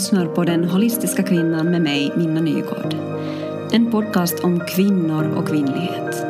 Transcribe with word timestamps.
lyssnar 0.00 0.26
på 0.26 0.44
Den 0.44 0.64
holistiska 0.64 1.22
kvinnan 1.22 1.70
med 1.70 1.82
mig, 1.82 2.12
Minna 2.16 2.40
Nygård. 2.40 2.94
En 3.72 3.90
podcast 3.90 4.44
om 4.44 4.60
kvinnor 4.60 5.32
och 5.36 5.48
kvinnlighet. 5.48 6.26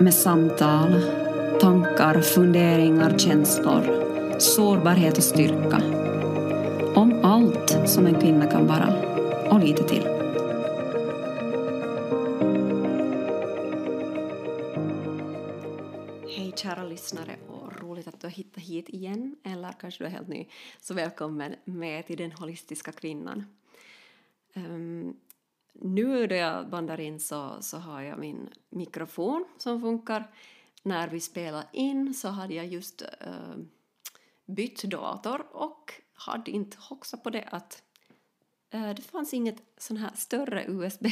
Med 0.00 0.14
samtal, 0.14 1.00
tankar, 1.60 2.20
funderingar, 2.20 3.18
känslor, 3.18 3.82
sårbarhet 4.38 5.18
och 5.18 5.24
styrka. 5.24 5.82
Om 6.94 7.20
allt 7.24 7.88
som 7.88 8.06
en 8.06 8.20
kvinna 8.20 8.46
kan 8.46 8.66
vara, 8.66 8.94
och 9.50 9.60
lite 9.60 9.82
till. 9.82 10.06
Hej 16.36 16.52
kära 16.56 16.84
lyssnare 16.84 17.36
och 17.48 17.82
roligt 17.82 18.08
att 18.08 18.20
du 18.20 18.26
har 18.26 18.32
hittat 18.32 18.62
hit 18.62 18.88
igen 18.88 19.36
här 19.70 19.80
kanske 19.80 20.04
du 20.04 20.06
är 20.06 20.10
helt 20.10 20.28
ny. 20.28 20.46
Så 20.80 20.94
välkommen 20.94 21.54
med 21.64 22.06
till 22.06 22.16
Den 22.16 22.32
holistiska 22.32 22.92
kvinnan. 22.92 23.44
Um, 24.54 25.16
nu 25.72 26.26
då 26.26 26.34
jag 26.34 26.68
bandar 26.68 27.00
in 27.00 27.20
så, 27.20 27.56
så 27.60 27.78
har 27.78 28.02
jag 28.02 28.18
min 28.18 28.48
mikrofon 28.70 29.44
som 29.58 29.80
funkar. 29.80 30.30
När 30.82 31.08
vi 31.08 31.20
spelar 31.20 31.64
in 31.72 32.14
så 32.14 32.28
hade 32.28 32.54
jag 32.54 32.66
just 32.66 33.02
uh, 33.02 33.56
bytt 34.44 34.82
dator 34.82 35.46
och 35.52 35.92
hade 36.14 36.50
inte 36.50 36.76
hoxat 36.80 37.22
på 37.22 37.30
det 37.30 37.48
att 37.50 37.82
uh, 38.74 38.94
det 38.94 39.02
fanns 39.02 39.34
inget 39.34 39.62
sån 39.78 39.96
här 39.96 40.10
större 40.14 40.64
USB 40.68 41.06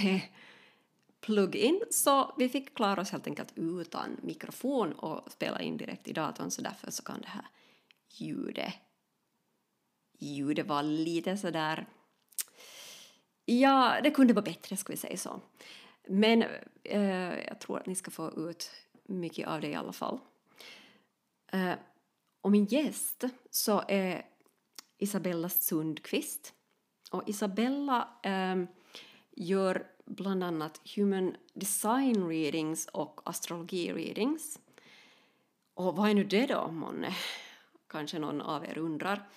plug-in 1.20 1.82
så 1.90 2.34
vi 2.38 2.48
fick 2.48 2.74
klara 2.74 3.00
oss 3.00 3.10
helt 3.10 3.26
enkelt 3.26 3.52
utan 3.54 4.16
mikrofon 4.22 4.92
och 4.92 5.32
spela 5.32 5.60
in 5.60 5.76
direkt 5.76 6.08
i 6.08 6.12
datorn 6.12 6.50
så 6.50 6.62
därför 6.62 6.90
så 6.90 7.02
kan 7.02 7.20
det 7.20 7.28
här 7.28 7.44
ljudet 8.20 8.74
ljudet 10.18 10.66
var 10.66 10.82
lite 10.82 11.36
sådär 11.36 11.86
ja, 13.48 14.00
det 14.02 14.10
kunde 14.10 14.34
vara 14.34 14.44
bättre 14.44 14.76
ska 14.76 14.92
vi 14.92 14.96
säga 14.96 15.16
så. 15.16 15.40
Men 16.08 16.44
eh, 16.84 17.38
jag 17.46 17.60
tror 17.60 17.78
att 17.78 17.86
ni 17.86 17.94
ska 17.94 18.10
få 18.10 18.50
ut 18.50 18.70
mycket 19.04 19.48
av 19.48 19.60
det 19.60 19.68
i 19.68 19.74
alla 19.74 19.92
fall. 19.92 20.18
Eh, 21.52 21.72
och 22.40 22.50
min 22.50 22.64
gäst 22.64 23.24
så 23.50 23.82
är 23.88 24.26
Isabella 24.98 25.48
Sundqvist. 25.48 26.54
Och 27.10 27.28
Isabella 27.28 28.08
eh, 28.22 28.64
gör 29.36 29.86
bland 30.04 30.44
annat 30.44 30.80
Human 30.96 31.36
Design 31.54 32.28
Readings 32.28 32.86
och 32.86 33.20
Astrologi 33.24 33.92
Readings. 33.92 34.58
Och 35.74 35.96
vad 35.96 36.10
är 36.10 36.14
nu 36.14 36.24
det 36.24 36.46
då, 36.46 36.70
månne? 36.70 37.16
Kanske 37.88 38.18
någon 38.18 38.40
av 38.40 38.64
er 38.64 38.78
undrar. 38.78 39.28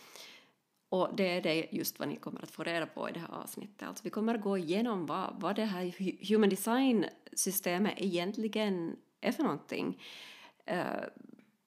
Och 0.89 1.09
det 1.15 1.37
är 1.37 1.41
det 1.41 1.67
just 1.71 1.99
vad 1.99 2.07
ni 2.07 2.15
kommer 2.15 2.43
att 2.43 2.51
få 2.51 2.63
reda 2.63 2.85
på 2.85 3.09
i 3.09 3.11
det 3.11 3.19
här 3.19 3.31
avsnittet. 3.31 3.87
Alltså 3.87 4.03
vi 4.03 4.09
kommer 4.09 4.35
att 4.35 4.41
gå 4.41 4.57
igenom 4.57 5.05
vad, 5.05 5.35
vad 5.39 5.55
det 5.55 5.65
här 5.65 5.93
Human 6.29 6.49
Design-systemet 6.49 7.93
egentligen 7.97 8.95
är 9.21 9.31
för 9.31 9.43
någonting. 9.43 10.03
Uh, 10.71 11.03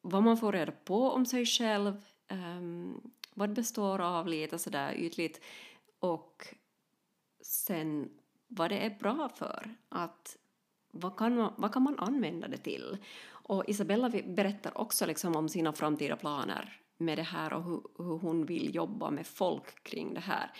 vad 0.01 0.23
man 0.23 0.37
får 0.37 0.53
reda 0.53 0.73
på 0.73 1.11
om 1.11 1.27
sig 1.27 1.47
själv, 1.47 2.03
um, 2.31 3.13
vad 3.35 3.49
det 3.49 3.55
består 3.55 4.01
av 4.01 4.29
lite 4.29 4.59
sådär 4.59 4.95
ytligt 4.95 5.41
och 5.99 6.55
sen 7.41 8.11
vad 8.49 8.71
det 8.71 8.79
är 8.79 8.99
bra 8.99 9.29
för. 9.29 9.75
Att, 9.89 10.37
vad, 10.95 11.17
kan 11.17 11.37
man, 11.37 11.53
vad 11.57 11.73
kan 11.73 11.83
man 11.83 11.99
använda 11.99 12.49
det 12.49 12.57
till? 12.57 12.97
Och 13.27 13.65
Isabella 13.69 14.09
berättar 14.09 14.79
också 14.81 15.07
liksom 15.07 15.37
om 15.37 15.49
sina 15.49 15.73
framtida 15.73 16.17
planer 16.17 16.81
med 16.97 17.19
det 17.19 17.23
här 17.23 17.53
och 17.53 17.65
hur, 17.65 17.81
hur, 17.99 18.19
hon 18.19 18.47
vill 18.47 18.75
jobba 18.75 19.11
med 19.11 19.27
folk 19.27 19.83
kring 19.83 20.15
det 20.15 20.21
här. 20.21 20.51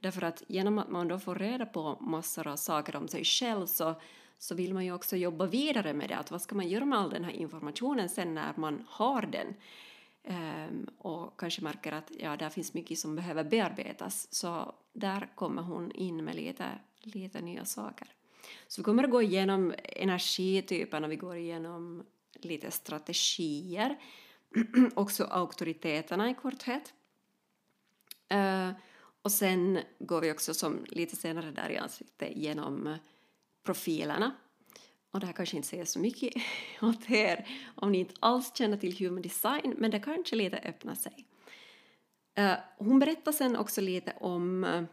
Därför 0.00 0.22
att 0.22 0.42
genom 0.48 0.78
att 0.78 0.90
man 0.90 1.08
då 1.08 1.18
får 1.18 1.34
reda 1.34 1.66
på 1.66 1.96
massor 2.00 2.46
av 2.46 2.56
saker 2.56 2.96
om 2.96 3.08
sig 3.08 3.24
själv 3.24 3.66
så, 3.66 3.94
så 4.38 4.54
vill 4.54 4.74
man 4.74 4.84
ju 4.84 4.92
också 4.92 5.16
jobba 5.16 5.46
vidare 5.46 5.94
med 5.94 6.08
det. 6.08 6.16
Att 6.16 6.30
vad 6.30 6.42
ska 6.42 6.54
man 6.54 6.68
göra 6.68 6.84
med 6.84 6.98
all 6.98 7.10
den 7.10 7.24
här 7.24 7.32
informationen 7.32 8.08
sen 8.08 8.34
när 8.34 8.52
man 8.56 8.84
har 8.88 9.22
den? 9.22 9.54
Um, 10.26 10.88
och 10.98 11.40
kanske 11.40 11.62
märker 11.62 11.92
att 11.92 12.10
ja, 12.18 12.36
där 12.36 12.50
finns 12.50 12.74
mycket 12.74 12.98
som 12.98 13.16
behöver 13.16 13.44
bearbetas. 13.44 14.28
Så 14.30 14.74
där 14.92 15.28
kommer 15.34 15.62
hon 15.62 15.92
in 15.92 16.24
med 16.24 16.34
lite 16.34 16.64
lite 17.06 17.40
nya 17.40 17.64
saker. 17.64 18.08
Så 18.68 18.80
vi 18.80 18.84
kommer 18.84 19.04
att 19.04 19.10
gå 19.10 19.22
igenom 19.22 19.74
energityperna, 19.82 21.08
vi 21.08 21.16
går 21.16 21.36
igenom 21.36 22.06
lite 22.32 22.70
strategier, 22.70 23.98
också 24.94 25.24
auktoriteterna 25.24 26.30
i 26.30 26.34
korthet. 26.34 26.94
Uh, 28.34 28.70
och 29.22 29.32
sen 29.32 29.80
går 29.98 30.20
vi 30.20 30.32
också 30.32 30.54
som 30.54 30.84
lite 30.88 31.16
senare 31.16 31.50
där 31.50 31.70
i 31.70 31.76
ansiktet 31.76 32.36
genom 32.36 32.96
profilerna. 33.64 34.34
Och 35.10 35.20
det 35.20 35.26
här 35.26 35.32
kanske 35.32 35.56
inte 35.56 35.68
säger 35.68 35.84
så 35.84 35.98
mycket 35.98 36.32
åt 36.82 37.10
er 37.10 37.48
om 37.74 37.92
ni 37.92 37.98
inte 37.98 38.14
alls 38.20 38.56
känner 38.56 38.76
till 38.76 38.98
human 38.98 39.22
design, 39.22 39.74
men 39.78 39.90
det 39.90 40.00
kanske 40.00 40.36
lite 40.36 40.56
öppnar 40.56 40.94
sig. 40.94 41.26
Uh, 42.38 42.54
hon 42.78 42.98
berättar 42.98 43.32
sen 43.32 43.56
också 43.56 43.80
lite 43.80 44.12
om 44.20 44.64
eh, 44.64 44.84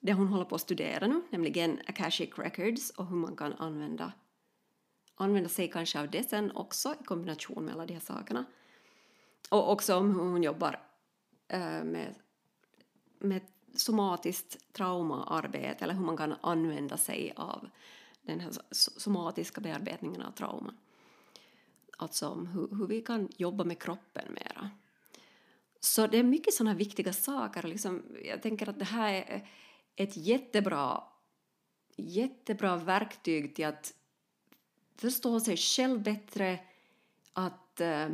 det 0.00 0.12
hon 0.12 0.28
håller 0.28 0.44
på 0.44 0.54
att 0.54 0.60
studera 0.60 1.06
nu, 1.06 1.22
nämligen 1.30 1.80
Akashic 1.86 2.38
Records 2.38 2.90
och 2.90 3.06
hur 3.06 3.16
man 3.16 3.36
kan 3.36 3.52
använda, 3.52 4.12
använda 5.14 5.48
sig 5.48 5.70
kanske 5.70 6.00
av 6.00 6.10
det 6.10 6.28
sen 6.28 6.50
också 6.50 6.94
i 7.00 7.04
kombination 7.04 7.64
med 7.64 7.74
alla 7.74 7.86
de 7.86 7.92
här 7.92 8.00
sakerna. 8.00 8.44
Och 9.50 9.72
också 9.72 9.96
om 9.96 10.14
hur 10.14 10.20
hon 10.20 10.42
jobbar 10.42 10.80
äh, 11.48 11.84
med, 11.84 12.14
med 13.18 13.42
somatiskt 13.74 14.72
traumaarbete 14.72 15.84
eller 15.84 15.94
hur 15.94 16.04
man 16.04 16.16
kan 16.16 16.34
använda 16.40 16.96
sig 16.96 17.32
av 17.36 17.68
den 18.22 18.40
här 18.40 18.52
somatiska 18.70 19.60
bearbetningen 19.60 20.22
av 20.22 20.30
trauman. 20.30 20.76
Alltså 21.96 22.28
om 22.28 22.46
hur, 22.46 22.68
hur 22.76 22.86
vi 22.86 23.00
kan 23.00 23.28
jobba 23.36 23.64
med 23.64 23.82
kroppen 23.82 24.32
mera. 24.32 24.70
Så 25.80 26.06
det 26.06 26.18
är 26.18 26.22
mycket 26.22 26.54
sådana 26.54 26.74
viktiga 26.74 27.12
saker. 27.12 27.62
Liksom, 27.62 28.02
jag 28.24 28.42
tänker 28.42 28.68
att 28.68 28.78
det 28.78 28.84
här 28.84 29.12
är 29.12 29.48
ett 29.96 30.16
jättebra, 30.16 31.04
jättebra 31.96 32.76
verktyg 32.76 33.54
till 33.54 33.66
att 33.66 33.94
förstå 34.96 35.40
sig 35.40 35.56
själv 35.56 36.02
bättre, 36.02 36.60
att 37.32 37.80
eh, 37.80 38.08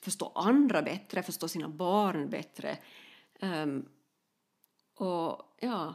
förstå 0.00 0.32
andra 0.34 0.82
bättre, 0.82 1.22
förstå 1.22 1.48
sina 1.48 1.68
barn 1.68 2.30
bättre. 2.30 2.78
Um, 3.40 3.88
och 4.94 5.56
ja, 5.60 5.94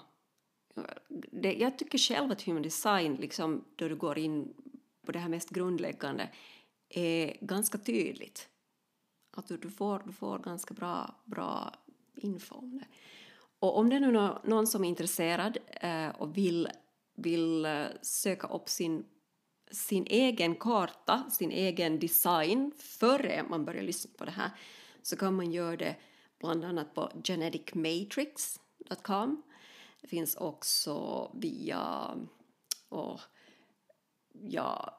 det, 1.31 1.53
jag 1.53 1.77
tycker 1.79 1.97
själv 1.97 2.31
att 2.31 2.41
human 2.41 2.61
design, 2.61 3.15
liksom, 3.15 3.65
då 3.75 3.87
du 3.87 3.95
går 3.95 4.17
in 4.17 4.53
på 5.05 5.11
det 5.11 5.19
här 5.19 5.29
mest 5.29 5.49
grundläggande, 5.49 6.29
är 6.89 7.37
ganska 7.41 7.77
tydligt. 7.77 8.49
Att 9.31 9.47
du, 9.47 9.57
du, 9.57 9.69
får, 9.69 10.03
du 10.05 10.13
får 10.13 10.39
ganska 10.39 10.73
bra, 10.73 11.15
bra 11.25 11.73
info 12.15 12.55
om 12.55 12.77
det. 12.77 12.85
Och 13.61 13.77
om 13.77 13.89
det 13.89 13.95
är 13.95 13.99
nu 13.99 14.11
någon 14.43 14.67
som 14.67 14.83
är 14.83 14.89
intresserad 14.89 15.57
eh, 15.67 16.09
och 16.09 16.37
vill, 16.37 16.67
vill 17.15 17.65
eh, 17.65 17.85
söka 18.01 18.47
upp 18.47 18.69
sin, 18.69 19.05
sin 19.71 20.07
egen 20.07 20.55
karta, 20.55 21.23
sin 21.29 21.51
egen 21.51 21.99
design 21.99 22.71
före 22.77 23.43
man 23.49 23.65
börjar 23.65 23.83
lyssna 23.83 24.11
på 24.17 24.25
det 24.25 24.31
här 24.31 24.51
så 25.01 25.17
kan 25.17 25.35
man 25.35 25.51
göra 25.51 25.77
det 25.77 25.95
bland 26.39 26.65
annat 26.65 26.93
på 26.93 27.11
geneticmatrix.com. 27.23 29.43
Det 30.01 30.07
finns 30.07 30.35
också 30.35 31.31
via 31.33 32.07
och, 32.89 33.19
ja, 34.31 34.97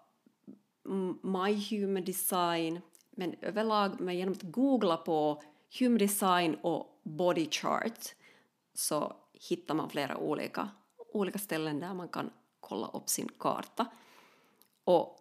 My 1.22 1.66
Human 1.70 2.04
Design 2.04 2.80
men 3.10 3.34
överlag 3.40 4.00
men 4.00 4.16
genom 4.16 4.32
att 4.32 4.42
googla 4.42 4.96
på 4.96 5.42
Human 5.78 5.98
Design 5.98 6.54
och 6.54 7.00
Body 7.02 7.50
Chart 7.50 8.14
så 8.74 9.16
hittar 9.32 9.74
man 9.74 9.90
flera 9.90 10.16
olika, 10.16 10.70
olika 11.12 11.38
ställen 11.38 11.80
där 11.80 11.94
man 11.94 12.08
kan 12.08 12.30
kolla 12.60 12.86
upp 12.86 13.08
sin 13.08 13.28
karta. 13.38 13.86
Och 14.84 15.18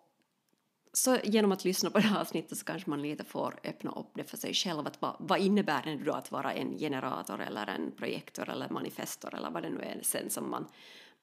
så 0.94 1.18
genom 1.24 1.52
att 1.52 1.66
lyssna 1.66 1.90
på 1.90 1.98
det 1.98 2.04
här 2.04 2.22
avsnittet 2.22 2.58
så 2.58 2.66
kanske 2.66 2.90
man 2.90 3.02
lite 3.02 3.24
får 3.24 3.60
öppna 3.64 3.92
upp 3.92 4.12
det 4.16 4.24
för 4.24 4.38
sig 4.38 4.54
själv. 4.54 4.88
Att 4.88 5.02
vad, 5.02 5.16
vad 5.20 5.40
innebär 5.40 5.84
det 5.84 5.96
då 5.96 6.14
att 6.14 6.32
vara 6.32 6.54
en 6.54 6.78
generator 6.78 7.42
eller 7.42 7.68
en 7.68 7.92
projektor 7.92 8.50
eller 8.50 8.70
manifestor 8.70 9.36
eller 9.36 9.50
vad 9.50 9.64
det 9.64 9.70
nu 9.70 9.82
är 9.82 10.00
sen 10.04 10.30
som 10.30 10.50
man, 10.50 10.68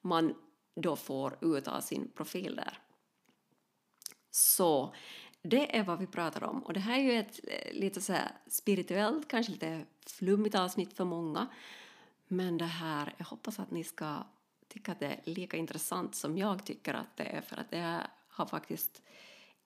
man 0.01 0.35
då 0.77 0.97
får 0.97 1.39
ut 1.41 1.69
av 1.69 1.81
sin 1.81 2.11
profil 2.17 2.57
där. 2.57 2.79
Så 4.31 4.95
det 5.43 5.77
är 5.77 5.85
vad 5.85 5.99
vi 5.99 6.07
pratar 6.07 6.45
om. 6.45 6.63
Och 6.63 6.73
det 6.73 6.81
här 6.81 6.99
är 6.99 7.03
ju 7.03 7.13
ett 7.13 7.41
eh, 7.45 7.73
lite 7.73 8.01
så 8.01 8.17
spirituellt, 8.51 9.29
kanske 9.29 9.53
lite 9.53 9.85
flummigt 10.07 10.55
avsnitt 10.55 10.93
för 10.93 11.05
många. 11.05 11.47
Men 12.29 12.59
det 12.59 12.65
här, 12.65 13.15
jag 13.17 13.27
hoppas 13.27 13.59
att 13.59 13.71
ni 13.71 13.85
ska 13.85 14.27
tycka 14.69 14.93
att 14.93 15.01
det 15.01 15.07
är 15.07 15.21
lika 15.25 15.57
intressant 15.57 16.15
som 16.15 16.39
jag 16.39 16.65
tycker 16.65 16.95
att 16.95 17.17
det 17.17 17.25
är 17.25 17.41
för 17.41 17.57
att 17.57 17.71
det 17.71 18.07
har 18.29 18.47
faktiskt 18.47 19.03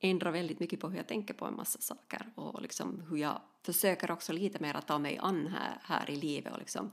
ändrat 0.01 0.35
väldigt 0.35 0.61
mycket 0.61 0.81
på 0.81 0.89
hur 0.89 0.97
jag 0.97 1.07
tänker 1.07 1.35
på 1.35 1.47
en 1.47 1.57
massa 1.57 1.81
saker 1.81 2.33
och 2.35 2.63
liksom 2.63 3.01
hur 3.09 3.17
jag 3.17 3.41
försöker 3.63 4.11
också 4.11 4.33
lite 4.33 4.59
mer 4.63 4.75
att 4.75 4.87
ta 4.87 4.99
mig 4.99 5.19
an 5.19 5.47
här, 5.47 5.79
här 5.83 6.11
i 6.11 6.17
livet 6.17 6.53
och 6.53 6.59
liksom 6.59 6.91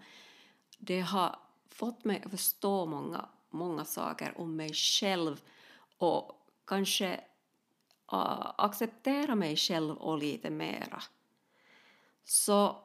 det 0.77 0.99
har 0.99 1.35
fått 1.69 2.05
mig 2.05 2.21
att 2.25 2.31
förstå 2.31 2.85
många, 2.85 3.29
många 3.49 3.85
saker 3.85 4.33
om 4.37 4.55
mig 4.55 4.73
själv 4.73 5.41
och 5.97 6.47
kanske 6.65 7.13
uh, 8.13 8.51
acceptera 8.57 9.35
mig 9.35 9.55
själv 9.55 9.97
och 9.97 10.17
lite 10.17 10.49
mera. 10.49 11.03
Så 12.23 12.75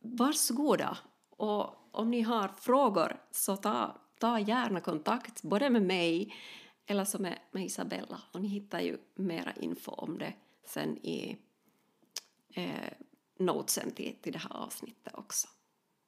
varsågoda 0.00 0.98
och 1.36 1.74
om 1.92 2.10
ni 2.10 2.22
har 2.22 2.48
frågor 2.48 3.16
så 3.30 3.56
ta, 3.56 3.96
ta 4.20 4.38
gärna 4.38 4.80
kontakt 4.80 5.42
både 5.42 5.70
med 5.70 5.82
mig 5.82 6.34
eller 6.86 7.04
så 7.04 7.22
med, 7.22 7.38
med 7.52 7.64
Isabella 7.64 8.18
och 8.32 8.40
ni 8.40 8.48
hittar 8.48 8.80
ju 8.80 8.96
mera 9.14 9.52
info 9.60 9.90
om 9.90 10.18
det 10.18 10.32
sen 10.66 10.96
i 10.96 11.36
eh, 12.54 12.92
notesen 13.38 13.90
till, 13.90 14.14
till 14.22 14.32
det 14.32 14.38
här 14.38 14.56
avsnittet 14.64 15.12
också. 15.14 15.48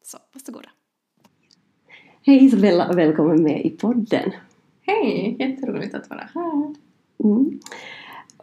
Så 0.03 0.19
varsågoda. 0.33 0.69
Hej 2.23 2.45
Isabella 2.45 2.89
och 2.89 2.99
välkommen 2.99 3.43
med 3.43 3.67
i 3.67 3.71
podden. 3.71 4.33
Hej, 4.83 5.37
jätteroligt 5.39 5.95
att 5.95 6.11
vara 6.11 6.29
här. 6.35 6.75
Mm. 7.25 7.61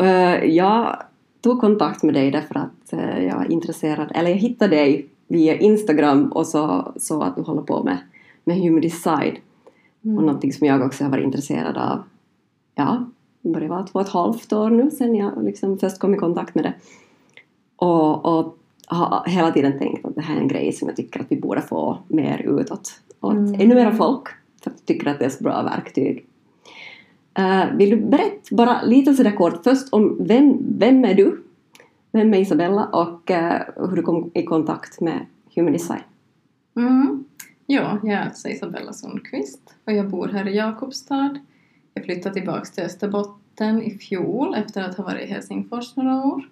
Uh, 0.02 0.46
jag 0.46 1.04
tog 1.42 1.62
kontakt 1.62 2.04
med 2.04 2.14
dig 2.14 2.32
därför 2.32 2.58
att 2.58 2.94
uh, 2.94 3.24
jag 3.24 3.46
är 3.46 3.52
intresserad, 3.52 4.12
eller 4.16 4.30
jag 4.30 4.38
hittade 4.38 4.76
dig 4.76 5.13
via 5.34 5.58
Instagram 5.58 6.32
och 6.32 6.48
så, 6.48 6.94
så 6.96 7.22
att 7.22 7.36
du 7.36 7.42
håller 7.42 7.62
på 7.62 7.84
med, 7.84 7.98
med 8.44 8.58
human 8.58 8.82
design. 8.82 9.38
Mm. 10.04 10.18
Och 10.18 10.24
någonting 10.24 10.54
som 10.54 10.68
jag 10.68 10.82
också 10.82 11.04
har 11.04 11.12
varit 11.12 11.24
intresserad 11.24 11.78
av. 11.78 12.04
Ja, 12.76 13.06
det 13.42 13.50
börjar 13.50 13.70
vara 13.70 13.84
två 13.84 14.00
och 14.00 14.06
ett 14.06 14.12
halvt 14.12 14.54
år 14.54 14.70
nu 14.70 14.92
sedan 14.92 15.16
jag 15.16 15.44
liksom 15.44 15.78
först 15.78 16.00
kom 16.00 16.14
i 16.14 16.18
kontakt 16.18 16.56
med 16.56 16.64
det. 16.64 16.74
Och, 17.76 18.26
och 18.26 18.58
har 18.88 19.24
hela 19.28 19.52
tiden 19.52 19.80
tänkt 19.80 20.06
att 20.06 20.16
det 20.16 20.22
här 20.22 20.36
är 20.36 20.40
en 20.42 20.48
grej 20.48 20.72
som 20.72 20.88
jag 20.88 20.98
tycker 20.98 21.20
att 21.20 21.32
vi 21.32 21.42
borde 21.42 21.62
få 21.62 21.98
mer 22.08 22.60
utåt. 22.60 22.92
Och 23.20 23.32
mm. 23.32 23.62
ännu 23.62 23.76
mera 23.76 23.92
folk, 23.92 24.28
för 24.64 24.70
att 24.70 24.78
jag 24.78 24.86
tycker 24.86 25.08
att 25.08 25.20
det 25.20 25.26
är 25.26 25.30
så 25.30 25.44
bra 25.44 25.64
verktyg. 25.64 26.26
Uh, 27.40 27.78
vill 27.78 27.90
du 27.90 27.98
berätta 27.98 28.56
bara 28.56 28.82
lite 28.82 29.14
sådär 29.14 29.36
kort 29.36 29.64
först 29.64 29.94
om 29.94 30.18
vem, 30.20 30.58
vem 30.78 31.06
är 31.06 31.14
du? 31.14 31.43
Vem 32.16 32.34
är 32.34 32.38
Isabella 32.38 32.86
och 32.86 33.30
uh, 33.30 33.88
hur 33.90 33.96
du 33.96 34.02
kom 34.02 34.32
i 34.34 34.44
kontakt 34.44 35.02
med 35.02 35.26
Human 35.56 35.74
Design? 35.74 36.02
Mm. 36.76 37.26
Ja, 37.66 38.00
jag 38.04 38.14
är 38.14 38.26
alltså 38.26 38.50
Isabella 38.50 38.94
Sundqvist 38.94 39.76
och 39.86 39.94
jag 39.94 40.10
bor 40.10 40.28
här 40.28 40.48
i 40.48 40.56
Jakobstad. 40.56 41.40
Jag 41.94 42.06
flyttade 42.06 42.36
tillbaka 42.36 42.66
till 42.66 42.84
Österbotten 42.84 43.84
i 43.84 43.92
fjol 43.92 44.56
efter 44.56 44.84
att 44.84 44.98
ha 44.98 45.04
varit 45.04 45.30
i 45.30 45.32
Helsingfors 45.32 45.96
några 45.96 46.26
år. 46.26 46.50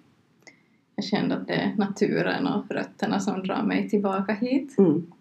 Jag 0.96 1.04
kände 1.04 1.34
att 1.36 1.46
det 1.46 1.54
är 1.54 1.74
naturen 1.76 2.46
och 2.46 2.70
rötterna 2.70 3.20
som 3.20 3.42
drar 3.42 3.62
mig 3.62 3.88
tillbaka 3.88 4.32
hit. 4.32 4.78
Mm. 4.78 5.12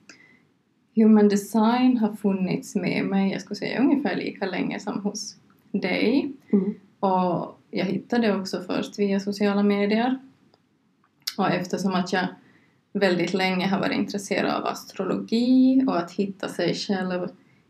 Human 0.96 1.30
design 1.30 1.98
har 1.98 2.14
funnits 2.14 2.76
med 2.76 3.06
mig, 3.06 3.32
jag 3.32 3.42
skulle 3.42 3.56
säga 3.56 3.80
ungefär 3.80 4.16
lika 4.16 4.46
länge 4.46 4.80
som 4.80 5.02
hos 5.02 5.36
dig. 5.72 6.32
Mm. 6.54 6.74
Och 7.00 7.60
jag 7.72 7.86
hittade 7.86 8.28
det 8.28 8.36
också 8.36 8.62
först 8.62 9.00
via 9.00 9.20
sociala 9.20 9.64
medier. 9.64 10.20
Och 11.42 11.52
eftersom 11.52 11.96
att 11.96 12.14
jag 12.14 12.28
väldigt 12.94 13.34
länge 13.34 13.68
har 13.68 13.80
varit 13.80 13.98
intresserad 13.98 14.52
av 14.52 14.66
astrologi 14.66 15.84
och 15.88 15.98
att 15.98 16.12
hitta 16.12 16.48
sig 16.48 16.76
själv 16.76 17.28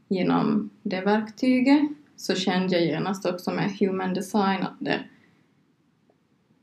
genom 0.08 0.70
det 0.84 1.02
verktyget 1.02 1.82
så 2.16 2.36
kände 2.36 2.78
jag 2.78 2.86
genast 2.86 3.26
också 3.26 3.52
med 3.52 3.72
human 3.80 4.14
design 4.14 4.64
att 4.64 4.78
det 4.80 5.00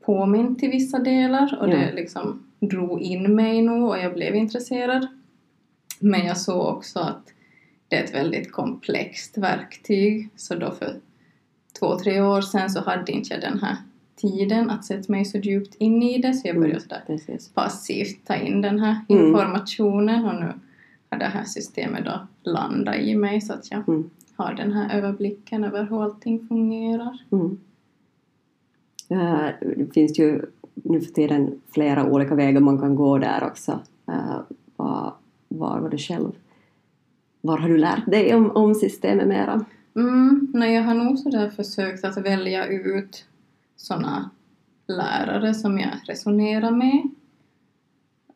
påminn 0.05 0.55
till 0.55 0.69
vissa 0.69 0.99
delar 0.99 1.57
och 1.61 1.69
ja. 1.69 1.75
det 1.75 1.93
liksom 1.93 2.43
drog 2.59 3.01
in 3.01 3.35
mig 3.35 3.61
nog 3.61 3.89
och 3.89 3.99
jag 3.99 4.13
blev 4.13 4.35
intresserad. 4.35 5.07
Men 5.99 6.25
jag 6.25 6.37
såg 6.37 6.67
också 6.67 6.99
att 6.99 7.33
det 7.87 7.95
är 7.95 8.03
ett 8.03 8.13
väldigt 8.13 8.51
komplext 8.51 9.37
verktyg 9.37 10.29
så 10.35 10.55
då 10.55 10.71
för 10.71 10.99
två, 11.79 11.99
tre 11.99 12.21
år 12.21 12.41
sedan 12.41 12.69
så 12.69 12.81
hade 12.81 13.11
inte 13.11 13.33
jag 13.33 13.41
den 13.41 13.59
här 13.59 13.77
tiden 14.21 14.69
att 14.69 14.85
sätta 14.85 15.11
mig 15.11 15.25
så 15.25 15.37
djupt 15.37 15.75
in 15.75 16.03
i 16.03 16.21
det 16.21 16.33
så 16.33 16.47
jag 16.47 16.59
började 16.59 16.79
sådär 16.79 17.03
mm, 17.07 17.39
passivt 17.53 18.27
ta 18.27 18.35
in 18.35 18.61
den 18.61 18.79
här 18.79 18.95
mm. 19.09 19.25
informationen 19.25 20.25
och 20.25 20.35
nu 20.35 20.53
har 21.09 21.19
det 21.19 21.25
här 21.25 21.43
systemet 21.43 22.05
då 22.05 22.27
landat 22.51 22.95
i 22.95 23.15
mig 23.15 23.41
så 23.41 23.53
att 23.53 23.71
jag 23.71 23.89
mm. 23.89 24.09
har 24.35 24.53
den 24.53 24.71
här 24.71 24.97
överblicken 24.97 25.63
över 25.63 25.83
hur 25.83 26.03
allting 26.03 26.47
fungerar. 26.47 27.17
Mm. 27.31 27.57
Uh, 29.11 29.49
det 29.77 29.93
finns 29.93 30.19
ju 30.19 30.41
nu 30.73 31.01
för 31.01 31.13
tiden 31.13 31.61
flera 31.71 32.05
olika 32.05 32.35
vägar 32.35 32.61
man 32.61 32.79
kan 32.79 32.95
gå 32.95 33.17
där 33.17 33.43
också. 33.43 33.79
Uh, 34.09 34.39
var, 34.75 35.13
var 35.47 35.79
var 35.79 35.89
du 35.89 35.97
själv? 35.97 36.31
Var 37.41 37.57
har 37.57 37.69
du 37.69 37.77
lärt 37.77 38.05
dig 38.05 38.35
om, 38.35 38.51
om 38.51 38.75
systemet 38.75 39.27
mera? 39.27 39.65
Mm, 39.95 40.47
nej, 40.53 40.75
jag 40.75 40.83
har 40.83 40.93
nog 40.93 41.19
sådär 41.19 41.49
försökt 41.49 42.05
att 42.05 42.17
välja 42.17 42.67
ut 42.67 43.25
sådana 43.81 44.29
lärare 44.87 45.53
som 45.53 45.79
jag 45.79 45.91
resonerar 46.05 46.71
med. 46.71 47.09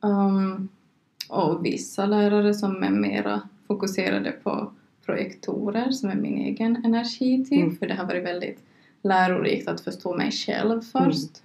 Um, 0.02 0.70
och 1.30 1.66
vissa 1.66 2.06
lärare 2.06 2.54
som 2.54 2.84
är 2.84 2.90
mera 2.90 3.42
fokuserade 3.68 4.32
på 4.32 4.72
projektorer 5.06 5.92
som 5.92 6.10
är 6.10 6.16
min 6.16 6.38
egen 6.38 6.86
energityp 6.86 7.64
mm. 7.64 7.76
för 7.76 7.88
det 7.88 7.94
har 7.94 8.06
varit 8.06 8.26
väldigt 8.26 8.60
lärorikt 9.02 9.68
att 9.68 9.82
förstå 9.82 10.18
mig 10.18 10.32
själv 10.32 10.82
först. 10.82 11.44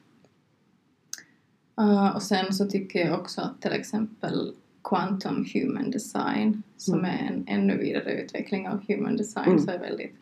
Mm. 1.77 1.91
Uh, 1.91 2.17
och 2.17 2.23
sen 2.23 2.55
så 2.55 2.67
tycker 2.67 3.07
jag 3.07 3.21
också 3.21 3.41
att 3.41 3.61
till 3.61 3.73
exempel 3.73 4.53
Quantum 4.85 5.47
Human 5.55 5.91
Design 5.91 6.63
som 6.77 6.99
mm. 6.99 7.11
är 7.11 7.33
en 7.33 7.45
ännu 7.47 7.77
vidare 7.77 8.13
utveckling 8.13 8.69
av 8.69 8.85
Human 8.89 9.17
Design 9.17 9.49
mm. 9.49 9.59
så 9.59 9.71
är 9.71 9.79
väldigt 9.79 10.15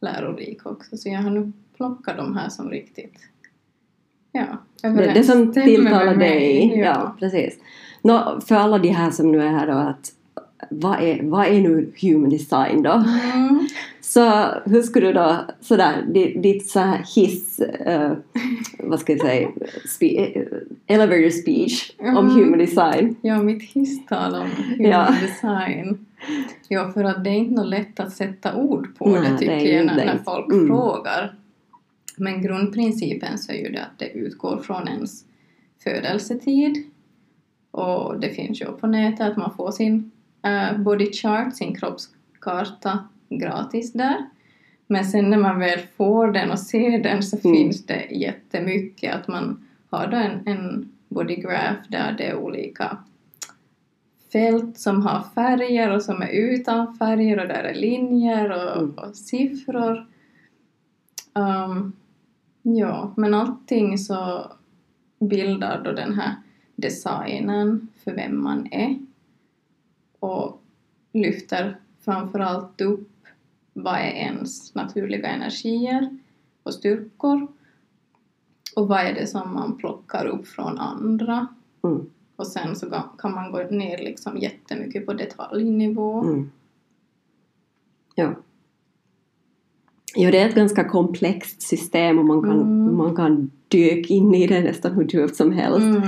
lärorik 0.00 0.66
också. 0.66 0.96
Så 0.96 1.08
jag 1.08 1.22
har 1.22 1.30
nu 1.30 1.52
plockat 1.80 2.16
de 2.16 2.36
här 2.36 2.48
som 2.48 2.70
riktigt 2.70 3.30
ja, 4.32 4.46
det, 4.82 5.12
det 5.14 5.24
som 5.24 5.52
tilltalar 5.52 6.16
dig. 6.16 6.72
Ja. 6.76 6.84
ja, 6.84 7.16
precis. 7.18 7.58
Nå, 8.02 8.40
för 8.46 8.54
alla 8.54 8.78
de 8.78 8.88
här 8.88 9.10
som 9.10 9.32
nu 9.32 9.42
är 9.42 9.48
här 9.48 9.66
då 9.66 9.72
att 9.72 10.12
vad 10.70 11.00
är, 11.02 11.22
vad 11.22 11.46
är 11.46 11.60
nu 11.60 11.92
human 12.02 12.30
design 12.30 12.82
då? 12.82 12.92
Mm. 12.92 13.68
Så 14.00 14.44
hur 14.64 14.82
skulle 14.82 15.06
du 15.06 15.12
då, 15.12 15.36
sådär, 15.60 16.02
ditt 16.42 16.70
så 16.70 16.80
här 16.80 17.04
hiss, 17.16 17.60
uh, 17.86 18.12
vad 18.78 19.00
ska 19.00 19.12
jag 19.12 19.20
säga, 19.20 19.48
spe, 19.88 20.40
uh, 20.40 20.58
elevator 20.86 21.30
speech 21.30 21.92
mm. 21.98 22.16
om 22.16 22.30
human 22.30 22.58
design? 22.58 23.16
Ja, 23.20 23.42
mitt 23.42 23.62
hisstal 23.62 24.34
om 24.34 24.48
human 24.50 24.90
ja. 24.90 25.14
design. 25.22 26.06
Ja, 26.68 26.90
för 26.92 27.04
att 27.04 27.24
det 27.24 27.30
är 27.30 27.34
inte 27.34 27.54
något 27.54 27.70
lätt 27.70 28.00
att 28.00 28.12
sätta 28.12 28.54
ord 28.54 28.98
på 28.98 29.08
Nej, 29.08 29.30
det 29.30 29.38
tycker 29.38 29.54
det 29.54 29.72
jag 29.72 29.86
när, 29.86 29.96
när 29.96 30.18
folk 30.24 30.52
mm. 30.52 30.66
frågar. 30.66 31.34
Men 32.20 32.42
grundprincipen 32.42 33.38
så 33.38 33.52
är 33.52 33.56
ju 33.56 33.68
det 33.68 33.82
att 33.82 33.98
det 33.98 34.10
utgår 34.10 34.58
från 34.58 34.88
ens 34.88 35.24
födelsetid 35.84 36.90
och 37.70 38.20
det 38.20 38.28
finns 38.28 38.60
ju 38.60 38.66
på 38.66 38.86
nätet 38.86 39.20
att 39.20 39.36
man 39.36 39.54
får 39.54 39.70
sin 39.70 40.10
uh, 40.46 40.82
body 40.82 41.12
chart, 41.12 41.56
sin 41.56 41.74
kroppskarta 41.76 43.08
gratis 43.28 43.92
där. 43.92 44.26
Men 44.86 45.04
sen 45.04 45.30
när 45.30 45.38
man 45.38 45.58
väl 45.58 45.80
får 45.96 46.32
den 46.32 46.50
och 46.50 46.58
ser 46.58 47.02
den 47.02 47.22
så 47.22 47.36
mm. 47.36 47.56
finns 47.56 47.86
det 47.86 48.06
jättemycket. 48.10 49.14
Att 49.14 49.28
man 49.28 49.66
har 49.90 50.06
då 50.06 50.16
en, 50.16 50.46
en 50.46 50.92
body 51.08 51.36
graph 51.36 51.80
där 51.88 52.14
det 52.18 52.24
är 52.24 52.36
olika 52.36 52.98
fält 54.32 54.78
som 54.78 55.02
har 55.02 55.24
färger 55.34 55.94
och 55.94 56.02
som 56.02 56.22
är 56.22 56.28
utan 56.28 56.94
färger 56.94 57.40
och 57.40 57.48
där 57.48 57.64
är 57.64 57.74
linjer 57.74 58.50
och, 58.50 58.76
mm. 58.76 58.90
och 58.90 59.16
siffror. 59.16 60.06
Um, 61.34 61.92
ja, 62.62 63.14
men 63.16 63.34
allting 63.34 63.98
så 63.98 64.52
bildar 65.20 65.84
då 65.84 65.92
den 65.92 66.12
här 66.12 66.34
designen 66.76 67.88
för 68.04 68.14
vem 68.14 68.42
man 68.42 68.68
är 68.72 68.98
och 70.18 70.62
lyfter 71.12 71.76
framförallt 72.00 72.80
upp 72.80 73.08
vad 73.72 73.94
är 73.94 74.12
ens 74.12 74.74
naturliga 74.74 75.28
energier 75.28 76.18
och 76.62 76.74
styrkor 76.74 77.46
och 78.76 78.88
vad 78.88 79.00
är 79.00 79.14
det 79.14 79.26
som 79.26 79.54
man 79.54 79.76
plockar 79.76 80.26
upp 80.26 80.48
från 80.48 80.78
andra. 80.78 81.46
Mm. 81.82 82.10
Och 82.36 82.46
sen 82.46 82.76
så 82.76 83.02
kan 83.18 83.34
man 83.34 83.52
gå 83.52 83.62
ner 83.62 83.98
liksom 83.98 84.38
jättemycket 84.38 85.06
på 85.06 85.12
detaljnivå. 85.12 86.22
Mm. 86.22 86.50
Ja. 88.14 88.34
Ja, 90.14 90.30
det 90.30 90.38
är 90.38 90.48
ett 90.48 90.54
ganska 90.54 90.84
komplext 90.84 91.62
system 91.62 92.18
och 92.18 92.24
man 92.24 92.42
kan, 92.42 92.60
mm. 92.60 92.96
man 92.96 93.16
kan 93.16 93.50
dyka 93.68 94.14
in 94.14 94.34
i 94.34 94.46
det 94.46 94.60
nästan 94.60 94.92
hur 94.92 95.04
djupt 95.04 95.36
som 95.36 95.52
helst. 95.52 95.80
Mm. 95.80 96.02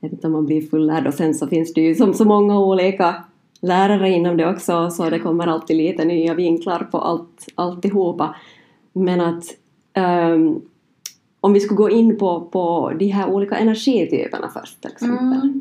Jag 0.00 0.08
vet 0.08 0.12
inte 0.12 0.26
om 0.26 0.32
man 0.32 0.46
blir 0.46 0.62
fullärd 0.62 1.06
och 1.06 1.14
sen 1.14 1.34
så 1.34 1.46
finns 1.46 1.74
det 1.74 1.80
ju 1.80 1.94
som 1.94 2.14
så 2.14 2.24
många 2.24 2.60
olika 2.60 3.24
lärare 3.60 4.10
inom 4.10 4.36
det 4.36 4.50
också 4.50 4.90
så 4.90 5.10
det 5.10 5.18
kommer 5.18 5.46
alltid 5.46 5.76
lite 5.76 6.04
nya 6.04 6.34
vinklar 6.34 6.88
på 6.90 6.98
allt, 6.98 7.48
alltihopa. 7.54 8.34
Men 8.92 9.20
att 9.20 9.44
um, 10.32 10.62
om 11.40 11.52
vi 11.52 11.60
skulle 11.60 11.76
gå 11.76 11.90
in 11.90 12.18
på, 12.18 12.40
på 12.40 12.92
de 12.98 13.06
här 13.06 13.30
olika 13.30 13.56
energityperna 13.56 14.48
först 14.48 14.80
till 14.80 14.90
exempel. 14.90 15.18
Mm. 15.18 15.60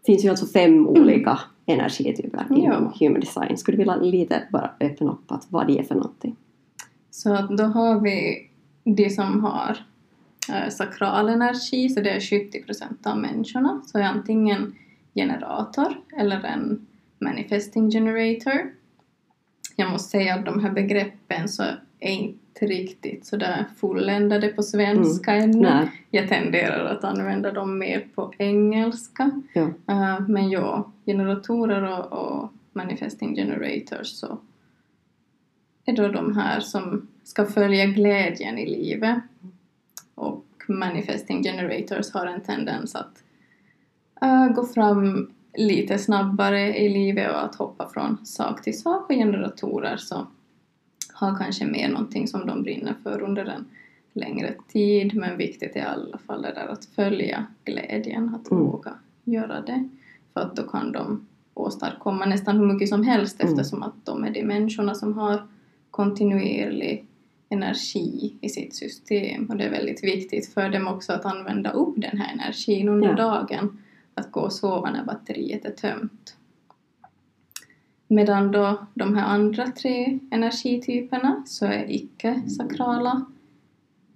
Det 0.00 0.06
finns 0.06 0.24
ju 0.24 0.28
alltså 0.28 0.46
fem 0.46 0.86
olika 0.86 1.38
energityper 1.66 2.46
ja. 2.50 2.56
inom 2.56 2.92
human 3.00 3.20
design. 3.20 3.56
Skulle 3.58 3.76
du 3.76 3.78
vilja 3.78 3.96
lite 3.96 4.42
bara 4.52 4.70
öppna 4.80 5.10
upp 5.10 5.32
att 5.32 5.46
vad 5.50 5.66
det 5.66 5.78
är 5.78 5.82
för 5.82 5.94
någonting? 5.94 6.36
Så 7.12 7.46
då 7.50 7.64
har 7.64 8.00
vi 8.00 8.48
de 8.84 9.10
som 9.10 9.44
har 9.44 9.78
äh, 10.52 10.68
sakral 10.68 11.28
energi, 11.28 11.88
så 11.88 12.00
det 12.00 12.10
är 12.10 12.20
70 12.20 12.62
procent 12.62 13.06
av 13.06 13.18
människorna, 13.18 13.82
så 13.86 13.98
är 13.98 14.02
antingen 14.02 14.74
generator 15.14 15.94
eller 16.16 16.44
en 16.44 16.86
manifesting 17.18 17.90
generator. 17.90 18.72
Jag 19.76 19.90
måste 19.90 20.10
säga 20.10 20.34
att 20.34 20.44
de 20.44 20.60
här 20.60 20.70
begreppen 20.70 21.48
så 21.48 21.62
är 22.00 22.12
inte 22.12 22.66
riktigt 22.66 23.26
sådär 23.26 23.66
fulländade 23.76 24.48
på 24.48 24.62
svenska 24.62 25.34
mm. 25.34 25.50
ännu. 25.50 25.60
Nej. 25.60 25.90
Jag 26.10 26.28
tenderar 26.28 26.84
att 26.84 27.04
använda 27.04 27.52
dem 27.52 27.78
mer 27.78 28.06
på 28.14 28.32
engelska. 28.38 29.30
Ja. 29.52 29.62
Uh, 29.62 30.28
men 30.28 30.50
ja, 30.50 30.92
generatorer 31.06 31.82
och, 31.82 32.12
och 32.12 32.52
manifesting 32.72 33.34
generators 33.36 34.06
så 34.06 34.38
är 35.84 35.92
då 35.92 36.08
de 36.08 36.36
här 36.36 36.60
som 36.60 37.08
ska 37.24 37.46
följa 37.46 37.86
glädjen 37.86 38.58
i 38.58 38.66
livet. 38.66 39.18
Och 40.14 40.44
manifesting 40.68 41.42
generators 41.42 42.12
har 42.12 42.26
en 42.26 42.40
tendens 42.40 42.94
att 42.94 43.22
uh, 44.24 44.54
gå 44.54 44.66
fram 44.66 45.30
lite 45.54 45.98
snabbare 45.98 46.78
i 46.78 46.88
livet 46.88 47.30
och 47.30 47.44
att 47.44 47.54
hoppa 47.54 47.88
från 47.88 48.26
sak 48.26 48.62
till 48.62 48.80
sak 48.80 49.10
och 49.10 49.16
generatorer 49.16 49.96
så 49.96 50.26
har 51.12 51.38
kanske 51.38 51.66
mer 51.66 51.88
någonting 51.88 52.28
som 52.28 52.46
de 52.46 52.62
brinner 52.62 52.94
för 53.02 53.22
under 53.22 53.44
en 53.44 53.64
längre 54.12 54.54
tid 54.68 55.14
men 55.14 55.36
viktigt 55.36 55.76
är 55.76 55.80
i 55.80 55.82
alla 55.82 56.18
fall 56.18 56.42
det 56.42 56.52
där 56.52 56.66
att 56.66 56.84
följa 56.84 57.46
glädjen, 57.64 58.34
att 58.34 58.50
mm. 58.50 58.64
våga 58.64 58.94
göra 59.24 59.60
det 59.60 59.88
för 60.32 60.40
att 60.40 60.56
då 60.56 60.62
kan 60.62 60.92
de 60.92 61.26
åstadkomma 61.54 62.26
nästan 62.26 62.56
hur 62.56 62.66
mycket 62.66 62.88
som 62.88 63.04
helst 63.04 63.42
mm. 63.42 63.52
eftersom 63.52 63.82
att 63.82 63.94
de 64.04 64.24
är 64.24 64.30
de 64.30 64.44
människorna 64.44 64.94
som 64.94 65.18
har 65.18 65.42
kontinuerlig 65.92 67.06
energi 67.48 68.36
i 68.40 68.48
sitt 68.48 68.74
system 68.74 69.46
och 69.46 69.56
det 69.56 69.64
är 69.64 69.70
väldigt 69.70 70.04
viktigt 70.04 70.54
för 70.54 70.68
dem 70.68 70.86
också 70.86 71.12
att 71.12 71.24
använda 71.24 71.70
upp 71.70 71.94
den 71.96 72.18
här 72.18 72.32
energin 72.32 72.88
under 72.88 73.08
ja. 73.08 73.16
dagen 73.16 73.78
att 74.14 74.32
gå 74.32 74.40
och 74.40 74.52
sova 74.52 74.90
när 74.90 75.04
batteriet 75.04 75.64
är 75.64 75.70
tömt. 75.70 76.36
Medan 78.08 78.52
då 78.52 78.86
de 78.94 79.16
här 79.16 79.24
andra 79.24 79.66
tre 79.66 80.18
energityperna 80.30 81.42
så 81.46 81.66
är 81.66 81.90
icke-sakrala 81.90 83.26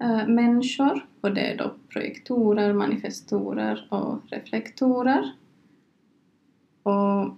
äh, 0.01 0.27
människor 0.27 1.07
och 1.21 1.35
det 1.35 1.41
är 1.41 1.59
då 1.59 1.75
projektorer, 1.89 2.73
manifestorer 2.73 3.87
och 3.91 4.19
reflektorer. 4.27 5.33
Och 6.83 7.37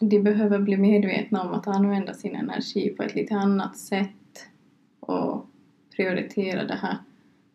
de 0.00 0.20
behöver 0.20 0.58
bli 0.58 0.76
medvetna 0.76 1.42
om 1.42 1.54
att 1.54 1.66
använda 1.66 2.14
sin 2.14 2.34
energi 2.34 2.90
på 2.90 3.02
ett 3.02 3.14
lite 3.14 3.34
annat 3.34 3.76
sätt 3.76 4.46
och 5.00 5.46
prioritera 5.96 6.64
det 6.64 6.74
här 6.74 6.98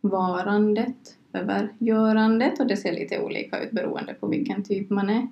varandet 0.02 1.18
över 1.34 1.74
görandet 1.78 2.60
och 2.60 2.68
det 2.68 2.78
ser 2.78 2.92
lite 2.92 3.22
olika 3.22 3.64
ut 3.64 3.72
beroende 3.72 4.14
på 4.14 4.28
vilken 4.28 4.64
typ 4.64 4.90
man 4.90 5.10
är. 5.10 5.28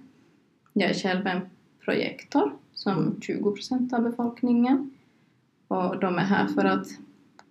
Jag 0.73 0.89
är 0.89 0.93
själv 0.93 1.27
en 1.27 1.41
projektor 1.85 2.51
som 2.73 3.21
20 3.21 3.51
procent 3.51 3.93
av 3.93 4.03
befolkningen 4.03 4.91
och 5.67 5.99
de 5.99 6.15
är 6.15 6.23
här 6.23 6.47
för 6.47 6.65
att 6.65 6.87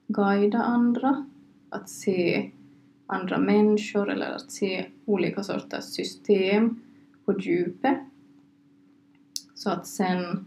guida 0.06 0.58
andra, 0.58 1.26
att 1.68 1.88
se 1.88 2.50
andra 3.06 3.38
människor 3.38 4.10
eller 4.10 4.30
att 4.30 4.52
se 4.52 4.86
olika 5.04 5.42
sorters 5.42 5.84
system 5.84 6.80
på 7.24 7.40
djupet. 7.40 7.98
Så 9.62 9.70
att 9.70 9.86
sen 9.86 10.46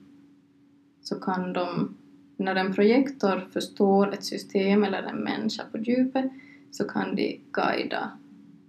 så 1.01 1.15
kan 1.19 1.53
de, 1.53 1.97
när 2.37 2.55
en 2.55 2.73
projektor 2.73 3.47
förstår 3.51 4.13
ett 4.13 4.23
system 4.23 4.83
eller 4.83 5.03
en 5.03 5.17
människa 5.17 5.63
på 5.71 5.77
djupet 5.77 6.31
så 6.71 6.83
kan 6.83 7.15
de 7.15 7.41
guida 7.51 8.11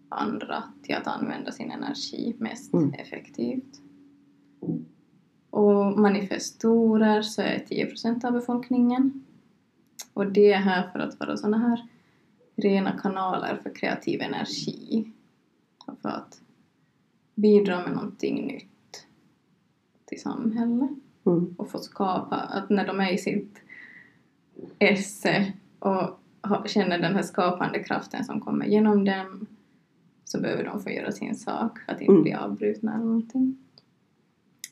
andra 0.09 0.63
till 0.83 0.95
att 0.95 1.07
använda 1.07 1.53
sin 1.53 1.71
energi 1.71 2.37
mest 2.39 2.73
mm. 2.73 2.93
effektivt. 2.95 3.81
Och 5.51 5.99
manifestorer 5.99 7.23
så 7.23 7.43
är 7.43 7.59
10 7.59 7.87
procent 7.87 8.25
av 8.25 8.33
befolkningen. 8.33 9.25
Och 10.13 10.27
det 10.27 10.53
är 10.53 10.61
här 10.61 10.91
för 10.93 10.99
att 10.99 11.21
vara 11.21 11.37
sådana 11.37 11.59
här 11.59 11.89
rena 12.57 12.99
kanaler 12.99 13.61
för 13.63 13.75
kreativ 13.75 14.21
energi. 14.21 15.13
Och 15.87 15.99
för 16.03 16.09
att 16.09 16.41
bidra 17.35 17.83
med 17.83 17.95
någonting 17.95 18.47
nytt 18.47 18.76
till 20.07 20.21
samhället. 20.21 20.91
Mm. 21.27 21.55
Och 21.59 21.71
få 21.71 21.79
skapa, 21.79 22.37
att 22.37 22.71
när 22.71 22.87
de 22.87 23.01
är 23.01 23.13
i 23.13 23.19
sitt 23.19 23.59
esse 24.79 25.53
och 25.79 26.21
känner 26.67 26.99
den 26.99 27.15
här 27.15 27.23
skapande 27.23 27.83
kraften 27.83 28.25
som 28.25 28.41
kommer 28.41 28.67
genom 28.67 29.05
dem 29.05 29.47
så 30.25 30.41
behöver 30.41 30.65
de 30.65 30.83
få 30.83 30.91
göra 30.91 31.13
sin 31.13 31.35
sak 31.35 31.79
att 31.87 32.01
inte 32.01 32.13
mm. 32.13 32.23
bli 32.23 32.35
avbrutna 32.35 32.95
eller 32.95 33.05
någonting. 33.05 33.57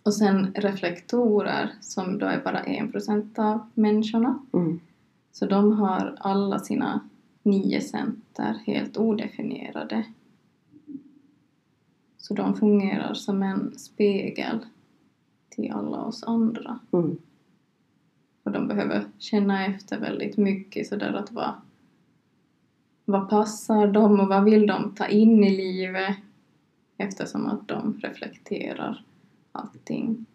Och 0.02 0.14
sen 0.14 0.54
reflektorer 0.54 1.70
som 1.80 2.18
då 2.18 2.26
är 2.26 2.42
bara 2.44 2.60
en 2.60 2.92
procent 2.92 3.38
av 3.38 3.70
människorna. 3.74 4.38
Mm. 4.52 4.80
Så 5.32 5.46
de 5.46 5.72
har 5.72 6.16
alla 6.20 6.58
sina 6.58 7.00
nio 7.42 7.80
center 7.80 8.60
helt 8.66 8.96
odefinierade. 8.96 10.04
Så 12.18 12.34
de 12.34 12.56
fungerar 12.56 13.14
som 13.14 13.42
en 13.42 13.78
spegel 13.78 14.58
till 15.54 15.72
alla 15.72 16.04
oss 16.04 16.24
andra. 16.24 16.78
Mm. 16.92 17.16
Och 18.42 18.52
de 18.52 18.68
behöver 18.68 19.04
känna 19.18 19.66
efter 19.66 20.00
väldigt 20.00 20.36
mycket 20.36 20.86
sådär 20.86 21.12
att 21.12 21.32
vad, 21.32 21.52
vad 23.04 23.30
passar 23.30 23.86
dem 23.86 24.20
och 24.20 24.28
vad 24.28 24.44
vill 24.44 24.66
de 24.66 24.94
ta 24.94 25.06
in 25.06 25.44
i 25.44 25.56
livet 25.56 26.16
eftersom 26.96 27.46
att 27.46 27.68
de 27.68 28.00
reflekterar 28.02 29.04
allting 29.52 30.26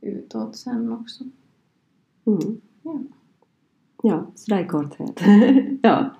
utåt 0.00 0.56
sen 0.56 0.92
också. 0.92 1.24
Mm. 2.24 2.60
Ja. 2.82 3.00
ja, 4.02 4.26
sådär 4.34 4.64
i 4.64 4.66
korthet. 4.66 5.20
ja. 5.82 6.10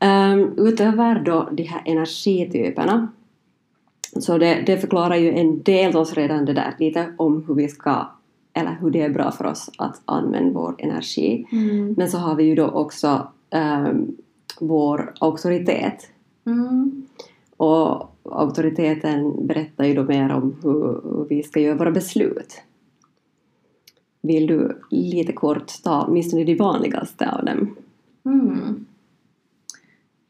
Um, 0.00 0.54
utöver 0.58 1.20
då 1.20 1.48
de 1.52 1.62
här 1.62 1.82
energityperna 1.86 3.08
så 4.20 4.38
det, 4.38 4.62
det 4.66 4.78
förklarar 4.78 5.16
ju 5.16 5.32
en 5.32 5.62
del 5.62 5.96
oss 5.96 6.14
redan 6.14 6.44
det 6.44 6.52
där 6.52 6.74
lite 6.78 7.12
om 7.16 7.44
hur 7.46 7.54
vi 7.54 7.68
ska 7.68 8.06
eller 8.52 8.78
hur 8.80 8.90
det 8.90 9.00
är 9.00 9.10
bra 9.10 9.30
för 9.30 9.46
oss 9.46 9.70
att 9.78 10.00
använda 10.04 10.60
vår 10.60 10.74
energi. 10.78 11.46
Mm. 11.52 11.94
Men 11.98 12.10
så 12.10 12.18
har 12.18 12.34
vi 12.34 12.44
ju 12.44 12.54
då 12.54 12.66
också 12.66 13.28
um, 13.50 14.16
vår 14.60 15.14
auktoritet. 15.20 16.10
Mm. 16.46 17.06
Och 17.56 18.12
auktoriteten 18.22 19.46
berättar 19.46 19.84
ju 19.84 19.94
då 19.94 20.02
mer 20.04 20.32
om 20.32 20.56
hur 20.62 21.26
vi 21.28 21.42
ska 21.42 21.60
göra 21.60 21.78
våra 21.78 21.90
beslut. 21.90 22.62
Vill 24.20 24.46
du 24.46 24.78
lite 24.90 25.32
kort 25.32 25.82
ta 25.82 26.04
åtminstone 26.08 26.44
de 26.44 26.54
vanligaste 26.54 27.30
av 27.30 27.44
dem? 27.44 27.76
Mm. 28.24 28.86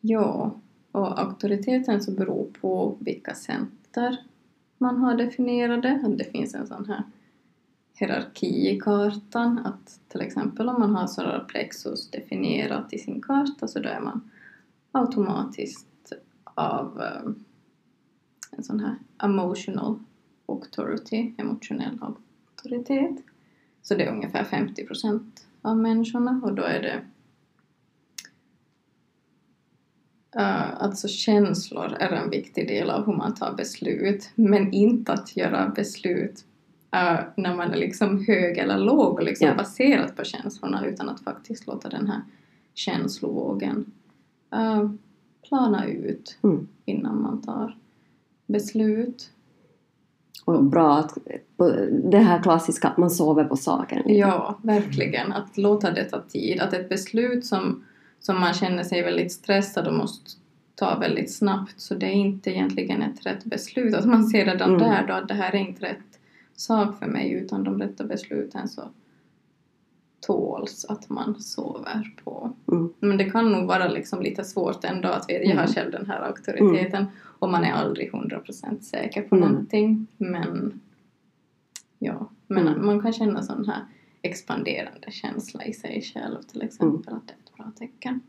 Ja, 0.00 0.54
och 0.92 1.20
auktoriteten 1.20 2.02
så 2.02 2.10
beror 2.10 2.46
på 2.60 2.96
vilka 3.00 3.34
center 3.34 4.16
man 4.78 4.98
har 4.98 5.14
definierade. 5.14 6.14
Det 6.18 6.24
finns 6.24 6.54
en 6.54 6.66
sån 6.66 6.86
här 6.86 7.02
hierarki 7.94 8.70
i 8.70 8.80
kartan. 8.80 9.58
Att 9.58 10.00
till 10.08 10.20
exempel 10.20 10.68
om 10.68 10.80
man 10.80 10.94
har 10.94 11.06
solar 11.06 11.44
plexus 11.48 12.10
definierat 12.10 12.92
i 12.92 12.98
sin 12.98 13.20
karta 13.22 13.68
så 13.68 13.78
då 13.78 13.88
är 13.88 14.00
man 14.00 14.30
automatiskt 14.92 16.12
av 16.44 17.00
eh, 17.00 17.32
en 18.50 18.64
sån 18.64 18.80
här 18.80 18.96
emotional 19.22 19.98
authority, 20.46 21.34
emotionell 21.38 21.98
auktoritet. 22.00 23.16
Så 23.82 23.94
det 23.94 24.04
är 24.04 24.12
ungefär 24.12 24.44
50 24.44 24.86
procent 24.86 25.46
av 25.62 25.76
människorna 25.76 26.40
och 26.44 26.54
då 26.54 26.62
är 26.62 26.82
det 26.82 27.00
Uh, 30.36 30.82
alltså 30.82 31.08
känslor 31.08 31.96
är 32.00 32.10
en 32.10 32.30
viktig 32.30 32.68
del 32.68 32.90
av 32.90 33.06
hur 33.06 33.12
man 33.12 33.34
tar 33.34 33.52
beslut, 33.52 34.30
men 34.34 34.72
inte 34.72 35.12
att 35.12 35.36
göra 35.36 35.68
beslut 35.68 36.44
uh, 36.96 37.20
när 37.36 37.56
man 37.56 37.70
är 37.72 37.76
liksom 37.76 38.24
hög 38.26 38.58
eller 38.58 38.78
låg 38.78 39.12
och 39.12 39.22
liksom 39.22 39.46
ja. 39.48 39.54
baserat 39.54 40.16
på 40.16 40.24
känslorna 40.24 40.86
utan 40.86 41.08
att 41.08 41.20
faktiskt 41.20 41.66
låta 41.66 41.88
den 41.88 42.06
här 42.06 42.20
känslovågen 42.74 43.92
uh, 44.54 44.90
plana 45.48 45.86
ut 45.86 46.38
mm. 46.42 46.68
innan 46.84 47.22
man 47.22 47.42
tar 47.42 47.76
beslut. 48.46 49.30
Och 50.44 50.64
bra 50.64 50.98
att 50.98 51.18
det 52.04 52.18
här 52.18 52.42
klassiska 52.42 52.88
att 52.88 52.96
man 52.96 53.10
sover 53.10 53.44
på 53.44 53.56
saken. 53.56 54.02
Ja, 54.06 54.58
verkligen. 54.62 55.32
Att 55.32 55.58
låta 55.58 55.90
det 55.90 56.04
ta 56.04 56.20
tid. 56.20 56.60
Att 56.60 56.72
ett 56.72 56.88
beslut 56.88 57.46
som, 57.46 57.84
som 58.22 58.40
man 58.40 58.54
känner 58.54 58.82
sig 58.82 59.02
väldigt 59.02 59.32
stressad 59.32 59.86
och 59.88 59.94
måste 59.94 60.30
ta 60.74 60.98
väldigt 60.98 61.34
snabbt 61.34 61.80
så 61.80 61.94
det 61.94 62.06
är 62.06 62.12
inte 62.12 62.50
egentligen 62.50 63.02
ett 63.02 63.26
rätt 63.26 63.44
beslut. 63.44 63.94
Att 63.94 64.04
man 64.04 64.24
ser 64.24 64.44
redan 64.44 64.70
mm. 64.70 64.80
där 64.80 65.06
då 65.06 65.14
att 65.14 65.28
det 65.28 65.34
här 65.34 65.54
är 65.54 65.58
inte 65.58 65.86
rätt 65.86 66.20
sak 66.56 66.98
för 66.98 67.06
mig 67.06 67.32
utan 67.32 67.64
de 67.64 67.78
rätta 67.78 68.04
besluten 68.04 68.68
så 68.68 68.82
tåls 70.20 70.84
att 70.84 71.08
man 71.08 71.40
sover 71.40 72.14
på. 72.24 72.52
Mm. 72.72 72.92
Men 73.00 73.16
det 73.16 73.30
kan 73.30 73.52
nog 73.52 73.66
vara 73.66 73.88
liksom 73.88 74.22
lite 74.22 74.44
svårt 74.44 74.84
ändå 74.84 75.08
att 75.08 75.28
veta, 75.28 75.44
jag 75.44 75.56
har 75.56 75.62
mm. 75.62 75.74
själv 75.74 75.90
den 75.90 76.06
här 76.06 76.20
auktoriteten 76.20 77.02
mm. 77.02 77.12
och 77.38 77.48
man 77.48 77.64
är 77.64 77.72
aldrig 77.72 78.12
100% 78.12 78.80
säker 78.80 79.22
på 79.22 79.36
mm. 79.36 79.48
någonting. 79.48 80.06
Men 80.16 80.80
ja, 81.98 82.30
men 82.46 82.68
mm. 82.68 82.86
man 82.86 83.00
kan 83.00 83.12
känna 83.12 83.42
sån 83.42 83.68
här 83.68 83.82
expanderande 84.22 85.10
känsla 85.10 85.64
i 85.64 85.72
sig 85.72 86.02
själv 86.02 86.42
till 86.42 86.62
exempel, 86.62 87.14
att 87.14 87.26
det 87.26 87.32
är 87.32 87.36
ett 87.36 87.56
bra 87.56 87.72
tecken. 87.78 88.20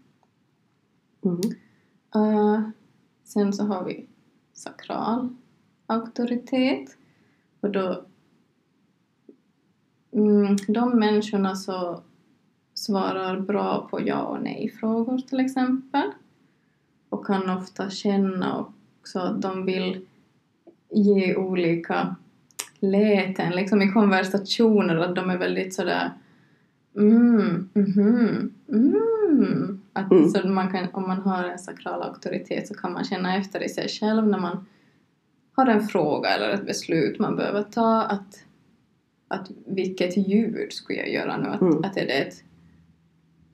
Uh, 2.16 2.70
sen 3.24 3.54
så 3.54 3.64
har 3.64 3.84
vi 3.84 4.08
sakral 4.54 5.36
auktoritet. 5.88 6.98
Och 7.60 7.72
då 7.72 8.06
Mm, 10.14 10.56
de 10.68 11.00
människorna 11.00 11.56
så 11.56 12.02
svarar 12.74 13.40
bra 13.40 13.88
på 13.92 14.08
ja 14.08 14.22
och 14.22 14.44
nej-frågor 14.44 15.18
till 15.18 15.40
exempel. 15.40 16.12
Och 17.10 17.26
kan 17.26 17.50
ofta 17.50 17.90
känna 17.90 18.66
också 19.00 19.20
att 19.20 19.42
de 19.42 19.66
vill 19.66 20.06
ge 20.90 21.36
olika 21.36 22.16
läten 22.84 23.52
liksom 23.52 23.82
i 23.82 23.92
konversationer 23.92 24.98
att 24.98 25.16
de 25.16 25.30
är 25.30 25.38
väldigt 25.38 25.74
sådär 25.74 26.12
mm, 26.96 27.70
mhm, 27.74 28.54
mm. 28.70 29.82
Att, 29.94 30.12
mm. 30.12 30.30
Så 30.30 30.48
man 30.48 30.72
kan, 30.72 30.88
om 30.92 31.08
man 31.08 31.22
har 31.22 31.44
en 31.44 31.60
sakral 31.60 32.02
auktoritet 32.02 32.68
så 32.68 32.74
kan 32.74 32.94
man 32.94 33.04
känna 33.04 33.38
efter 33.38 33.64
i 33.64 33.70
sig 33.70 33.88
själv 33.90 34.28
när 34.28 34.40
man 34.40 34.66
har 35.56 35.68
en 35.68 35.88
fråga 35.88 36.30
eller 36.30 36.50
ett 36.50 36.66
beslut 36.66 37.20
man 37.20 37.36
behöver 37.36 37.64
ta 37.64 38.02
att 38.02 38.46
att 39.28 39.52
vilket 39.66 40.18
ljud 40.18 40.74
skulle 40.74 41.00
jag 41.00 41.12
göra 41.12 41.38
nu? 41.38 41.48
Att, 41.48 41.62
mm. 41.62 41.84
att 41.84 41.98
är 41.98 42.08
det 42.08 42.14
ett 42.14 42.44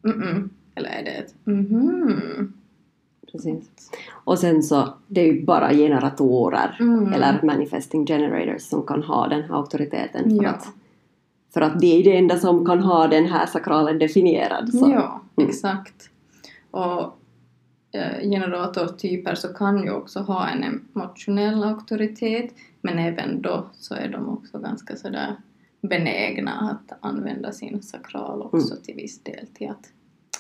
mm-mm 0.04 0.50
eller 0.80 0.90
är 0.90 1.04
det 1.04 1.12
ett 1.12 1.36
mhm? 1.44 2.54
Precis. 3.32 3.92
Och 4.12 4.40
sen 4.40 4.64
så, 4.64 4.94
det 5.08 5.22
är 5.22 5.26
ju 5.26 5.46
bara 5.46 5.74
generatorer 5.74 6.78
mm. 6.80 7.14
eller 7.14 7.40
manifesting 7.44 8.06
generators 8.06 8.62
som 8.62 8.86
kan 8.86 9.04
ha 9.04 9.28
den 9.28 9.44
här 9.44 9.56
auktoriteten 9.56 10.30
för, 10.30 10.44
ja. 10.44 10.50
att, 10.50 10.68
för 11.54 11.62
att 11.62 11.80
det 11.80 12.00
är 12.00 12.04
det 12.04 12.18
enda 12.18 12.38
som 12.38 12.66
kan 12.66 12.80
ha 12.80 13.08
den 13.08 13.26
här 13.26 13.46
sakralen 13.46 14.00
definierad. 14.00 14.74
Så. 14.74 14.90
Ja, 14.92 15.22
mm. 15.38 15.50
exakt. 15.50 16.10
Och 16.72 17.02
eh, 17.92 18.22
generatortyper 18.22 19.36
så 19.36 19.48
kan 19.48 19.84
ju 19.84 19.92
också 19.92 20.20
ha 20.20 20.48
en 20.50 20.82
emotionell 20.96 21.64
auktoritet 21.64 22.54
men 22.82 23.00
även 23.00 23.42
då 23.42 23.70
så 23.74 23.96
är 23.96 24.08
de 24.08 24.30
också 24.30 24.60
ganska 24.60 24.96
sådär 24.96 25.36
benägna 25.82 26.52
att 26.52 26.98
använda 27.02 27.52
sin 27.52 27.82
sakral 27.82 28.42
också 28.42 28.72
mm. 28.74 28.84
till 28.84 28.96
viss 28.96 29.24
del 29.24 29.48
till 29.54 29.70
att 29.70 29.92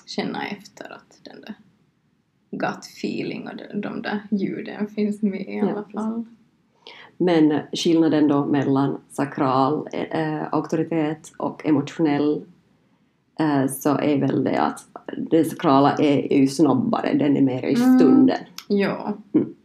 känna 0.05 0.47
efter 0.47 0.93
att 0.93 1.19
den 1.23 1.41
där 1.41 1.55
gut 2.51 2.85
feeling 2.85 3.47
och 3.47 3.55
de, 3.55 3.81
de 3.81 4.01
där 4.01 4.19
ljuden 4.31 4.87
finns 4.87 5.21
med 5.21 5.49
i 5.49 5.59
alla 5.59 5.85
ja, 5.93 6.01
fall. 6.01 6.25
Men 7.17 7.59
skillnaden 7.73 8.27
då 8.27 8.45
mellan 8.45 9.01
sakral 9.09 9.87
äh, 9.91 10.53
auktoritet 10.53 11.31
och 11.37 11.65
emotionell 11.65 12.45
äh, 13.39 13.67
så 13.67 13.97
är 13.97 14.17
väl 14.17 14.43
det 14.43 14.61
att 14.61 14.87
det 15.17 15.45
sakrala 15.45 15.95
är 15.95 16.37
ju 16.37 16.47
snabbare, 16.47 17.13
den 17.13 17.37
är 17.37 17.41
mer 17.41 17.65
i 17.65 17.73
mm. 17.73 17.99
stunden. 17.99 18.37
Mm. 18.69 18.81
Ja. 18.81 19.17
Mm. 19.33 19.55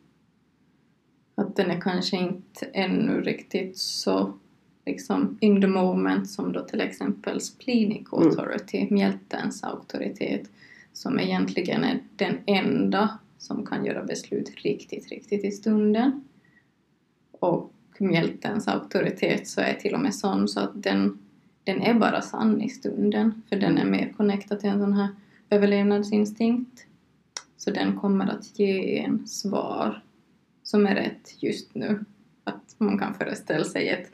Att 1.35 1.57
den 1.57 1.71
är 1.71 1.81
kanske 1.81 2.17
inte 2.17 2.67
ännu 2.73 3.21
riktigt 3.21 3.79
så 3.79 4.33
liksom 4.87 5.39
in 5.41 5.61
the 5.61 5.67
moment 5.67 6.31
som 6.31 6.53
då 6.53 6.61
till 6.61 6.81
exempel 6.81 7.41
splenic 7.41 8.13
authority, 8.13 8.79
mm. 8.79 8.95
mjältens 8.95 9.65
auktoritet, 9.65 10.51
som 10.95 11.21
egentligen 11.21 11.85
är 11.85 12.03
den 12.17 12.39
enda 12.47 13.19
som 13.39 13.67
kan 13.67 13.85
göra 13.85 14.05
beslut 14.05 14.53
riktigt, 14.57 15.09
riktigt 15.09 15.45
i 15.45 15.51
stunden. 15.51 16.25
Och 17.33 17.73
mjältens 17.99 18.69
auktoritet 18.69 19.49
så 19.49 19.61
är 19.61 19.75
till 19.75 19.95
och 19.95 20.01
med 20.01 20.15
sån 20.15 20.49
så 20.49 20.61
att 20.61 20.83
den, 20.83 21.19
den 21.65 21.83
är 21.83 21.95
bara 21.95 22.23
sann 22.23 22.63
i 22.63 22.69
stunden, 22.69 23.43
för 23.49 23.57
den 23.57 23.79
är 23.79 23.85
mer 23.85 24.13
connectad 24.17 24.61
till 24.61 24.71
en 24.71 24.81
sån 24.81 24.93
här 24.93 25.09
överlevnadsinstinkt. 25.51 26.87
Så 27.57 27.71
den 27.71 27.97
kommer 27.97 28.27
att 28.27 28.59
ge 28.59 28.99
en 28.99 29.27
svar 29.29 30.03
som 30.63 30.87
är 30.87 30.95
rätt 30.95 31.43
just 31.43 31.75
nu. 31.75 32.05
Att 32.45 32.75
man 32.79 32.99
kan 32.99 33.15
föreställa 33.15 33.65
sig 33.65 33.89
ett 33.89 34.11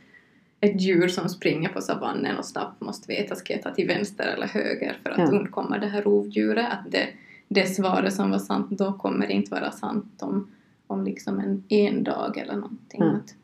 ett 0.61 0.81
djur 0.81 1.09
som 1.09 1.29
springer 1.29 1.69
på 1.69 1.81
savannen 1.81 2.39
och 2.39 2.45
snabbt 2.45 2.81
måste 2.81 3.09
veta 3.13 3.35
ska 3.35 3.53
jag 3.53 3.63
ta 3.63 3.71
till 3.71 3.87
vänster 3.87 4.27
eller 4.27 4.47
höger 4.47 4.99
för 5.03 5.11
att 5.11 5.19
ja. 5.19 5.39
undkomma 5.39 5.79
det 5.79 5.87
här 5.87 6.03
rovdjuret. 6.03 6.67
Att 6.73 6.93
det, 6.93 7.09
det 7.49 7.67
svaret 7.67 8.13
som 8.13 8.31
var 8.31 8.39
sant 8.39 8.71
då 8.71 8.93
kommer 8.93 9.31
inte 9.31 9.51
vara 9.51 9.71
sant 9.71 10.23
om, 10.23 10.51
om 10.87 11.05
liksom 11.05 11.39
en, 11.41 11.65
en 11.69 12.05
dag 12.05 12.39
eller 12.39 12.55
någonting. 12.55 13.03
Att, 13.03 13.35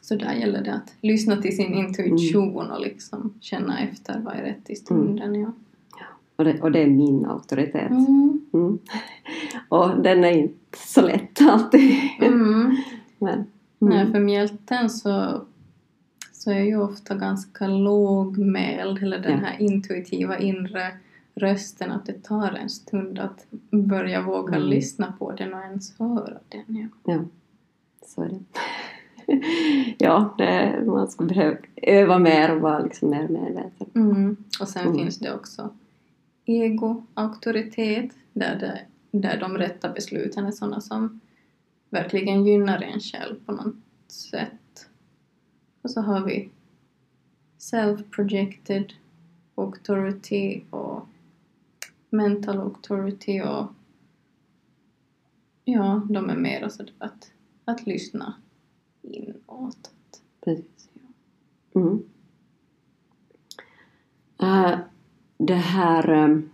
så 0.00 0.14
där 0.14 0.32
gäller 0.32 0.64
det 0.64 0.74
att 0.74 0.94
lyssna 1.00 1.36
till 1.36 1.56
sin 1.56 1.74
intuition 1.74 2.60
mm. 2.60 2.72
och 2.72 2.80
liksom 2.80 3.34
känna 3.40 3.80
efter 3.80 4.18
vad 4.18 4.34
är 4.34 4.42
rätt 4.42 4.70
i 4.70 4.76
stunden. 4.76 5.28
Mm. 5.28 5.40
Ja. 5.40 5.52
Och, 6.36 6.44
det, 6.44 6.60
och 6.60 6.72
det 6.72 6.82
är 6.82 6.86
min 6.86 7.26
auktoritet. 7.26 7.90
Mm. 7.90 8.40
mm. 8.52 8.78
Och 9.68 10.02
den 10.02 10.24
är 10.24 10.32
inte 10.32 10.78
så 10.78 11.02
lätt 11.02 11.40
alltid. 11.40 11.94
Mm. 12.20 12.76
Men, 13.18 13.44
Nej, 13.78 14.00
mm. 14.00 14.12
för 14.12 14.20
mjälten 14.20 14.90
så 14.90 15.42
så 16.42 16.50
är 16.50 16.62
ju 16.62 16.76
ofta 16.76 17.14
ganska 17.14 17.66
lågmäld, 17.66 19.02
eller 19.02 19.18
den 19.18 19.38
här 19.38 19.60
intuitiva 19.60 20.38
inre 20.38 20.92
rösten, 21.34 21.92
att 21.92 22.06
det 22.06 22.22
tar 22.22 22.52
en 22.52 22.70
stund 22.70 23.18
att 23.18 23.46
börja 23.70 24.22
våga 24.22 24.56
mm. 24.56 24.68
lyssna 24.68 25.14
på 25.18 25.32
den 25.32 25.54
och 25.54 25.60
ens 25.60 25.98
höra 25.98 26.38
den. 26.48 26.64
Ja, 26.66 27.12
ja 27.12 27.24
så 28.06 28.22
är 28.22 28.28
det. 28.28 28.40
ja, 29.98 30.34
det, 30.38 30.82
man 30.86 31.08
ska 31.10 31.24
behöva 31.24 31.56
öva 31.82 32.18
mer 32.18 32.54
och 32.54 32.60
vara 32.60 32.78
liksom 32.78 33.10
mer 33.10 33.28
medveten. 33.28 33.86
Mm. 33.94 34.36
Och 34.60 34.68
sen 34.68 34.86
mm. 34.86 34.98
finns 34.98 35.18
det 35.18 35.34
också 35.34 35.70
ego-auktoritet, 36.44 38.10
där, 38.32 38.58
det, 38.58 38.80
där 39.18 39.40
de 39.40 39.58
rätta 39.58 39.88
besluten 39.88 40.46
är 40.46 40.50
sådana 40.50 40.80
som 40.80 41.20
verkligen 41.90 42.46
gynnar 42.46 42.82
en 42.82 43.00
själv 43.00 43.34
på 43.46 43.52
något 43.52 43.74
sätt 44.08 44.61
och 45.82 45.90
så 45.90 46.00
har 46.00 46.24
vi 46.24 46.50
self-projected 47.58 48.92
authority 49.54 50.62
och 50.70 51.06
mental 52.10 52.60
authority 52.60 53.40
och 53.40 53.66
ja, 55.64 56.06
de 56.10 56.30
är 56.30 56.36
mer 56.36 56.68
så 56.68 56.84
typ 56.84 57.02
att, 57.02 57.32
att 57.64 57.86
lyssna 57.86 58.34
inåt. 59.02 59.90
Precis. 60.44 60.88
Mm. 61.74 62.02
Uh, 64.42 64.78
det 65.38 65.54
här 65.54 66.10
um, 66.10 66.50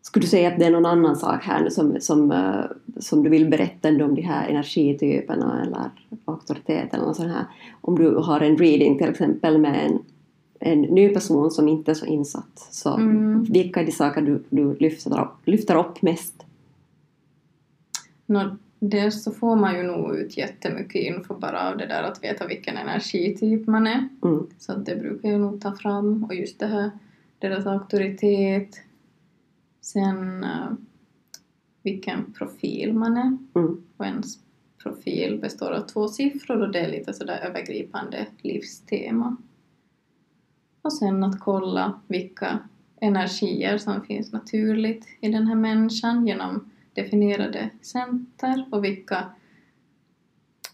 skulle 0.00 0.24
du 0.24 0.28
säga 0.28 0.52
att 0.52 0.58
det 0.58 0.66
är 0.66 0.70
någon 0.70 0.86
annan 0.86 1.16
sak 1.16 1.44
här 1.44 1.64
nu 1.64 1.70
som, 1.70 2.00
som, 2.00 2.30
uh, 2.30 2.64
som 2.98 3.22
du 3.22 3.30
vill 3.30 3.50
berätta 3.50 3.88
om 3.88 4.14
de 4.14 4.22
här 4.22 4.48
energityperna 4.48 5.62
eller 5.62 5.90
auktoriteten 6.24 7.00
eller 7.00 7.12
sån 7.12 7.30
här. 7.30 7.44
Om 7.80 7.98
du 7.98 8.14
har 8.14 8.40
en 8.40 8.58
reading 8.58 8.98
till 8.98 9.08
exempel 9.08 9.58
med 9.58 9.86
en, 9.86 9.98
en 10.60 10.80
ny 10.80 11.08
person 11.08 11.50
som 11.50 11.68
inte 11.68 11.90
är 11.90 11.94
så 11.94 12.06
insatt, 12.06 12.68
så 12.70 12.94
mm. 12.94 13.42
vilka 13.42 13.80
är 13.80 13.86
de 13.86 13.92
saker 13.92 14.22
du, 14.22 14.42
du 14.50 14.74
lyfter, 14.74 15.20
upp, 15.20 15.32
lyfter 15.44 15.76
upp 15.78 16.02
mest? 16.02 16.34
No, 18.26 18.56
dels 18.78 19.22
så 19.22 19.32
får 19.32 19.56
man 19.56 19.76
ju 19.76 19.82
nog 19.82 20.16
ut 20.16 20.36
jättemycket 20.36 21.02
info 21.02 21.34
bara 21.34 21.70
av 21.70 21.76
det 21.76 21.86
där 21.86 22.02
att 22.02 22.24
veta 22.24 22.46
vilken 22.46 22.76
energityp 22.76 23.66
man 23.66 23.86
är. 23.86 24.08
Mm. 24.24 24.46
Så 24.58 24.74
det 24.74 24.96
brukar 24.96 25.28
jag 25.28 25.40
nog 25.40 25.60
ta 25.60 25.76
fram 25.76 26.24
och 26.24 26.34
just 26.34 26.58
det 26.58 26.66
här 26.66 26.90
deras 27.38 27.66
auktoritet, 27.66 28.80
Sen 29.80 30.44
uh, 30.44 30.72
vilken 31.90 32.32
profil 32.32 32.94
man 32.94 33.16
är. 33.16 33.38
Mm. 33.54 33.82
Och 33.96 34.06
ens 34.06 34.38
profil 34.82 35.38
består 35.40 35.70
av 35.70 35.80
två 35.80 36.08
siffror 36.08 36.62
och 36.62 36.72
det 36.72 36.78
är 36.78 36.90
lite 36.90 37.14
sådär 37.14 37.38
övergripande 37.38 38.26
livstema. 38.42 39.36
Och 40.82 40.92
sen 40.92 41.24
att 41.24 41.40
kolla 41.40 42.00
vilka 42.06 42.58
energier 43.00 43.78
som 43.78 44.02
finns 44.02 44.32
naturligt 44.32 45.06
i 45.20 45.28
den 45.28 45.46
här 45.46 45.54
människan 45.54 46.26
genom 46.26 46.70
definierade 46.92 47.70
center 47.80 48.64
och 48.70 48.84
vilka, 48.84 49.30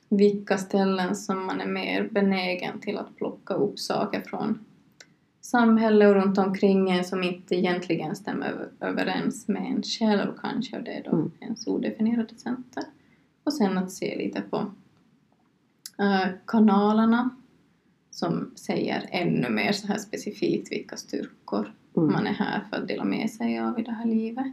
vilka 0.08 0.58
ställen 0.58 1.16
som 1.16 1.46
man 1.46 1.60
är 1.60 1.66
mer 1.66 2.08
benägen 2.10 2.80
till 2.80 2.98
att 2.98 3.16
plocka 3.16 3.54
upp 3.54 3.78
saker 3.78 4.20
från 4.20 4.64
samhälle 5.44 6.08
och 6.08 6.14
runt 6.14 6.38
omkring 6.38 6.90
en 6.90 7.04
som 7.04 7.22
inte 7.22 7.54
egentligen 7.54 8.16
stämmer 8.16 8.68
överens 8.80 9.48
med 9.48 9.62
en 9.62 9.82
själv 9.82 10.32
kanske 10.40 10.76
och 10.76 10.84
det 10.84 10.92
är 10.92 11.02
då 11.04 11.10
mm. 11.10 11.30
ens 11.40 11.66
odefinierade 11.66 12.34
center. 12.36 12.84
Och 13.44 13.52
sen 13.52 13.78
att 13.78 13.92
se 13.92 14.16
lite 14.18 14.40
på 14.40 14.56
uh, 16.00 16.26
kanalerna 16.46 17.30
som 18.10 18.50
säger 18.54 19.08
ännu 19.10 19.48
mer 19.50 19.72
så 19.72 19.86
här 19.86 19.98
specifikt 19.98 20.72
vilka 20.72 20.96
styrkor 20.96 21.74
mm. 21.96 22.12
man 22.12 22.26
är 22.26 22.32
här 22.32 22.64
för 22.70 22.76
att 22.76 22.88
dela 22.88 23.04
med 23.04 23.30
sig 23.30 23.58
av 23.58 23.78
i 23.78 23.82
det 23.82 23.92
här 23.92 24.06
livet. 24.06 24.52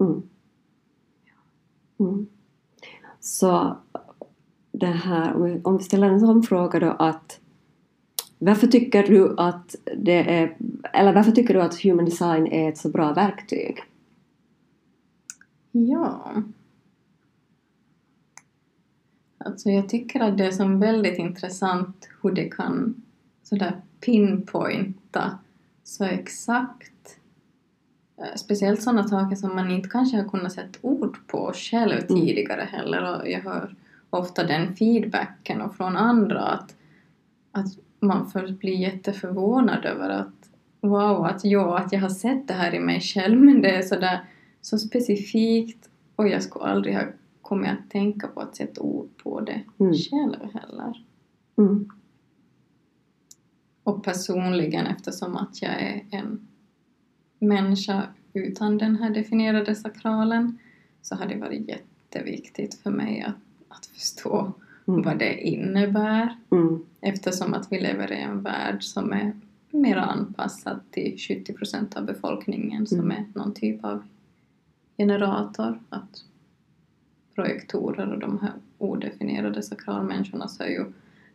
Mm. 0.00 0.22
Mm. 1.98 2.26
Så 3.20 3.76
det 4.72 4.86
här, 4.86 5.60
om 5.66 5.78
vi 5.78 5.84
ställer 5.84 6.10
en 6.10 6.20
sån 6.20 6.42
fråga 6.42 6.80
då 6.80 6.90
att 6.90 7.40
varför 8.38 8.66
tycker 8.66 9.02
du 9.02 9.34
att 9.38 9.74
det 9.96 10.38
är, 10.38 10.56
eller 10.92 11.12
varför 11.12 11.32
tycker 11.32 11.54
du 11.54 11.62
att 11.62 11.82
human 11.82 12.04
design 12.04 12.46
är 12.46 12.68
ett 12.68 12.78
så 12.78 12.88
bra 12.88 13.12
verktyg? 13.12 13.78
Ja. 15.72 16.42
Alltså 19.38 19.70
jag 19.70 19.88
tycker 19.88 20.20
att 20.20 20.38
det 20.38 20.46
är 20.46 20.50
som 20.50 20.80
väldigt 20.80 21.18
intressant 21.18 22.08
hur 22.22 22.30
det 22.30 22.44
kan 22.44 23.02
sådär 23.42 23.80
pinpointa 24.00 25.38
så 25.84 26.04
exakt 26.04 27.18
eh, 28.16 28.36
speciellt 28.36 28.82
sådana 28.82 29.08
saker 29.08 29.36
som 29.36 29.54
man 29.56 29.70
inte 29.70 29.88
kanske 29.88 30.16
har 30.16 30.28
kunnat 30.28 30.52
sätta 30.52 30.78
ord 30.82 31.16
på 31.26 31.52
själv 31.54 31.92
mm. 31.92 32.06
tidigare 32.06 32.68
heller 32.72 33.16
och 33.16 33.28
jag 33.28 33.40
hör 33.40 33.74
ofta 34.10 34.44
den 34.44 34.76
feedbacken 34.76 35.60
och 35.60 35.76
från 35.76 35.96
andra 35.96 36.40
att, 36.40 36.74
att 37.52 37.66
man 38.00 38.30
först 38.30 38.58
blir 38.58 38.74
jätteförvånad 38.74 39.84
över 39.84 40.08
att 40.08 40.50
wow, 40.80 41.24
att 41.24 41.44
ja, 41.44 41.78
att 41.78 41.92
jag 41.92 42.00
har 42.00 42.08
sett 42.08 42.48
det 42.48 42.54
här 42.54 42.74
i 42.74 42.80
mig 42.80 43.00
själv 43.00 43.40
men 43.40 43.62
det 43.62 43.70
är 43.70 43.82
sådär 43.82 44.24
så 44.60 44.78
specifikt 44.78 45.88
och 46.16 46.28
jag 46.28 46.42
skulle 46.42 46.64
aldrig 46.64 46.94
ha 46.94 47.02
kommit 47.42 47.70
att 47.70 47.90
tänka 47.90 48.26
på 48.26 48.40
att 48.40 48.56
sätta 48.56 48.80
ord 48.80 49.08
på 49.22 49.40
det 49.40 49.62
mm. 49.78 49.94
själv 49.94 50.52
heller. 50.54 51.04
Mm. 51.58 51.90
Och 53.82 54.04
personligen 54.04 54.86
eftersom 54.86 55.36
att 55.36 55.62
jag 55.62 55.82
är 55.82 56.04
en 56.10 56.48
människa 57.38 58.02
utan 58.32 58.78
den 58.78 58.96
här 58.96 59.10
definierade 59.10 59.74
sakralen 59.74 60.58
så 61.02 61.14
har 61.14 61.26
det 61.26 61.36
varit 61.36 61.68
jätteviktigt 61.68 62.74
för 62.74 62.90
mig 62.90 63.22
att, 63.22 63.76
att 63.76 63.86
förstå 63.86 64.52
mm. 64.86 65.02
vad 65.02 65.18
det 65.18 65.40
innebär 65.40 66.36
mm. 66.50 66.84
eftersom 67.00 67.54
att 67.54 67.72
vi 67.72 67.80
lever 67.80 68.12
i 68.12 68.20
en 68.20 68.42
värld 68.42 68.82
som 68.82 69.12
är 69.12 69.32
mer 69.70 69.96
anpassad 69.96 70.80
till 70.90 71.18
70 71.18 71.52
procent 71.52 71.96
av 71.96 72.04
befolkningen 72.04 72.86
som 72.86 73.00
mm. 73.00 73.10
är 73.10 73.24
någon 73.34 73.54
typ 73.54 73.84
av 73.84 74.02
generator. 74.98 75.80
Att 75.88 76.24
projektorer 77.34 78.12
och 78.12 78.18
de 78.18 78.38
här 78.38 78.52
odefinierade 78.78 79.62
sakralmänniskorna 79.62 80.48
så 80.48 80.62
är 80.62 80.68
ju 80.68 80.84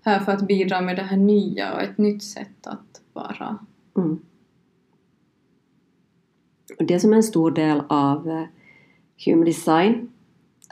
här 0.02 0.20
för 0.20 0.32
att 0.32 0.48
bidra 0.48 0.82
med 0.82 0.96
det 0.96 1.04
här 1.04 1.18
nya 1.18 1.74
och 1.74 1.82
ett 1.82 1.98
nytt 1.98 2.24
sätt 2.24 2.68
att 2.68 3.02
vara. 3.14 3.58
Mm. 3.98 4.20
Det 6.78 7.00
som 7.00 7.12
är 7.14 7.18
en 7.18 7.24
stor 7.24 7.52
del 7.52 7.82
av 7.88 8.28
uh, 8.28 8.44
human 9.26 9.46
design 9.46 10.10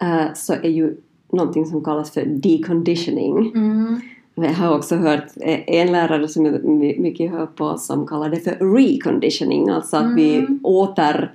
uh, 0.04 0.34
så 0.34 0.54
är 0.54 0.70
ju 0.70 0.98
någonting 1.32 1.66
som 1.66 1.84
kallas 1.84 2.12
för 2.12 2.26
deconditioning. 2.26 3.52
Mm. 3.56 4.02
Jag 4.36 4.54
har 4.54 4.78
också 4.78 4.96
hört 4.96 5.26
en 5.68 5.92
lärare 5.92 6.28
som 6.28 6.46
jag 6.46 6.64
mycket 7.00 7.32
hör 7.32 7.46
på 7.46 7.78
som 7.78 8.08
kallar 8.08 8.30
det 8.30 8.40
för 8.40 8.76
reconditioning, 8.76 9.70
alltså 9.70 9.98
att 9.98 10.04
mm. 10.04 10.16
vi 10.16 10.48
åter 10.64 11.34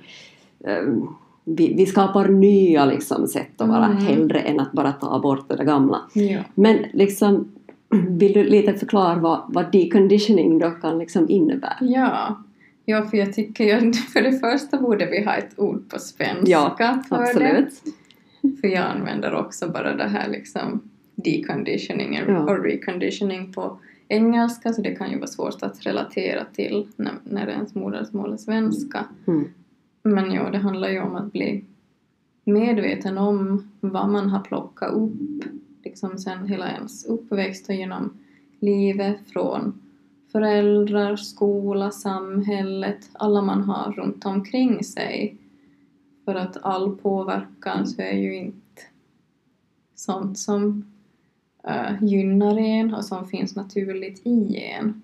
um, 0.59 1.15
vi, 1.45 1.73
vi 1.73 1.85
skapar 1.85 2.27
nya 2.27 2.85
liksom, 2.85 3.27
sätt 3.27 3.61
att 3.61 3.67
vara 3.67 3.85
mm. 3.85 3.97
hellre 3.97 4.39
än 4.39 4.59
att 4.59 4.71
bara 4.71 4.91
ta 4.91 5.19
bort 5.19 5.49
det 5.49 5.65
gamla. 5.65 6.01
Ja. 6.13 6.39
Men 6.53 6.85
liksom, 6.93 7.51
vill 8.09 8.33
du 8.33 8.43
lite 8.43 8.73
förklara 8.73 9.15
vad, 9.15 9.41
vad 9.47 9.71
deconditioning 9.71 10.59
då 10.59 10.69
kan 10.69 10.99
liksom 10.99 11.29
innebära? 11.29 11.77
Ja. 11.81 12.43
ja, 12.85 13.05
för 13.05 13.17
jag 13.17 13.33
tycker 13.33 13.63
ju 13.63 13.93
för 14.13 14.21
det 14.21 14.39
första 14.39 14.77
borde 14.77 15.05
vi 15.05 15.25
ha 15.25 15.33
ett 15.33 15.59
ord 15.59 15.89
på 15.89 15.99
svenska 15.99 16.51
ja, 16.51 16.75
för 17.09 17.15
absolut. 17.15 17.81
det. 17.83 17.91
För 18.61 18.67
jag 18.67 18.83
använder 18.83 19.33
också 19.33 19.69
bara 19.69 19.95
det 19.95 20.07
här 20.07 20.29
liksom 20.29 20.89
deconditioning 21.15 22.19
ja. 22.27 22.39
och 22.39 22.63
reconditioning 22.63 23.53
på 23.53 23.79
engelska 24.07 24.73
så 24.73 24.81
det 24.81 24.95
kan 24.95 25.11
ju 25.11 25.17
vara 25.17 25.27
svårt 25.27 25.63
att 25.63 25.85
relatera 25.85 26.45
till 26.45 26.87
när, 26.95 27.13
när 27.23 27.47
ens 27.47 27.75
modersmål 27.75 28.33
är 28.33 28.37
svenska. 28.37 29.05
Mm. 29.27 29.47
Men 30.03 30.31
ja, 30.31 30.49
det 30.49 30.57
handlar 30.57 30.89
ju 30.89 30.99
om 30.99 31.15
att 31.15 31.31
bli 31.31 31.65
medveten 32.45 33.17
om 33.17 33.71
vad 33.79 34.09
man 34.09 34.29
har 34.29 34.39
plockat 34.39 34.93
upp 34.93 35.43
liksom 35.83 36.17
sen 36.17 36.47
hela 36.47 36.71
ens 36.71 37.05
uppväxt 37.05 37.69
och 37.69 37.75
genom 37.75 38.17
livet 38.59 39.17
från 39.33 39.81
föräldrar, 40.31 41.15
skola, 41.15 41.91
samhället, 41.91 43.09
alla 43.13 43.41
man 43.41 43.61
har 43.61 43.91
runt 43.91 44.25
omkring 44.25 44.83
sig. 44.83 45.37
För 46.25 46.35
att 46.35 46.57
all 46.61 46.97
påverkan 46.97 47.87
så 47.87 48.01
är 48.01 48.17
ju 48.17 48.35
inte 48.35 48.81
sånt 49.95 50.39
som 50.39 50.85
uh, 51.67 52.03
gynnar 52.03 52.57
en 52.57 52.93
och 52.93 53.05
som 53.05 53.27
finns 53.27 53.55
naturligt 53.55 54.21
i 54.25 54.57
en. 54.57 55.01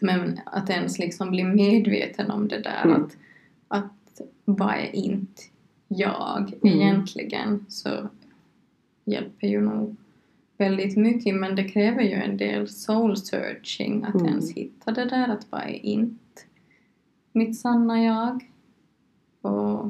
Men 0.00 0.40
att 0.46 0.70
ens 0.70 0.98
liksom 0.98 1.30
bli 1.30 1.44
medveten 1.44 2.30
om 2.30 2.48
det 2.48 2.58
där 2.58 2.84
mm. 2.84 3.02
att 3.02 3.16
att 3.68 4.20
vad 4.44 4.74
är 4.74 4.96
inte 4.96 5.42
jag 5.88 6.52
mm. 6.62 6.80
egentligen 6.80 7.66
så 7.68 8.08
hjälper 9.04 9.46
ju 9.46 9.60
nog 9.60 9.96
väldigt 10.58 10.96
mycket 10.96 11.34
men 11.34 11.56
det 11.56 11.64
kräver 11.64 12.02
ju 12.02 12.12
en 12.12 12.36
del 12.36 12.68
soul 12.68 13.16
searching 13.16 14.04
att 14.04 14.14
mm. 14.14 14.26
ens 14.26 14.52
hitta 14.52 14.92
det 14.92 15.04
där 15.04 15.28
att 15.28 15.46
vad 15.50 15.62
är 15.62 15.86
inte 15.86 16.42
mitt 17.32 17.58
sanna 17.58 18.02
jag 18.04 18.50
och 19.46 19.86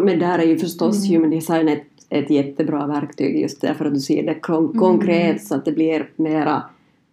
men 0.00 0.18
där 0.18 0.38
är 0.38 0.46
ju 0.46 0.58
förstås 0.58 1.08
mm. 1.08 1.16
human 1.16 1.30
design 1.30 1.68
ett, 1.68 1.86
ett 2.08 2.30
jättebra 2.30 2.86
verktyg 2.86 3.40
just 3.40 3.60
därför 3.60 3.84
att 3.84 3.94
du 3.94 4.00
ser 4.00 4.22
det 4.22 4.48
mm. 4.48 4.72
konkret 4.72 5.30
mm. 5.30 5.38
så 5.38 5.54
att 5.54 5.64
det 5.64 5.72
blir 5.72 6.10
mera, 6.16 6.62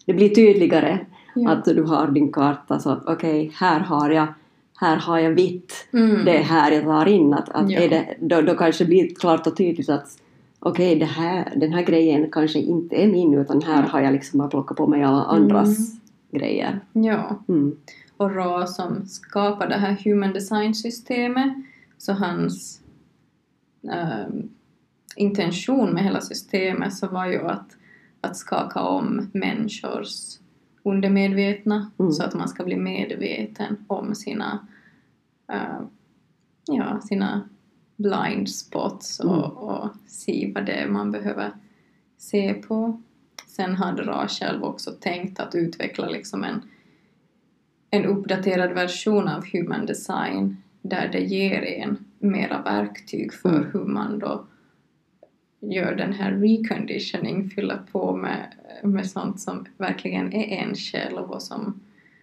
det 0.06 0.14
blir 0.14 0.30
tydligare 0.30 1.00
ja. 1.36 1.52
att 1.52 1.66
du 1.66 1.84
har 1.84 2.08
din 2.08 2.32
karta 2.32 2.80
så 2.80 2.90
att 2.90 3.04
okej, 3.06 3.46
okay, 3.46 3.52
här 3.56 3.80
har 3.80 4.10
jag 4.10 4.28
här 4.80 4.98
har 4.98 5.20
jag 5.20 5.32
vitt, 5.32 5.88
mm. 5.94 6.26
det 6.26 6.38
är 6.38 6.44
här 6.44 6.72
jag 6.72 6.84
tar 6.84 7.06
in. 7.06 7.34
Att, 7.34 7.50
att 7.50 7.72
ja. 7.72 7.80
är 7.80 7.90
det, 7.90 8.16
då, 8.20 8.42
då 8.42 8.56
kanske 8.56 8.84
det 8.84 8.88
blir 8.88 9.16
klart 9.16 9.48
och 9.48 9.58
tydligt 9.58 9.90
att 9.90 10.08
okej, 10.60 10.96
okay, 10.96 11.08
här, 11.08 11.54
den 11.56 11.74
här 11.74 11.84
grejen 11.84 12.32
kanske 12.32 12.60
inte 12.60 12.96
är 12.96 13.08
min 13.08 13.34
utan 13.34 13.62
här 13.62 13.84
har 13.84 14.02
jag 14.02 14.14
liksom 14.14 14.38
bara 14.38 14.48
plockat 14.48 14.78
på 14.78 14.88
mig 14.88 15.04
alla 15.04 15.24
andras 15.24 15.78
mm. 15.78 16.00
grejer. 16.32 16.80
Ja. 16.94 17.44
Mm. 17.48 17.76
Och 18.18 18.36
Ra 18.36 18.68
som 18.68 19.06
skapade 19.06 19.70
det 19.70 19.80
här 19.80 20.02
Human 20.04 20.34
Design-systemet, 20.34 21.54
så 21.98 22.14
hans 22.14 22.82
äh, 23.92 24.28
intention 25.16 25.94
med 25.94 26.04
hela 26.04 26.22
systemet 26.22 26.94
så 26.94 27.08
var 27.08 27.26
ju 27.26 27.48
att, 27.48 27.78
att 28.22 28.38
skaka 28.38 28.82
om 28.82 29.30
människors 29.34 30.38
undermedvetna 30.84 31.92
mm. 32.00 32.12
så 32.12 32.24
att 32.24 32.34
man 32.34 32.50
ska 32.50 32.64
bli 32.64 32.76
medveten 32.76 33.86
om 33.88 34.16
sina, 34.16 34.68
uh, 35.54 35.88
ja, 36.66 37.02
sina 37.02 37.50
blind 37.96 38.50
spots 38.50 39.20
och, 39.20 39.38
mm. 39.38 39.52
och 39.52 39.90
se 40.08 40.52
vad 40.56 40.66
det 40.66 40.72
är 40.72 40.88
man 40.88 41.12
behöver 41.12 41.52
se 42.18 42.54
på. 42.54 43.02
Sen 43.48 43.76
hade 43.76 44.04
Ra 44.04 44.28
själv 44.28 44.64
också 44.64 44.92
tänkt 44.92 45.40
att 45.40 45.56
utveckla 45.56 46.08
liksom 46.10 46.44
en, 46.44 46.62
en 47.90 48.06
uppdaterad 48.06 48.74
version 48.74 49.28
av 49.28 49.46
Human 49.54 49.86
Design 49.86 50.58
där 50.82 51.10
det 51.12 51.20
ger 51.20 51.62
en 51.62 52.06
mera 52.20 52.62
verktyg 52.62 53.34
för 53.34 53.58
mm. 53.58 53.70
hur 53.74 53.86
man 53.86 54.20
då 54.20 54.46
gör 55.60 55.96
den 55.96 56.14
här 56.14 56.32
reconditioning, 56.32 57.50
fylla 57.50 57.80
på 57.92 58.16
med, 58.16 58.54
med 58.84 59.10
sånt 59.10 59.40
som 59.40 59.66
verkligen 59.78 60.34
är 60.34 60.64
en 60.64 60.76
själv 60.76 61.32
och 61.32 61.42
som 61.42 61.80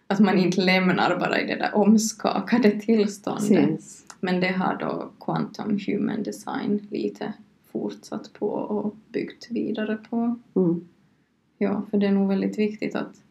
att 0.07 0.21
man 0.21 0.39
inte 0.39 0.61
lämnar 0.61 1.19
bara 1.19 1.41
i 1.41 1.47
det 1.47 1.55
där 1.55 1.75
omskakade 1.75 2.71
tillståndet. 2.71 3.49
Precis. 3.49 4.07
Men 4.21 4.41
det 4.41 4.53
har 4.53 4.77
då 4.77 5.11
Quantum 5.21 5.79
Human 5.87 6.23
Design 6.23 6.87
lite 6.91 7.33
fortsatt 7.73 8.33
på 8.33 8.47
och 8.49 8.97
byggt 9.09 9.51
vidare 9.51 9.97
på. 9.97 10.39
Mm. 10.55 10.89
Ja, 11.59 11.83
för 11.91 11.99
det 11.99 12.07
är 12.07 12.13
nog 12.13 12.29
väldigt 12.29 12.59
viktigt 12.59 12.95
att, 12.95 13.23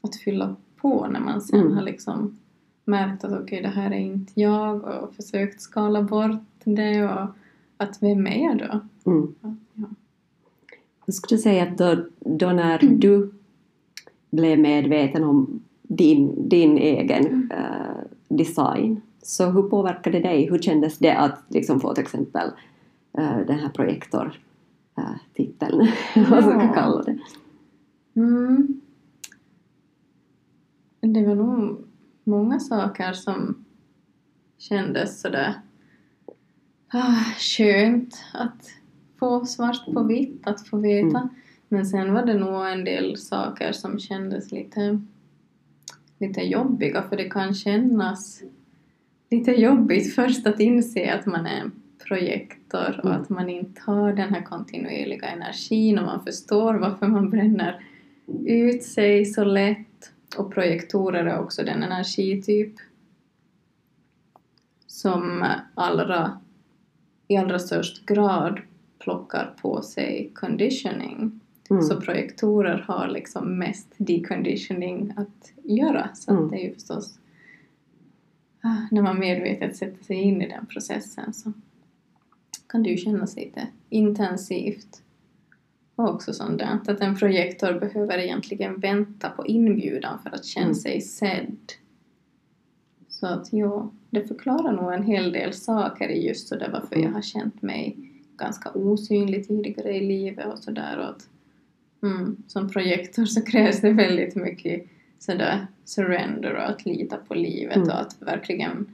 att 0.00 0.16
fylla 0.16 0.56
på 0.82 1.06
när 1.06 1.20
man 1.20 1.40
sen 1.40 1.60
mm. 1.60 1.72
har 1.72 1.82
liksom 1.82 2.38
märkt 2.84 3.24
att 3.24 3.32
okej, 3.32 3.42
okay, 3.42 3.62
det 3.62 3.68
här 3.68 3.90
är 3.90 3.98
inte 3.98 4.40
jag 4.40 4.84
och 4.84 5.14
försökt 5.14 5.60
skala 5.60 6.02
bort 6.02 6.40
det 6.64 7.04
och 7.04 7.26
att 7.76 8.02
vem 8.02 8.26
är 8.26 8.44
jag 8.44 8.58
då? 8.58 8.80
Mm. 9.10 9.34
Ja. 9.74 9.86
Jag 11.06 11.14
skulle 11.14 11.38
säga 11.38 11.62
att 11.62 11.78
då, 11.78 12.04
då 12.18 12.46
när 12.52 12.82
mm. 12.82 13.00
du 13.00 13.32
blev 14.30 14.58
medveten 14.58 15.24
om 15.24 15.60
din, 15.82 16.48
din 16.48 16.78
egen 16.78 17.26
mm. 17.26 17.50
uh, 17.50 18.04
design, 18.28 19.00
så 19.22 19.50
hur 19.50 19.62
påverkade 19.62 20.18
det 20.18 20.28
dig? 20.28 20.50
Hur 20.50 20.58
kändes 20.58 20.98
det 20.98 21.12
att 21.12 21.44
liksom 21.48 21.80
få 21.80 21.94
till 21.94 22.02
exempel 22.02 22.48
uh, 23.18 23.46
den 23.46 23.58
här 23.58 23.68
projektor 23.68 24.40
äh, 24.98 25.04
titeln, 25.34 25.88
vad 26.30 26.30
man 26.30 26.42
ska 26.42 26.74
kalla 26.74 27.02
det. 27.02 27.18
Mm. 28.14 28.80
Det 31.00 31.24
var 31.24 31.34
nog 31.34 31.84
många 32.24 32.60
saker 32.60 33.12
som 33.12 33.64
kändes 34.58 35.20
sådär 35.20 35.54
ah, 36.88 37.24
skönt 37.38 38.24
att 38.32 38.70
få 39.18 39.46
svart 39.46 39.84
på 39.84 40.02
vitt, 40.02 40.46
att 40.46 40.68
få 40.68 40.76
veta. 40.78 41.18
Mm. 41.18 41.28
Men 41.68 41.86
sen 41.86 42.12
var 42.12 42.26
det 42.26 42.34
nog 42.34 42.66
en 42.66 42.84
del 42.84 43.16
saker 43.16 43.72
som 43.72 43.98
kändes 43.98 44.52
lite, 44.52 45.00
lite 46.18 46.40
jobbiga 46.40 47.02
för 47.02 47.16
det 47.16 47.30
kan 47.30 47.54
kännas 47.54 48.42
lite 49.30 49.52
jobbigt 49.52 50.14
först 50.14 50.46
att 50.46 50.60
inse 50.60 51.14
att 51.14 51.26
man 51.26 51.46
är 51.46 51.60
en 51.60 51.72
projektor 52.08 53.00
och 53.02 53.10
mm. 53.10 53.22
att 53.22 53.28
man 53.28 53.48
inte 53.48 53.80
har 53.84 54.12
den 54.12 54.34
här 54.34 54.42
kontinuerliga 54.42 55.28
energin 55.28 55.98
och 55.98 56.04
man 56.04 56.24
förstår 56.24 56.74
varför 56.74 57.06
man 57.06 57.30
bränner 57.30 57.84
ut 58.46 58.82
sig 58.82 59.24
så 59.24 59.44
lätt. 59.44 60.12
Och 60.36 60.52
projektorer 60.52 61.24
är 61.24 61.38
också 61.38 61.62
den 61.62 61.82
energityp 61.82 62.74
som 64.86 65.44
allra, 65.74 66.40
i 67.28 67.36
allra 67.36 67.58
störst 67.58 68.06
grad 68.06 68.60
plockar 68.98 69.54
på 69.62 69.82
sig 69.82 70.30
conditioning. 70.34 71.40
Mm. 71.70 71.82
Så 71.82 72.00
projektorer 72.00 72.84
har 72.88 73.08
liksom 73.08 73.58
mest 73.58 73.88
deconditioning 73.96 75.12
att 75.16 75.52
göra. 75.62 76.08
Så 76.14 76.30
mm. 76.30 76.44
att 76.44 76.50
det 76.50 76.56
är 76.56 76.68
ju 76.68 76.74
förstås 76.74 77.18
ah, 78.60 78.86
när 78.90 79.02
man 79.02 79.18
medvetet 79.18 79.76
sätter 79.76 80.04
sig 80.04 80.16
in 80.16 80.42
i 80.42 80.48
den 80.48 80.66
processen 80.66 81.32
så 81.32 81.52
kan 82.66 82.82
det 82.82 82.90
ju 82.90 82.96
kännas 82.96 83.36
lite 83.36 83.66
intensivt. 83.88 85.02
Och 86.00 86.14
också 86.14 86.32
sånt 86.32 86.62
att 86.62 87.00
en 87.00 87.16
projektor 87.16 87.80
behöver 87.80 88.18
egentligen 88.18 88.80
vänta 88.80 89.30
på 89.30 89.46
inbjudan 89.46 90.18
för 90.22 90.30
att 90.30 90.44
känna 90.44 90.64
mm. 90.64 90.74
sig 90.74 91.00
sedd. 91.00 91.72
Så 93.08 93.26
att 93.26 93.52
ja, 93.52 93.90
det 94.10 94.28
förklarar 94.28 94.72
nog 94.72 94.92
en 94.92 95.02
hel 95.02 95.32
del 95.32 95.52
saker 95.52 96.08
i 96.08 96.26
just 96.26 96.48
så 96.48 96.56
där 96.56 96.70
varför 96.70 96.96
jag 96.96 97.10
har 97.10 97.22
känt 97.22 97.62
mig 97.62 97.96
ganska 98.36 98.70
osynlig 98.70 99.48
tidigare 99.48 99.96
i 99.96 100.06
livet 100.06 100.46
och 100.46 100.58
sådär 100.58 100.98
och 100.98 101.08
att 101.08 101.28
mm, 102.02 102.42
som 102.46 102.70
projektor 102.70 103.24
så 103.24 103.42
krävs 103.42 103.80
det 103.80 103.92
väldigt 103.92 104.34
mycket 104.34 104.86
sådär 105.18 105.66
surrender 105.84 106.54
och 106.54 106.68
att 106.68 106.86
lita 106.86 107.16
på 107.16 107.34
livet 107.34 107.76
mm. 107.76 107.88
och 107.88 108.00
att 108.00 108.16
verkligen 108.20 108.86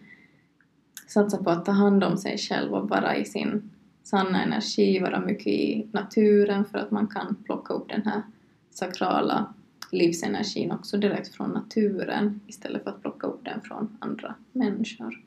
satsa 1.06 1.36
på 1.36 1.50
att 1.50 1.64
ta 1.64 1.72
hand 1.72 2.04
om 2.04 2.18
sig 2.18 2.38
själv 2.38 2.74
och 2.74 2.88
vara 2.88 3.16
i 3.16 3.24
sin 3.24 3.70
sanna 4.06 4.42
energi, 4.42 4.98
vara 4.98 5.20
mycket 5.20 5.46
i 5.46 5.86
naturen 5.92 6.64
för 6.64 6.78
att 6.78 6.90
man 6.90 7.06
kan 7.06 7.36
plocka 7.44 7.74
upp 7.74 7.88
den 7.88 8.02
här 8.02 8.22
sakrala 8.70 9.54
livsenergin 9.92 10.72
också 10.72 10.96
direkt 10.96 11.34
från 11.34 11.50
naturen 11.50 12.40
istället 12.46 12.82
för 12.84 12.90
att 12.90 13.02
plocka 13.02 13.26
upp 13.26 13.44
den 13.44 13.60
från 13.60 13.96
andra 14.00 14.34
människor. 14.52 15.20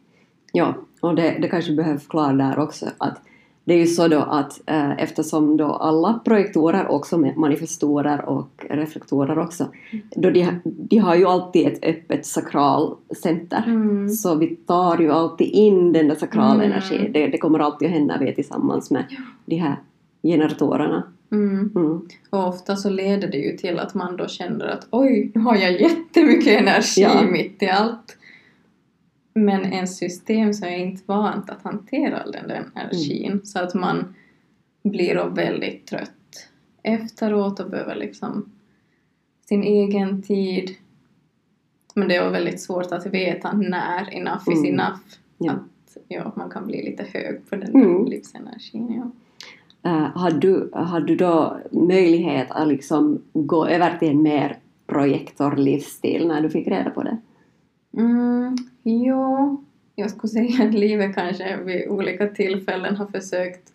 Ja, 0.52 0.76
och 1.02 1.16
det, 1.16 1.38
det 1.42 1.48
kanske 1.48 1.74
behöver 1.74 2.00
förklara 2.00 2.34
där 2.34 2.60
också 2.60 2.86
att 2.98 3.22
det 3.70 3.76
är 3.76 3.80
ju 3.80 3.88
så 3.88 4.08
då 4.08 4.20
att 4.20 4.62
eh, 4.66 4.92
eftersom 4.92 5.58
då 5.58 5.66
alla 5.66 6.20
projektorer 6.26 6.88
också 6.88 7.18
manifestorer 7.18 8.26
och 8.26 8.66
reflektorer 8.70 9.40
också, 9.40 9.68
då 10.16 10.30
de, 10.30 10.62
de 10.64 10.98
har 10.98 11.16
ju 11.16 11.26
alltid 11.26 11.68
ett 11.68 11.86
öppet 11.86 12.26
sakralcenter. 12.26 13.64
Mm. 13.68 14.10
Så 14.10 14.36
vi 14.36 14.56
tar 14.56 15.00
ju 15.00 15.12
alltid 15.12 15.48
in 15.48 15.94
den 15.94 16.08
där 16.08 16.16
sakrala 16.16 16.64
mm. 16.64 17.12
Det, 17.12 17.28
det, 17.28 17.38
kommer 17.38 17.60
alltid 17.60 17.88
att 17.88 17.94
hända 17.94 18.18
vi 18.20 18.30
är 18.30 18.34
tillsammans 18.34 18.92
med 18.92 19.04
de 19.46 19.56
här 19.56 19.76
generatorerna. 20.24 21.04
Mm. 21.32 21.72
Mm. 21.76 22.02
Och 22.30 22.48
ofta 22.48 22.76
så 22.76 22.90
leder 22.90 23.28
det 23.28 23.38
ju 23.38 23.58
till 23.58 23.80
att 23.80 23.94
man 23.94 24.18
då 24.18 24.28
känner 24.28 24.68
att 24.68 24.88
oj, 24.90 25.32
nu 25.36 25.42
har 25.42 25.56
jag 25.56 25.82
jättemycket 25.82 26.62
energi 26.62 27.02
ja. 27.02 27.22
mitt 27.22 27.64
i 27.64 27.70
allt. 27.70 28.18
Men 29.40 29.66
ens 29.66 29.98
system 29.98 30.54
så 30.54 30.66
är 30.66 30.78
inte 30.78 31.04
vant 31.06 31.50
att 31.50 31.62
hantera 31.62 32.22
all 32.22 32.32
den 32.32 32.48
där 32.48 32.66
energin 32.76 33.32
mm. 33.32 33.46
så 33.46 33.60
att 33.60 33.74
man 33.74 34.16
blir 34.84 35.16
då 35.16 35.30
väldigt 35.30 35.88
trött 35.88 36.12
efteråt 36.84 37.60
och 37.60 37.70
behöver 37.70 37.96
liksom 37.96 38.52
sin 39.46 39.64
egen 39.64 40.22
tid. 40.22 40.76
Men 41.96 42.08
det 42.08 42.16
är 42.16 42.30
väldigt 42.30 42.62
svårt 42.62 42.92
att 42.92 43.06
veta 43.06 43.52
när 43.52 44.14
enough 44.14 44.48
mm. 44.48 44.60
is 44.60 44.70
enough. 44.70 45.00
Ja. 45.38 45.52
Att 45.52 45.98
ja, 46.08 46.34
man 46.36 46.50
kan 46.50 46.68
bli 46.68 46.84
lite 46.84 47.06
hög 47.14 47.50
på 47.50 47.56
den 47.56 47.76
mm. 47.76 48.06
livsenergin. 48.06 48.94
Ja. 48.94 49.12
Uh, 49.92 50.18
har, 50.18 50.32
du, 50.32 50.70
har 50.74 51.00
du 51.00 51.16
då 51.16 51.58
möjlighet 51.72 52.48
att 52.52 52.68
liksom 52.68 53.22
gå 53.34 53.68
över 53.68 53.98
till 53.98 54.10
en 54.10 54.22
mer 54.22 54.58
projektorlivsstil 54.88 56.28
när 56.28 56.42
du 56.42 56.50
fick 56.50 56.68
reda 56.68 56.90
på 56.90 57.04
det? 57.04 57.18
Mm, 57.98 58.58
jo, 58.84 59.64
jag 59.96 60.12
skulle 60.12 60.30
säga 60.30 60.68
att 60.68 60.74
livet 60.74 61.16
kanske 61.16 61.58
vid 61.58 61.88
olika 61.88 62.28
tillfällen 62.28 62.96
har 62.96 63.06
försökt 63.06 63.74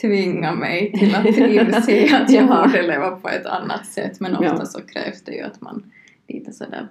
tvinga 0.00 0.54
mig 0.54 0.92
till 0.92 1.14
att 1.14 1.26
inse 1.26 2.16
att 2.22 2.30
jag 2.30 2.48
borde 2.48 2.82
leva 2.82 3.10
på 3.10 3.28
ett 3.28 3.46
annat 3.46 3.86
sätt 3.86 4.20
men 4.20 4.32
ofta 4.34 4.56
ja. 4.58 4.66
så 4.66 4.80
krävs 4.80 5.22
det 5.22 5.32
ju 5.32 5.42
att 5.42 5.60
man 5.60 5.90
lite 6.28 6.52
sådär 6.52 6.88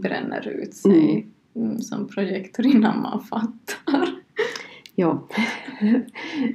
bränner 0.00 0.48
ut 0.48 0.74
sig 0.74 1.10
mm. 1.54 1.70
mm 1.70 1.80
som 1.80 2.08
projektor 2.08 2.66
innan 2.66 3.02
man 3.02 3.20
fattar. 3.20 4.08
Ja, 4.94 5.26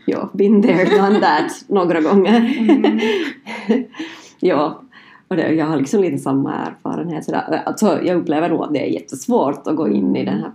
ja 0.05 0.29
been 0.33 0.61
there, 0.61 0.85
done 0.85 1.19
that 1.19 1.65
några 1.67 2.01
gånger. 2.01 2.57
Mm. 2.59 2.99
ja, 4.39 4.83
och 5.31 5.37
det, 5.37 5.53
jag 5.53 5.65
har 5.65 5.77
liksom 5.77 6.01
lite 6.01 6.17
samma 6.17 6.53
erfarenhet. 6.55 7.25
Sådär. 7.25 7.63
Alltså, 7.65 8.01
jag 8.03 8.17
upplever 8.17 8.49
nog 8.49 8.63
att 8.63 8.73
det 8.73 8.87
är 8.87 8.93
jättesvårt 8.93 9.67
att 9.67 9.75
gå 9.75 9.87
in 9.87 10.15
i 10.15 10.25
den 10.25 10.39
här 10.39 10.51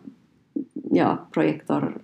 ja, 0.90 1.18
projektor 1.30 1.98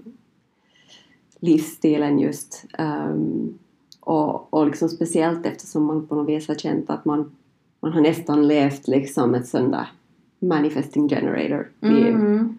livsstilen 1.40 2.18
just. 2.18 2.64
Um, 2.78 3.58
och, 4.00 4.54
och 4.54 4.66
liksom 4.66 4.88
speciellt 4.88 5.46
eftersom 5.46 5.84
man 5.84 6.06
på 6.06 6.14
något 6.14 6.28
vis 6.28 6.48
har 6.48 6.54
känt 6.54 6.90
att 6.90 7.04
man, 7.04 7.32
man 7.80 7.92
har 7.92 8.00
nästan 8.00 8.48
levt 8.48 8.88
liksom 8.88 9.34
ett 9.34 9.48
sånt 9.48 9.72
där 9.72 9.88
manifesting 10.38 11.08
generator 11.08 11.70
liv. 11.80 12.14
Mm. 12.14 12.58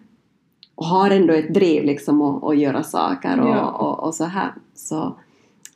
Och 0.74 0.86
har 0.86 1.10
ändå 1.10 1.34
ett 1.34 1.54
driv 1.54 1.84
liksom 1.84 2.22
att, 2.22 2.44
att 2.44 2.58
göra 2.58 2.82
saker 2.82 3.40
och, 3.40 3.48
ja. 3.48 3.70
och, 3.70 4.06
och, 4.06 4.14
så 4.14 4.24
här. 4.24 4.52
Så 4.74 5.14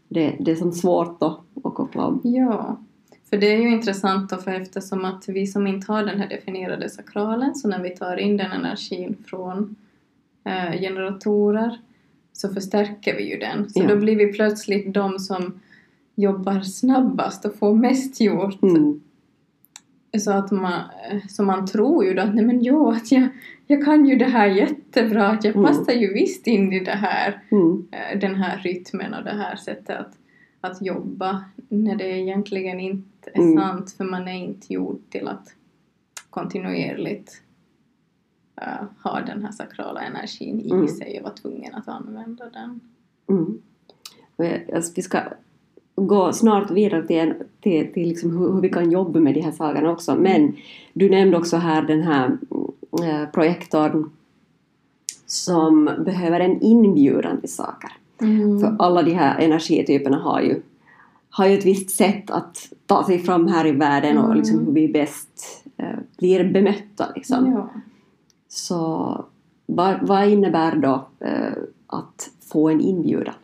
det, 0.08 0.36
det 0.40 0.50
är 0.50 0.56
som 0.56 0.72
svårt 0.72 1.20
då 1.20 1.40
att 1.64 1.74
koppla 1.74 2.06
om. 2.06 2.20
Ja. 2.22 2.76
För 3.30 3.36
det 3.36 3.54
är 3.54 3.58
ju 3.58 3.70
intressant 3.70 4.30
då 4.30 4.36
för 4.36 4.50
eftersom 4.50 5.04
att 5.04 5.28
vi 5.28 5.46
som 5.46 5.66
inte 5.66 5.92
har 5.92 6.04
den 6.04 6.20
här 6.20 6.28
definierade 6.28 6.90
sakralen, 6.90 7.54
så 7.54 7.68
när 7.68 7.82
vi 7.82 7.90
tar 7.90 8.16
in 8.16 8.36
den 8.36 8.52
energin 8.52 9.16
från 9.26 9.76
eh, 10.44 10.80
generatorer 10.80 11.78
så 12.32 12.48
förstärker 12.48 13.16
vi 13.16 13.30
ju 13.30 13.38
den. 13.38 13.70
Så 13.70 13.82
ja. 13.82 13.88
då 13.88 13.96
blir 13.96 14.16
vi 14.16 14.32
plötsligt 14.32 14.94
de 14.94 15.18
som 15.18 15.60
jobbar 16.14 16.60
snabbast 16.60 17.44
och 17.44 17.54
får 17.54 17.74
mest 17.74 18.20
gjort. 18.20 18.62
Mm. 18.62 19.00
Så 20.18 20.32
att 20.32 20.50
man, 20.50 20.80
så 21.28 21.42
man 21.42 21.66
tror 21.66 22.04
ju 22.04 22.14
då 22.14 22.22
att 22.22 22.34
nej 22.34 22.44
men 22.44 22.62
jo, 22.62 22.90
att 22.90 23.12
jag, 23.12 23.28
jag 23.66 23.84
kan 23.84 24.06
ju 24.06 24.16
det 24.16 24.24
här 24.24 24.46
jättebra, 24.46 25.28
att 25.28 25.44
jag 25.44 25.56
mm. 25.56 25.66
passar 25.66 25.92
ju 25.92 26.12
visst 26.12 26.46
in 26.46 26.72
i 26.72 26.80
det 26.80 26.90
här, 26.90 27.42
mm. 27.48 27.88
Eh, 27.92 28.18
den 28.18 28.34
här 28.34 28.58
rytmen 28.58 29.14
och 29.14 29.24
det 29.24 29.30
här 29.34 29.56
sättet 29.56 29.98
att, 30.00 30.14
att 30.60 30.82
jobba 30.82 31.44
när 31.68 31.96
det 31.96 32.18
egentligen 32.18 32.80
inte 32.80 33.17
är 33.34 33.42
mm. 33.42 33.56
sant 33.56 33.92
för 33.92 34.04
man 34.04 34.28
är 34.28 34.32
inte 34.32 34.72
gjord 34.74 35.00
till 35.10 35.28
att 35.28 35.54
kontinuerligt 36.30 37.42
uh, 38.60 38.86
ha 39.02 39.20
den 39.20 39.44
här 39.44 39.52
sakrala 39.52 40.00
energin 40.00 40.60
i 40.60 40.70
mm. 40.70 40.88
sig 40.88 41.18
och 41.18 41.22
vara 41.22 41.34
tvungen 41.34 41.74
att 41.74 41.88
använda 41.88 42.44
den. 42.50 42.80
Mm. 43.28 43.62
Alltså, 44.74 44.92
vi 44.96 45.02
ska 45.02 45.20
gå 45.94 46.32
snart 46.32 46.70
vidare 46.70 47.06
till, 47.06 47.18
en, 47.18 47.34
till, 47.60 47.92
till 47.92 48.08
liksom 48.08 48.38
hur, 48.38 48.52
hur, 48.52 48.60
vi 48.60 48.68
kan 48.68 48.90
jobba 48.90 49.20
med 49.20 49.34
de 49.34 49.40
här 49.40 49.52
sakerna 49.52 49.90
också 49.90 50.14
men 50.14 50.56
du 50.92 51.10
nämnde 51.10 51.36
också 51.36 51.56
här 51.56 51.82
den 51.82 52.02
här 52.02 52.38
äh, 53.02 53.30
projektorn 53.32 54.10
som 55.26 55.84
behöver 55.84 56.40
en 56.40 56.62
inbjudan 56.62 57.40
till 57.40 57.52
saker. 57.52 57.90
Mm. 58.20 58.60
För 58.60 58.76
alla 58.78 59.02
de 59.02 59.14
här 59.14 59.40
energityperna 59.40 60.18
har 60.18 60.40
ju 60.40 60.62
har 61.38 61.46
ju 61.46 61.58
ett 61.58 61.66
visst 61.66 61.90
sätt 61.90 62.30
att 62.30 62.72
ta 62.86 63.06
sig 63.06 63.18
fram 63.18 63.46
här 63.46 63.66
i 63.66 63.72
världen 63.72 64.10
mm. 64.10 64.24
och 64.24 64.36
liksom 64.36 64.66
hur 64.66 64.72
vi 64.72 64.88
bäst 64.88 65.64
eh, 65.76 65.98
blir 66.18 66.52
bemötta. 66.52 67.12
Liksom. 67.14 67.52
Ja. 67.52 67.70
Så 68.48 69.24
vad, 69.66 70.06
vad, 70.06 70.28
innebär 70.28 70.76
då 70.76 71.08
eh, 71.20 71.52
att 71.86 72.30
få 72.40 72.68
en 72.68 72.80
inbjudan? 72.80 73.34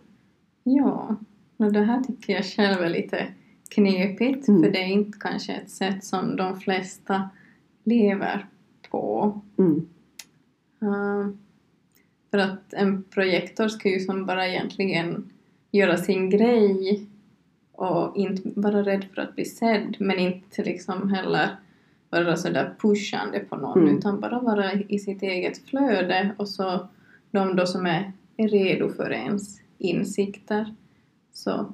Ja, 0.63 1.17
och 1.57 1.73
det 1.73 1.85
här 1.85 2.03
tycker 2.03 2.33
jag 2.33 2.45
själv 2.45 2.83
är 2.83 2.91
lite 2.91 3.27
knepigt 3.69 4.49
mm. 4.49 4.63
för 4.63 4.71
det 4.71 4.79
är 4.79 4.89
inte 4.89 5.19
kanske 5.19 5.53
ett 5.53 5.71
sätt 5.71 6.05
som 6.05 6.37
de 6.37 6.61
flesta 6.61 7.29
lever 7.85 8.47
på. 8.91 9.41
Mm. 9.59 9.89
Uh, 10.83 11.29
för 12.31 12.39
att 12.39 12.73
en 12.73 13.03
projektor 13.03 13.69
ska 13.69 13.89
ju 13.89 14.01
som 14.01 14.27
bara 14.27 14.49
egentligen 14.49 15.31
göra 15.71 15.97
sin 15.97 16.31
grej 16.31 17.09
och 17.75 18.17
inte 18.17 18.61
vara 18.61 18.83
rädd 18.83 19.05
för 19.15 19.23
att 19.23 19.35
bli 19.35 19.45
sedd 19.45 19.97
men 19.99 20.19
inte 20.19 20.65
liksom 20.65 21.11
heller 21.11 21.57
vara 22.11 22.37
sådär 22.37 22.75
pushande 22.79 23.41
på 23.41 23.57
någon 23.57 23.83
mm. 23.83 23.99
utan 23.99 24.21
bara 24.21 24.41
vara 24.41 24.73
i 24.73 24.99
sitt 24.99 25.23
eget 25.23 25.59
flöde 25.59 26.35
och 26.39 26.49
så 26.49 26.89
de 27.31 27.57
då 27.57 27.67
som 27.67 27.87
är, 27.87 28.13
är 28.37 28.49
redo 28.49 28.89
för 28.89 29.13
ens 29.13 29.61
insikter 29.79 30.75
så 31.33 31.73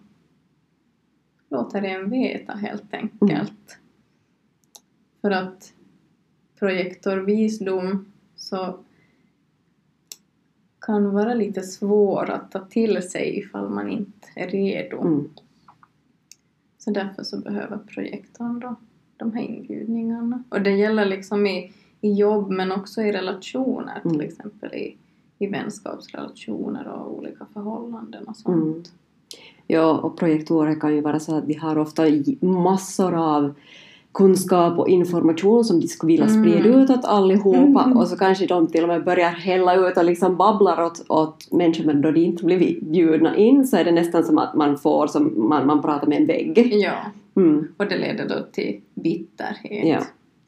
låter 1.48 1.82
en 1.82 2.10
veta 2.10 2.52
helt 2.52 2.94
enkelt. 2.94 3.20
Mm. 3.30 3.50
För 5.20 5.30
att 5.30 5.72
projektorvisdom 6.58 8.12
så 8.36 8.78
kan 10.80 11.14
vara 11.14 11.34
lite 11.34 11.62
svår 11.62 12.30
att 12.30 12.50
ta 12.50 12.60
till 12.60 13.10
sig 13.10 13.38
ifall 13.38 13.68
man 13.68 13.90
inte 13.90 14.28
är 14.34 14.48
redo. 14.48 15.00
Mm. 15.00 15.28
Så 16.84 16.90
därför 16.90 17.22
så 17.22 17.36
behöver 17.36 17.78
projektorn 17.78 18.60
då 18.60 18.76
de 19.16 19.32
här 19.32 19.42
inbjudningarna. 19.42 20.44
Och 20.48 20.60
det 20.60 20.70
gäller 20.70 21.04
liksom 21.04 21.46
i, 21.46 21.72
i 22.00 22.12
jobb 22.12 22.50
men 22.50 22.72
också 22.72 23.02
i 23.02 23.12
relationer, 23.12 24.00
mm. 24.04 24.18
till 24.18 24.26
exempel 24.28 24.74
i, 24.74 24.96
i 25.38 25.46
vänskapsrelationer 25.46 26.88
och 26.88 27.18
olika 27.18 27.46
förhållanden 27.52 28.28
och 28.28 28.36
sånt. 28.36 28.56
Mm. 28.56 28.82
Ja, 29.66 29.98
och 29.98 30.18
projektorer 30.18 30.80
kan 30.80 30.94
ju 30.94 31.00
vara 31.00 31.20
så 31.20 31.36
att 31.36 31.46
de 31.46 31.54
har 31.54 31.78
ofta 31.78 32.02
massor 32.40 33.14
av 33.14 33.54
kunskap 34.12 34.78
och 34.78 34.88
information 34.88 35.64
som 35.64 35.80
de 35.80 35.86
skulle 35.86 36.12
vilja 36.12 36.28
sprida 36.28 36.68
mm. 36.68 36.80
ut 36.80 36.90
åt 36.90 37.04
allihopa 37.04 37.84
mm. 37.84 37.96
och 37.96 38.08
så 38.08 38.16
kanske 38.16 38.46
de 38.46 38.66
till 38.66 38.82
och 38.82 38.88
med 38.88 39.04
börjar 39.04 39.30
hälla 39.30 39.74
ut 39.74 39.96
och 39.96 40.04
liksom 40.04 40.36
babblar 40.36 40.82
åt, 40.82 41.04
åt 41.08 41.52
människor 41.52 41.84
men 41.84 42.00
då 42.00 42.10
de 42.10 42.20
inte 42.20 42.44
blivit 42.44 42.82
bjudna 42.82 43.36
in 43.36 43.66
så 43.66 43.76
är 43.76 43.84
det 43.84 43.92
nästan 43.92 44.24
som 44.24 44.38
att 44.38 44.54
man 44.54 44.78
får 44.78 45.06
som 45.06 45.48
man, 45.48 45.66
man 45.66 45.82
pratar 45.82 46.06
med 46.06 46.20
en 46.20 46.26
vägg. 46.26 46.72
Ja, 46.72 46.96
mm. 47.36 47.68
och 47.76 47.86
det 47.86 47.98
leder 47.98 48.28
då 48.28 48.46
till 48.52 48.80
bitterhet 48.94 49.88
ja. 49.88 50.00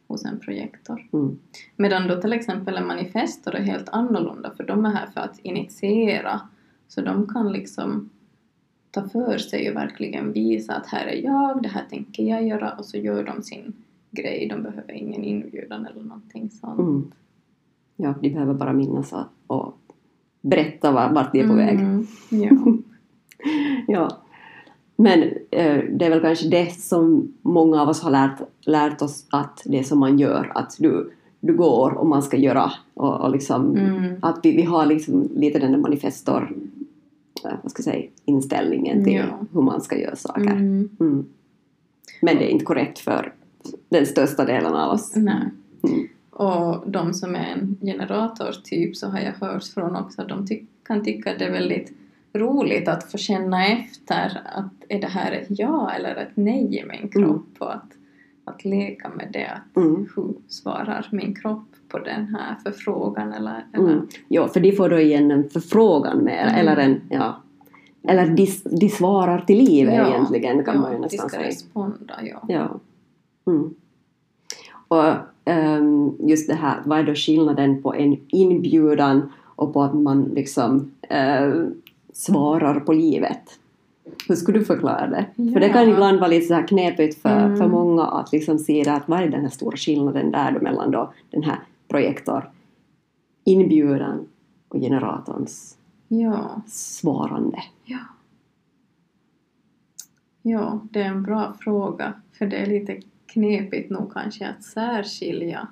hos 0.08 0.24
en 0.24 0.40
projektor. 0.40 1.08
Mm. 1.12 1.38
Medan 1.76 2.08
då 2.08 2.20
till 2.20 2.32
exempel 2.32 2.76
en 2.76 2.86
manifestor 2.86 3.54
är 3.54 3.62
helt 3.62 3.88
annorlunda 3.88 4.50
för 4.56 4.64
de 4.64 4.84
är 4.84 4.90
här 4.90 5.06
för 5.14 5.20
att 5.20 5.38
initiera 5.42 6.40
så 6.88 7.00
de 7.00 7.26
kan 7.26 7.52
liksom 7.52 8.10
ta 8.92 9.08
för 9.08 9.38
sig 9.38 9.70
och 9.70 9.76
verkligen 9.76 10.32
visa 10.32 10.74
att 10.74 10.86
här 10.86 11.06
är 11.06 11.24
jag, 11.24 11.62
det 11.62 11.68
här 11.68 11.84
tänker 11.90 12.22
jag 12.22 12.46
göra 12.46 12.70
och 12.78 12.84
så 12.84 12.96
gör 12.96 13.24
de 13.24 13.42
sin 13.42 13.72
grej, 14.10 14.48
de 14.48 14.62
behöver 14.62 14.92
ingen 14.92 15.24
inbjudan 15.24 15.86
eller 15.86 16.02
någonting 16.02 16.50
sånt. 16.50 16.78
Mm. 16.78 17.12
Ja, 17.96 18.14
de 18.20 18.30
behöver 18.30 18.54
bara 18.54 18.72
minnas 18.72 19.14
och 19.46 19.78
berätta 20.40 20.92
vart 20.92 21.32
de 21.32 21.40
är 21.40 21.48
på 21.48 21.54
väg. 21.54 21.80
Mm, 21.80 22.06
ja. 22.30 22.50
ja. 23.86 24.18
Men 24.96 25.22
eh, 25.50 25.84
det 25.90 26.04
är 26.04 26.10
väl 26.10 26.20
kanske 26.20 26.48
det 26.48 26.72
som 26.72 27.32
många 27.42 27.82
av 27.82 27.88
oss 27.88 28.02
har 28.02 28.10
lärt, 28.10 28.40
lärt 28.60 29.02
oss 29.02 29.26
att 29.30 29.62
det 29.64 29.84
som 29.84 29.98
man 29.98 30.18
gör, 30.18 30.52
att 30.54 30.76
du, 30.78 31.12
du 31.40 31.56
går 31.56 31.90
och 31.90 32.06
man 32.06 32.22
ska 32.22 32.36
göra 32.36 32.72
och, 32.94 33.20
och 33.20 33.30
liksom 33.30 33.76
mm. 33.76 34.14
att 34.22 34.40
vi, 34.42 34.56
vi 34.56 34.62
har 34.62 34.86
liksom 34.86 35.28
lite 35.34 35.58
den 35.58 35.72
där 35.72 35.78
manifestor 35.78 36.56
vad 37.62 37.70
ska 37.70 37.80
jag 37.80 37.94
säga, 37.94 38.10
inställningen 38.24 39.04
till 39.04 39.14
ja. 39.14 39.38
hur 39.52 39.62
man 39.62 39.80
ska 39.80 39.98
göra 39.98 40.16
saker. 40.16 40.42
Mm. 40.42 40.88
Mm. 41.00 41.26
Men 42.20 42.36
det 42.36 42.44
är 42.44 42.48
inte 42.48 42.64
korrekt 42.64 42.98
för 42.98 43.32
den 43.88 44.06
största 44.06 44.44
delen 44.44 44.74
av 44.74 44.90
oss. 44.90 45.12
Nej. 45.16 45.42
Mm. 45.82 46.08
Och 46.30 46.90
de 46.90 47.14
som 47.14 47.34
är 47.34 47.46
en 47.46 47.76
generatortyp 47.80 48.96
så 48.96 49.08
har 49.08 49.20
jag 49.20 49.32
hört 49.32 49.64
från 49.64 49.96
också 49.96 50.22
att 50.22 50.28
de 50.28 50.46
ty 50.46 50.60
kan 50.86 51.04
tycka 51.04 51.34
det 51.38 51.44
är 51.44 51.52
väldigt 51.52 51.92
roligt 52.32 52.88
att 52.88 53.10
få 53.10 53.18
känna 53.18 53.66
efter 53.66 54.42
att 54.44 54.72
är 54.88 55.00
det 55.00 55.06
här 55.06 55.32
ett 55.32 55.46
ja 55.48 55.92
eller 55.92 56.16
ett 56.16 56.32
nej 56.34 56.78
i 56.78 56.84
min 56.84 56.98
mm. 56.98 57.08
kropp 57.08 57.46
och 57.58 57.74
att, 57.74 57.92
att 58.44 58.64
leka 58.64 59.08
med 59.08 59.28
det. 59.32 59.46
Att 59.46 59.76
mm. 59.76 60.08
Hur 60.16 60.34
svarar 60.48 61.08
min 61.12 61.34
kropp 61.34 61.68
på 61.92 61.98
den 61.98 62.34
här 62.34 62.56
förfrågan 62.64 63.32
eller... 63.32 63.64
eller... 63.74 63.92
Mm. 63.92 64.08
Ja, 64.28 64.48
för 64.48 64.60
de 64.60 64.72
får 64.72 64.88
då 64.88 64.98
igen 64.98 65.30
en 65.30 65.48
förfrågan 65.50 66.24
mer, 66.24 66.46
mm. 66.46 66.54
eller 66.54 66.76
en, 66.76 67.00
ja, 67.10 67.42
eller 68.08 68.26
de, 68.26 68.48
de 68.80 68.88
svarar 68.88 69.40
till 69.40 69.64
livet 69.64 69.94
ja. 69.94 70.08
egentligen 70.08 70.64
kan 70.64 70.74
ja, 70.74 70.80
man 70.80 70.92
ju 70.92 70.98
nästan 70.98 71.30
säga. 71.30 71.42
de 71.42 71.52
ska 71.52 71.62
responda, 71.62 72.14
ja. 72.22 72.42
ja. 72.48 72.80
Mm. 73.46 73.74
Och 74.88 75.14
um, 75.44 76.16
just 76.20 76.48
det 76.48 76.54
här, 76.54 76.82
vad 76.84 76.98
är 76.98 77.02
då 77.02 77.14
skillnaden 77.14 77.82
på 77.82 77.94
en 77.94 78.16
inbjudan 78.28 79.32
och 79.56 79.72
på 79.72 79.82
att 79.82 79.94
man 79.94 80.22
liksom 80.22 80.90
uh, 81.12 81.66
svarar 82.12 82.80
på 82.80 82.92
livet? 82.92 83.58
Hur 84.28 84.34
skulle 84.34 84.58
du 84.58 84.64
förklara 84.64 85.06
det? 85.06 85.26
Ja. 85.34 85.52
För 85.52 85.60
det 85.60 85.68
kan 85.68 85.88
ibland 85.88 86.18
vara 86.18 86.28
lite 86.28 86.46
så 86.46 86.54
här 86.54 86.66
knepigt 86.66 87.22
för, 87.22 87.44
mm. 87.44 87.56
för 87.56 87.68
många 87.68 88.02
att 88.02 88.32
liksom 88.32 88.58
se 88.58 88.88
att 88.88 89.08
vad 89.08 89.22
är 89.22 89.28
den 89.28 89.40
här 89.40 89.48
stora 89.48 89.76
skillnaden 89.76 90.30
där 90.30 90.52
då 90.52 90.60
mellan 90.60 90.90
då 90.90 91.12
den 91.30 91.42
här 91.42 91.58
projektor, 91.92 92.50
inbjudan 93.44 94.28
och 94.68 94.80
generatorns 94.80 95.78
ja. 96.08 96.62
svarande? 96.66 97.62
Ja. 97.84 97.98
ja, 100.42 100.80
det 100.90 101.02
är 101.02 101.08
en 101.08 101.22
bra 101.22 101.56
fråga 101.60 102.14
för 102.32 102.46
det 102.46 102.56
är 102.56 102.66
lite 102.66 103.00
knepigt 103.26 103.90
nog 103.90 104.12
kanske 104.12 104.48
att 104.48 104.64
särskilja 104.64 105.68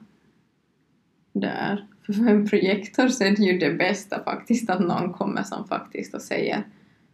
där. 1.33 1.87
För 2.07 2.13
för 2.13 2.27
en 2.27 2.49
projektor 2.49 3.09
så 3.09 3.25
är 3.25 3.31
det 3.31 3.43
ju 3.43 3.59
det 3.59 3.75
bästa 3.75 4.25
faktiskt 4.25 4.71
att 4.71 4.81
någon 4.81 5.13
kommer 5.13 5.43
som 5.43 5.69
faktiskt 5.69 6.15
och 6.15 6.23
säger 6.23 6.65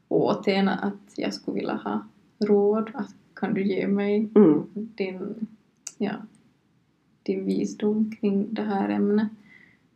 åt 0.08 0.48
en 0.48 0.68
att 0.68 1.12
jag 1.16 1.34
skulle 1.34 1.54
vilja 1.54 1.74
ha 1.74 2.06
råd, 2.38 2.90
att 2.94 3.14
kan 3.34 3.54
du 3.54 3.64
ge 3.64 3.88
mig 3.88 4.30
mm. 4.34 4.62
din, 4.72 5.46
ja, 5.98 6.12
din 7.26 7.46
visdom 7.46 8.16
kring 8.20 8.54
det 8.54 8.62
här 8.62 8.88
ämnet. 8.88 9.28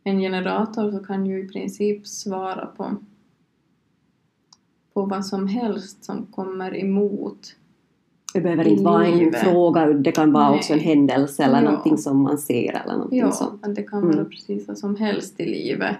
En 0.03 0.19
generator 0.19 0.91
så 0.91 0.99
kan 0.99 1.25
ju 1.25 1.45
i 1.45 1.47
princip 1.47 2.07
svara 2.07 2.65
på, 2.65 2.95
på 4.93 5.05
vad 5.05 5.25
som 5.25 5.47
helst 5.47 6.03
som 6.03 6.25
kommer 6.25 6.77
emot 6.77 7.55
det 8.33 8.41
behöver 8.41 8.67
inte 8.67 8.83
vara 8.83 9.07
en 9.07 9.33
fråga, 9.33 9.85
det 9.85 10.11
kan 10.11 10.31
vara 10.31 10.49
Nej. 10.49 10.57
också 10.57 10.73
en 10.73 10.79
händelse 10.79 11.43
eller 11.43 11.61
ja. 11.61 11.61
någonting 11.61 11.97
som 11.97 12.21
man 12.21 12.37
ser 12.37 12.81
eller 12.83 12.93
någonting 12.93 13.19
ja, 13.19 13.31
sånt. 13.31 13.59
Ja, 13.63 13.69
det 13.69 13.83
kan 13.83 14.01
vara 14.01 14.13
mm. 14.13 14.29
precis 14.29 14.67
vad 14.67 14.77
som 14.77 14.95
helst 14.95 15.39
i 15.39 15.45
livet. 15.45 15.95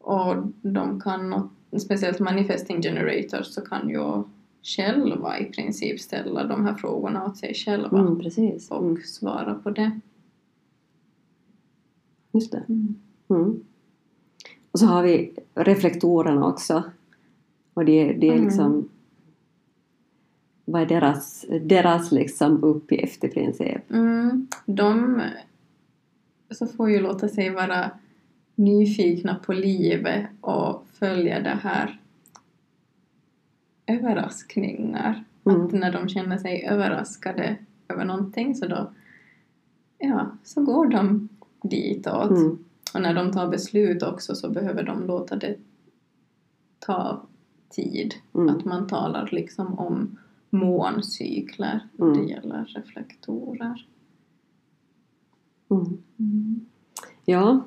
Och 0.00 0.36
de 0.62 1.00
kan, 1.00 1.50
speciellt 1.82 2.20
manifesting 2.20 2.82
generators, 2.82 3.46
så 3.46 3.60
kan 3.60 3.88
ju 3.88 4.22
själva 4.62 5.38
i 5.38 5.44
princip 5.44 6.00
ställa 6.00 6.44
de 6.44 6.66
här 6.66 6.74
frågorna 6.74 7.24
åt 7.24 7.36
sig 7.36 7.54
själva 7.54 7.98
mm, 7.98 8.18
precis. 8.18 8.70
och 8.70 8.82
mm. 8.82 9.02
svara 9.02 9.54
på 9.54 9.70
det. 9.70 10.00
Just 12.32 12.52
det. 12.52 12.64
Mm. 12.68 12.94
mm. 13.28 13.64
Och 14.70 14.78
så 14.78 14.86
har 14.86 15.02
vi 15.02 15.34
reflektorerna 15.54 16.46
också. 16.46 16.82
Och 17.74 17.84
det, 17.84 18.12
det 18.12 18.28
är 18.28 18.32
mm. 18.32 18.44
liksom 18.44 18.88
vad 20.64 20.82
är 20.82 20.86
deras, 20.86 21.44
deras 21.60 22.12
liksom 22.12 22.64
uppgift 22.64 23.24
i 23.24 23.28
princip? 23.28 23.90
Mm, 23.90 24.46
de 24.66 25.22
så 26.50 26.66
får 26.66 26.90
ju 26.90 27.00
låta 27.00 27.28
sig 27.28 27.50
vara 27.50 27.90
nyfikna 28.54 29.34
på 29.34 29.52
livet 29.52 30.26
och 30.40 30.86
följa 30.92 31.40
det 31.40 31.58
här 31.62 32.00
överraskningar. 33.86 35.24
Mm. 35.44 35.60
Att 35.60 35.72
när 35.72 35.92
de 35.92 36.08
känner 36.08 36.38
sig 36.38 36.66
överraskade 36.66 37.56
över 37.88 38.04
någonting 38.04 38.54
så 38.54 38.66
då 38.66 38.92
ja, 39.98 40.30
så 40.44 40.64
går 40.64 40.86
de 40.86 41.28
ditåt. 41.62 42.30
Mm. 42.30 42.58
Och 42.94 43.02
när 43.02 43.14
de 43.14 43.32
tar 43.32 43.48
beslut 43.48 44.02
också 44.02 44.34
så 44.34 44.50
behöver 44.50 44.82
de 44.82 45.06
låta 45.06 45.36
det 45.36 45.56
ta 46.78 47.26
tid. 47.70 48.14
Mm. 48.34 48.56
Att 48.56 48.64
man 48.64 48.86
talar 48.86 49.28
liksom 49.32 49.78
om 49.78 50.18
måncykler 50.50 51.88
när 51.92 52.06
det 52.06 52.14
mm. 52.14 52.28
gäller 52.28 52.64
reflektorer. 52.64 53.86
Mm. 55.70 56.02
mm. 56.18 56.66
Ja, 57.24 57.64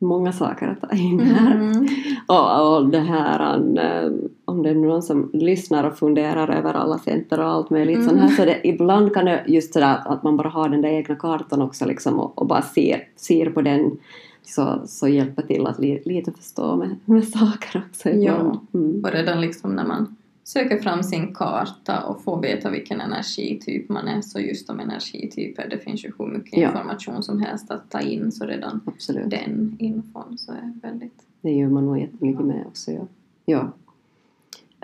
många 0.00 0.32
saker 0.32 0.68
att 0.68 0.90
ta 0.90 0.96
in 0.96 1.20
här. 1.20 1.54
Mm. 1.54 1.88
Och, 2.26 2.76
och 2.76 2.88
det 2.88 3.00
här, 3.00 3.54
eh, 3.56 4.12
om 4.44 4.62
det 4.62 4.70
är 4.70 4.74
någon 4.74 5.02
som 5.02 5.30
lyssnar 5.32 5.84
och 5.84 5.98
funderar 5.98 6.48
över 6.48 6.74
alla 6.74 6.98
center 6.98 7.40
och 7.40 7.48
allt 7.48 7.70
möjligt 7.70 7.96
mm. 7.96 8.08
sånt 8.08 8.20
här, 8.20 8.28
så 8.28 8.44
det, 8.44 8.68
ibland 8.68 9.14
kan 9.14 9.24
det 9.24 9.44
just 9.46 9.72
sådär 9.72 9.98
att 10.04 10.22
man 10.22 10.36
bara 10.36 10.48
har 10.48 10.68
den 10.68 10.82
där 10.82 10.88
egna 10.88 11.16
kartan 11.16 11.62
också 11.62 11.84
liksom 11.84 12.20
och, 12.20 12.38
och 12.38 12.46
bara 12.46 12.62
ser, 12.62 13.08
ser 13.16 13.50
på 13.50 13.62
den 13.62 13.98
så, 14.42 14.80
så 14.86 15.08
hjälper 15.08 15.42
till 15.42 15.66
att 15.66 15.78
li, 15.78 16.02
lite 16.04 16.32
förstå 16.32 16.76
med, 16.76 16.96
med 17.04 17.28
saker 17.28 17.84
också 17.88 18.08
ibland. 18.08 18.58
Ja, 18.72 18.78
mm. 18.78 19.04
och 19.04 19.12
redan 19.12 19.40
liksom 19.40 19.74
när 19.74 19.86
man 19.86 20.16
söker 20.52 20.78
fram 20.78 21.02
sin 21.02 21.34
karta 21.34 22.02
och 22.02 22.24
får 22.24 22.42
veta 22.42 22.70
vilken 22.70 23.00
energityp 23.00 23.88
man 23.88 24.08
är 24.08 24.20
så 24.20 24.40
just 24.40 24.70
om 24.70 24.80
energityper, 24.80 25.68
det 25.70 25.78
finns 25.78 26.04
ju 26.04 26.12
hur 26.18 26.26
mycket 26.26 26.58
ja. 26.58 26.68
information 26.68 27.22
som 27.22 27.40
helst 27.40 27.70
att 27.70 27.90
ta 27.90 28.00
in 28.00 28.32
så 28.32 28.46
redan 28.46 28.80
Absolut. 28.86 29.30
den 29.30 29.76
infon 29.78 30.38
så 30.38 30.52
är 30.52 30.72
väldigt... 30.82 31.26
Det 31.40 31.50
gör 31.50 31.68
man 31.68 31.84
nog 31.84 31.98
jättemycket 31.98 32.44
med 32.44 32.64
också, 32.66 32.90
ja. 32.92 33.06
ja. 33.44 33.72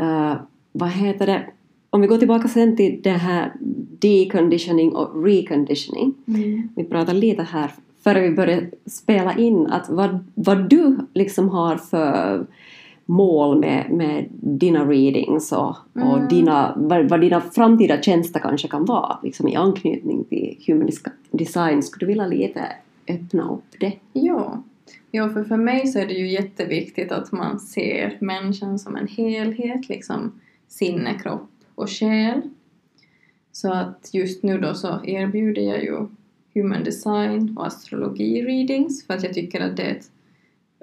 Uh, 0.00 0.40
vad 0.72 0.90
heter 0.90 1.26
det? 1.26 1.46
om 1.90 2.00
vi 2.00 2.06
går 2.06 2.18
tillbaka 2.18 2.48
sen 2.48 2.76
till 2.76 3.00
det 3.02 3.10
här 3.10 3.52
deconditioning 3.98 4.94
och 4.94 5.24
reconditioning. 5.24 6.14
Mm. 6.26 6.68
Vi 6.76 6.84
pratade 6.84 7.18
lite 7.18 7.42
här 7.42 7.70
före 8.06 8.20
vi 8.20 8.30
började 8.30 8.70
spela 8.86 9.36
in 9.36 9.66
att 9.66 9.88
vad, 9.88 10.24
vad 10.34 10.70
du 10.70 10.98
liksom 11.14 11.48
har 11.48 11.76
för 11.76 12.46
mål 13.07 13.61
med, 13.61 13.90
med 13.90 14.26
dina 14.30 14.84
readings 14.84 15.52
och, 15.52 15.76
Mm. 15.94 16.09
och 16.09 16.28
dina, 16.28 16.72
vad, 16.76 17.09
vad 17.09 17.20
dina 17.20 17.40
framtida 17.40 18.02
tjänster 18.02 18.40
kanske 18.40 18.68
kan 18.68 18.84
vara 18.84 19.18
liksom 19.22 19.48
i 19.48 19.57
anknytning 19.57 20.24
till 20.24 20.57
human 20.66 20.90
design. 21.30 21.82
Skulle 21.82 22.00
du 22.00 22.07
vilja 22.07 22.26
lite 22.26 22.62
öppna 23.09 23.50
upp 23.50 23.80
det? 23.80 23.92
Ja. 24.12 24.62
ja, 25.11 25.28
för 25.28 25.44
för 25.44 25.57
mig 25.57 25.86
så 25.86 25.98
är 25.98 26.07
det 26.07 26.14
ju 26.14 26.30
jätteviktigt 26.30 27.12
att 27.12 27.32
man 27.32 27.61
ser 27.61 28.16
människan 28.20 28.78
som 28.78 28.96
en 28.96 29.09
helhet, 29.09 29.88
liksom 29.88 30.40
sinne, 30.68 31.14
kropp 31.22 31.50
och 31.74 31.90
själ. 31.90 32.40
Så 33.52 33.72
att 33.72 34.11
just 34.12 34.42
nu 34.42 34.59
då 34.59 34.74
så 34.74 35.04
erbjuder 35.04 35.62
jag 35.62 35.84
ju 35.84 36.07
human 36.54 36.84
design 36.84 37.57
och 37.59 37.66
astrologi 37.66 38.42
readings 38.42 39.07
för 39.07 39.14
att 39.14 39.22
jag 39.24 39.34
tycker 39.34 39.61
att 39.61 39.76
det 39.76 39.82
är 39.82 39.90
ett, 39.90 40.11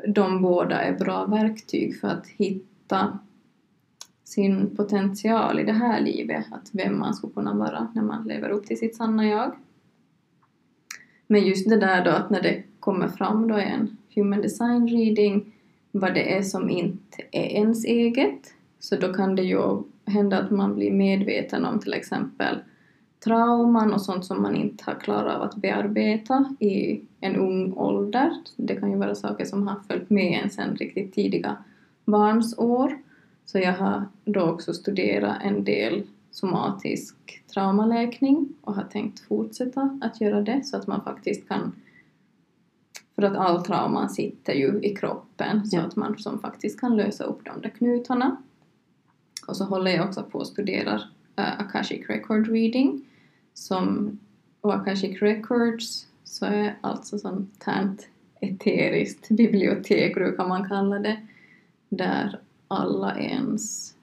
de 0.08 0.41
båda 0.41 0.82
är 0.82 0.99
bra 0.99 1.26
verktyg 1.26 1.99
för 1.99 2.08
att 2.08 2.28
hitta 2.28 3.20
sin 4.24 4.76
potential 4.76 5.60
i 5.60 5.64
det 5.64 5.74
här 5.74 6.01
livet, 6.01 6.45
att 6.51 6.70
vem 6.72 6.99
man 6.99 7.14
skulle 7.14 7.34
kunna 7.34 7.54
vara 7.54 7.88
när 7.95 8.01
man 8.01 8.28
lever 8.28 8.49
upp 8.49 8.66
till 8.66 8.78
sitt 8.78 8.95
sanna 8.95 9.26
jag. 9.26 9.56
Men 11.28 11.41
just 11.47 11.70
det 11.70 11.78
där 11.78 12.06
då 12.06 12.12
att 12.12 12.30
när 12.30 12.41
det 12.41 12.64
kommer 12.80 13.08
fram 13.08 13.47
då 13.47 13.60
i 13.60 13.64
en 13.64 13.97
human 14.16 14.41
design 14.41 14.88
reading 14.88 15.54
vad 15.91 16.14
det 16.14 16.38
är 16.38 16.41
som 16.41 16.70
inte 16.70 17.24
är 17.32 17.45
ens 17.45 17.86
eget, 17.86 18.54
så 18.80 18.95
då 18.95 19.14
kan 19.14 19.36
det 19.36 19.43
ju 19.43 19.84
hända 20.06 20.39
att 20.39 20.51
man 20.51 20.76
blir 20.76 20.91
medveten 20.91 21.66
om 21.66 21.80
till 21.80 21.93
exempel 21.93 22.60
trauman 23.24 23.93
och 23.93 24.01
sånt 24.01 24.26
som 24.26 24.41
man 24.41 24.55
inte 24.55 24.84
har 24.84 24.95
klarat 24.95 25.36
av 25.36 25.41
att 25.41 25.55
bearbeta 25.55 26.55
i 26.59 27.01
en 27.19 27.36
ung 27.36 27.74
ålder. 27.74 28.32
Det 28.55 28.76
kan 28.76 28.91
ju 28.91 28.97
vara 28.97 29.15
saker 29.15 29.45
som 29.45 29.67
har 29.67 29.80
följt 29.88 30.09
med 30.09 30.41
en 30.43 30.49
sedan 30.49 30.76
riktigt 30.76 31.13
tidiga 31.13 31.57
barnsår. 32.05 32.97
Så 33.45 33.59
jag 33.59 33.74
har 33.74 34.03
då 34.26 34.41
också 34.41 34.74
studerat 34.74 35.38
en 35.43 35.63
del 35.63 36.03
somatisk 36.32 37.43
traumaläkning 37.53 38.49
och 38.61 38.76
har 38.76 38.84
tänkt 38.84 39.19
fortsätta 39.19 39.99
att 40.01 40.21
göra 40.21 40.41
det 40.41 40.65
så 40.65 40.78
att 40.78 40.88
man 40.88 41.03
faktiskt 41.03 41.47
kan 41.47 41.71
för 43.15 43.24
att 43.24 43.38
all 43.38 43.65
trauman 43.65 44.09
sitter 44.09 44.53
ju 44.53 44.80
i 44.82 44.95
kroppen 44.95 45.67
så 45.67 45.78
Ja. 45.78 45.82
att 45.82 45.95
man 45.95 46.17
som 46.17 46.39
faktiskt 46.39 46.80
kan 46.80 46.95
lösa 46.95 47.24
upp 47.24 47.45
de 47.45 47.61
där 47.61 47.69
knutarna. 47.69 48.38
Och 49.47 49.57
så 49.57 49.65
håller 49.65 49.91
jag 49.91 50.07
också 50.07 50.24
på 50.24 50.39
att 50.41 50.47
studera 50.47 50.95
uh, 50.95 51.61
Akashic 51.61 52.09
Record 52.09 52.47
Reading 52.47 53.05
som, 53.54 54.20
Akashic 54.62 55.22
Records 55.22 56.08
så 56.24 56.45
är 56.45 56.78
alltså 56.82 57.20
sånt 57.20 57.64
här 57.66 57.95
eteriskt 58.39 59.30
bibliotek 59.30 60.16
brukar 60.16 60.47
man 60.47 60.70
kalla 60.70 60.99
det 60.99 61.18
där 61.89 62.39
alla 62.68 63.20
ens 63.20 63.95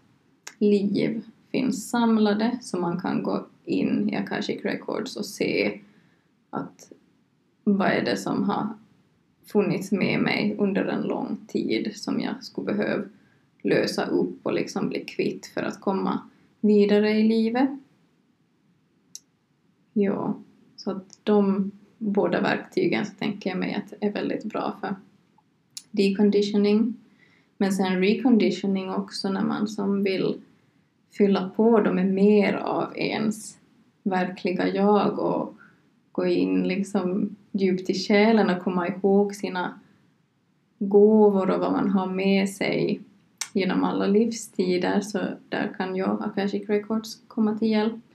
liv 0.58 1.22
finns 1.50 1.90
samlade 1.90 2.58
så 2.62 2.78
man 2.78 3.00
kan 3.00 3.22
gå 3.22 3.46
in 3.64 4.10
i 4.10 4.16
Akashic 4.16 4.64
Records 4.64 5.16
och 5.16 5.26
se 5.26 5.80
att 6.50 6.92
vad 7.64 7.88
är 7.88 8.04
det 8.04 8.16
som 8.16 8.44
har 8.44 8.68
funnits 9.46 9.92
med 9.92 10.20
mig 10.20 10.56
under 10.58 10.84
en 10.84 11.02
lång 11.02 11.36
tid 11.48 11.92
som 11.94 12.20
jag 12.20 12.44
skulle 12.44 12.72
behöva 12.74 13.04
lösa 13.62 14.04
upp 14.04 14.46
och 14.46 14.52
liksom 14.52 14.88
bli 14.88 15.00
kvitt 15.00 15.46
för 15.46 15.62
att 15.62 15.80
komma 15.80 16.20
vidare 16.60 17.10
i 17.10 17.28
livet. 17.28 17.70
Ja, 19.92 20.34
så 20.76 20.90
att 20.90 21.18
de 21.22 21.70
båda 21.98 22.40
verktygen 22.40 23.06
så 23.06 23.12
tänker 23.12 23.50
jag 23.50 23.58
mig 23.58 23.74
att 23.74 23.92
är 24.00 24.12
väldigt 24.12 24.44
bra 24.44 24.76
för 24.80 24.94
deconditioning. 25.90 26.94
Men 27.56 27.72
sen 27.72 28.00
reconditioning 28.00 28.90
också 28.90 29.28
när 29.28 29.42
man 29.42 29.68
som 29.68 30.02
vill 30.02 30.40
fylla 31.12 31.50
på 31.56 31.80
dem 31.80 31.94
med 31.94 32.06
mer 32.06 32.54
av 32.54 32.98
ens 32.98 33.58
verkliga 34.02 34.68
jag 34.68 35.18
och 35.18 35.54
gå 36.12 36.26
in 36.26 36.62
liksom 36.62 37.36
djupt 37.52 37.90
i 37.90 37.94
själen 37.94 38.50
och 38.50 38.62
komma 38.62 38.88
ihåg 38.88 39.34
sina 39.34 39.80
gåvor 40.78 41.50
och 41.50 41.60
vad 41.60 41.72
man 41.72 41.90
har 41.90 42.06
med 42.06 42.48
sig 42.48 43.00
genom 43.52 43.84
alla 43.84 44.06
livstider 44.06 45.00
så 45.00 45.18
där 45.48 45.74
kan 45.76 45.96
jag, 45.96 46.22
Akashic 46.22 46.68
Records, 46.68 47.18
komma 47.28 47.58
till 47.58 47.70
hjälp. 47.70 48.09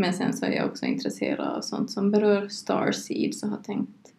Men 0.00 0.12
sen 0.12 0.32
så 0.32 0.46
är 0.46 0.50
jag 0.52 0.66
också 0.66 0.86
intresserad 0.86 1.48
av 1.56 1.60
sånt 1.60 1.90
som 1.90 2.10
berör 2.10 2.48
Starseeds 2.48 3.42
och 3.42 3.48
har 3.48 3.56
tänkt 3.56 4.12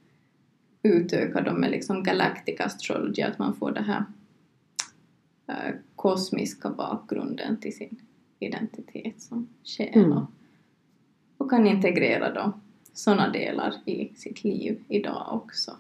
utöka 0.83 1.41
dem 1.41 1.59
med 1.61 1.71
liksom 1.71 2.03
Galactic 2.03 2.59
Astrology, 2.59 3.21
att 3.21 3.39
man 3.39 3.53
får 3.55 3.71
det 3.71 3.81
här 3.81 4.05
eh, 5.47 5.75
kosmiska 5.95 6.69
bakgrunden 6.69 7.57
till 7.57 7.75
sin 7.75 8.01
identitet 8.39 9.21
som 9.21 9.47
själ 9.63 9.89
Mm. 9.93 10.11
och, 10.11 10.23
och 11.37 11.49
kan 11.49 11.67
integrera 11.67 12.33
då 12.33 12.51
sådana 12.93 13.29
delar 13.31 13.73
i 13.85 14.09
sitt 14.15 14.43
liv 14.43 14.83
idag 14.87 15.27
också. 15.31 15.71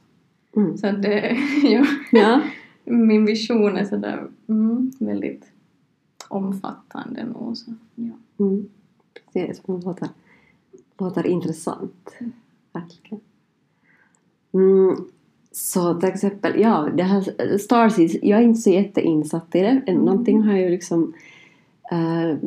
Mm. 0.55 0.77
Så 0.77 0.91
det, 0.91 1.37
ja, 1.63 1.85
Ja. 2.11 2.41
min 2.85 3.25
vision 3.25 3.77
är 3.77 3.85
sådär 3.85 4.27
mm, 4.47 4.91
väldigt 4.99 5.51
omfattande 6.27 7.25
nog. 7.25 7.57
Så, 7.57 7.73
ja. 7.95 8.13
Mm. 8.45 8.69
Precis, 9.13 9.61
det 9.65 9.71
låter, 9.85 10.09
låter 10.97 11.27
intressant. 11.27 12.15
Verkligen. 12.73 13.19
Mm. 14.53 14.95
Så 15.51 15.93
till 15.93 16.09
exempel, 16.09 16.61
ja, 16.61 16.89
det 16.97 17.03
här 17.03 17.57
Starseeds, 17.57 18.15
jag 18.21 18.39
är 18.39 18.43
inte 18.43 18.61
så 18.61 18.69
jätteinsatt 18.69 19.55
i 19.55 19.59
det. 19.59 19.81
Mm. 19.87 20.05
Någonting 20.05 20.41
har 20.43 20.51
jag 20.53 20.61
ju 20.61 20.69
liksom 20.69 21.13
eh, 21.91 22.37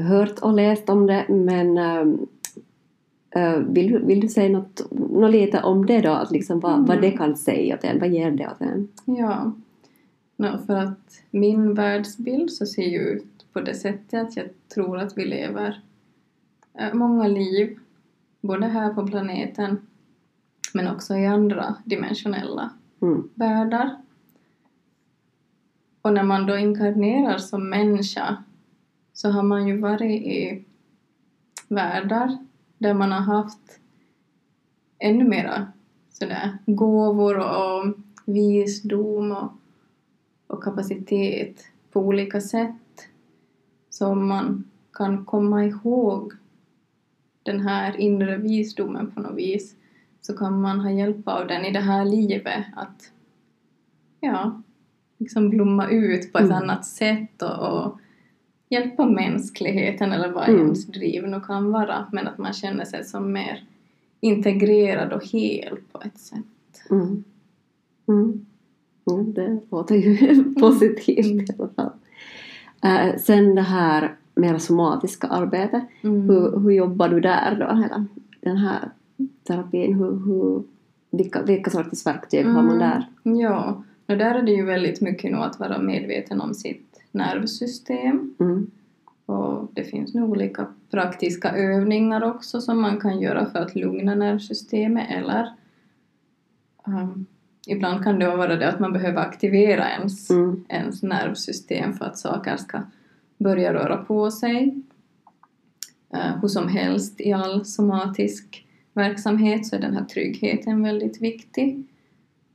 hört 0.00 0.38
och 0.38 0.52
läst 0.52 0.88
om 0.88 1.06
det, 1.06 1.26
men 1.28 1.78
eh, 1.78 3.56
vill, 3.68 3.98
vill 3.98 4.20
du 4.20 4.28
säga 4.28 4.48
något, 4.48 4.90
något 4.90 5.30
lite 5.30 5.62
om 5.62 5.86
det 5.86 6.00
då? 6.00 6.10
Att 6.10 6.30
liksom 6.30 6.60
vad, 6.60 6.86
vad 6.86 6.98
Mm. 6.98 7.10
det 7.10 7.16
kan 7.16 7.36
säga 7.36 7.74
åt 7.74 7.84
en? 7.84 7.98
Vad 8.00 8.08
ger 8.08 8.30
det 8.30 8.46
åt 8.46 8.60
en? 8.60 8.88
Ja, 9.04 9.52
Nå, 10.36 10.58
för 10.66 10.76
att 10.76 11.22
min 11.30 11.74
världsbild 11.74 12.50
så 12.50 12.66
ser 12.66 12.82
ju 12.82 12.98
ut 12.98 13.46
på 13.52 13.60
det 13.60 13.74
sättet 13.74 14.26
att 14.26 14.36
jag 14.36 14.46
tror 14.74 14.98
att 14.98 15.18
vi 15.18 15.24
lever 15.24 15.80
många 16.92 17.28
liv, 17.28 17.78
både 18.40 18.66
här 18.66 18.94
på 18.94 19.06
planeten 19.06 19.86
men 20.74 20.88
också 20.88 21.14
i 21.14 21.26
andra 21.26 21.76
dimensionella 21.84 22.70
Mm. 23.02 23.28
världar. 23.34 23.96
Och 26.02 26.12
när 26.12 26.22
man 26.22 26.46
då 26.46 26.58
inkarnerar 26.58 27.38
som 27.38 27.70
människa 27.70 28.44
så 29.12 29.30
har 29.30 29.42
man 29.42 29.68
ju 29.68 29.78
varit 29.78 30.26
i 30.26 30.64
världar 31.68 32.38
där 32.78 32.94
man 32.94 33.12
har 33.12 33.20
haft 33.20 33.80
ännu 34.98 35.24
mera 35.24 35.72
sådär 36.10 36.58
gåvor 36.66 37.38
och 37.38 37.94
visdom 38.24 39.32
och, 39.32 39.52
och 40.46 40.64
kapacitet 40.64 41.64
på 41.92 42.00
olika 42.00 42.40
sätt 42.40 43.08
som 43.90 44.28
man 44.28 44.64
kan 44.92 45.24
komma 45.24 45.64
ihåg 45.64 46.32
den 47.42 47.60
här 47.60 47.96
inre 48.00 48.36
visdomen 48.36 49.10
på 49.10 49.20
något 49.20 49.36
vis 49.38 49.74
så 50.20 50.36
kan 50.36 50.60
man 50.60 50.80
ha 50.80 50.90
hjälp 50.90 51.28
av 51.28 51.46
den 51.46 51.64
i 51.64 51.72
det 51.72 51.80
här 51.80 52.04
livet 52.04 52.64
att 52.76 53.12
ja, 54.20 54.62
liksom 55.18 55.50
blomma 55.50 55.88
ut 55.90 56.32
på 56.32 56.38
ett 56.38 56.44
Mm. 56.44 56.56
annat 56.56 56.86
sätt 56.86 57.42
och, 57.42 57.84
och 57.84 57.98
hjälpa 58.68 59.06
mänskligheten 59.06 60.12
eller 60.12 60.32
vad 60.32 60.48
Mm. 60.48 60.60
ens 60.60 60.86
driv 60.86 61.28
nu 61.28 61.40
kan 61.40 61.72
vara 61.72 62.06
men 62.12 62.28
att 62.28 62.38
man 62.38 62.52
känner 62.52 62.84
sig 62.84 63.04
som 63.04 63.32
mer 63.32 63.64
integrerad 64.20 65.12
och 65.12 65.24
hel 65.26 65.76
på 65.92 66.00
ett 66.04 66.18
sätt. 66.18 66.90
Mm. 66.90 67.24
Mm. 68.08 68.46
Mm, 69.10 69.32
det 69.34 69.60
låter 69.70 69.94
ju 69.94 70.44
positivt 70.60 71.50
i 71.50 71.54
alla 71.58 71.68
fall. 71.68 71.92
Eh, 72.82 73.16
sen 73.18 73.54
det 73.54 73.62
här 73.62 74.16
mera 74.34 74.58
somatiska 74.58 75.26
arbetet. 75.26 75.82
Mm. 76.02 76.28
Hur, 76.28 76.60
hur 76.60 76.70
jobbar 76.70 77.08
du 77.08 77.20
där 77.20 77.56
då? 77.60 77.74
Hela 77.82 78.06
den 78.40 78.56
här 78.56 78.90
terapin? 79.46 79.94
Hur, 79.94 80.26
hur, 80.26 80.62
vilka, 81.10 81.42
vilka 81.42 81.70
sorters 81.70 82.06
verktyg 82.06 82.46
har 82.46 82.52
man 82.62 82.66
Mm. 82.66 82.78
där? 82.78 83.06
Ja, 83.40 83.82
och 84.06 84.16
där 84.16 84.34
är 84.34 84.42
det 84.42 84.52
ju 84.52 84.64
väldigt 84.64 85.00
mycket 85.00 85.32
nog 85.32 85.42
att 85.42 85.60
vara 85.60 85.78
medveten 85.78 86.40
om 86.40 86.54
sitt 86.54 87.00
nervsystem 87.12 88.34
Mm. 88.40 88.70
och 89.26 89.70
det 89.74 89.84
finns 89.84 90.14
nog 90.14 90.30
olika 90.30 90.66
praktiska 90.90 91.50
övningar 91.56 92.24
också 92.24 92.60
som 92.60 92.80
man 92.80 93.00
kan 93.00 93.20
göra 93.20 93.46
för 93.46 93.58
att 93.58 93.74
lugna 93.76 94.14
nervsystemet 94.14 95.06
eller 95.10 95.50
um, 96.86 97.26
ibland 97.66 98.04
kan 98.04 98.18
det 98.18 98.36
vara 98.36 98.56
det 98.56 98.68
att 98.68 98.80
man 98.80 98.92
behöver 98.92 99.20
aktivera 99.20 99.88
ens, 99.90 100.30
Mm. 100.30 100.64
ens 100.68 101.02
nervsystem 101.02 101.92
för 101.92 102.04
att 102.04 102.18
saker 102.18 102.56
ska 102.56 102.80
börja 103.40 103.74
röra 103.74 103.96
på 103.96 104.30
sig. 104.30 104.82
uh, 106.14 106.40
hur 106.40 106.48
som 106.48 106.68
helst 106.68 107.20
i 107.20 107.32
all 107.32 107.64
somatisk 107.64 108.66
verksamhet 108.92 109.66
så 109.66 109.76
är 109.76 109.80
den 109.80 109.96
här 109.96 110.04
tryggheten 110.04 110.82
väldigt 110.82 111.22
viktig. 111.22 111.84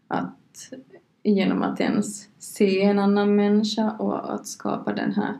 Att 0.08 0.74
genom 1.24 1.62
att 1.62 1.80
ens 1.80 2.30
se 2.38 2.82
en 2.82 3.00
annan 3.00 3.36
människa 3.36 3.92
och 3.92 4.34
att 4.34 4.48
skapa 4.48 4.94
den 4.94 5.14
här 5.14 5.34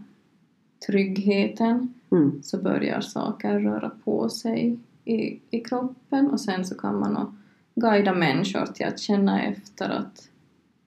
tryggheten 0.88 1.94
mm. 2.12 2.44
så 2.44 2.58
börjar 2.58 3.02
saker 3.02 3.60
röra 3.60 3.92
på 4.04 4.30
sig 4.30 4.78
i, 5.06 5.40
i 5.50 5.60
kroppen 5.60 6.30
och 6.30 6.40
sen 6.40 6.66
så 6.66 6.76
kan 6.76 7.00
man 7.00 7.38
guida 7.76 8.14
människor 8.14 8.66
till 8.66 8.86
att 8.86 9.00
känna 9.00 9.42
efter 9.42 9.90
att, 9.90 10.30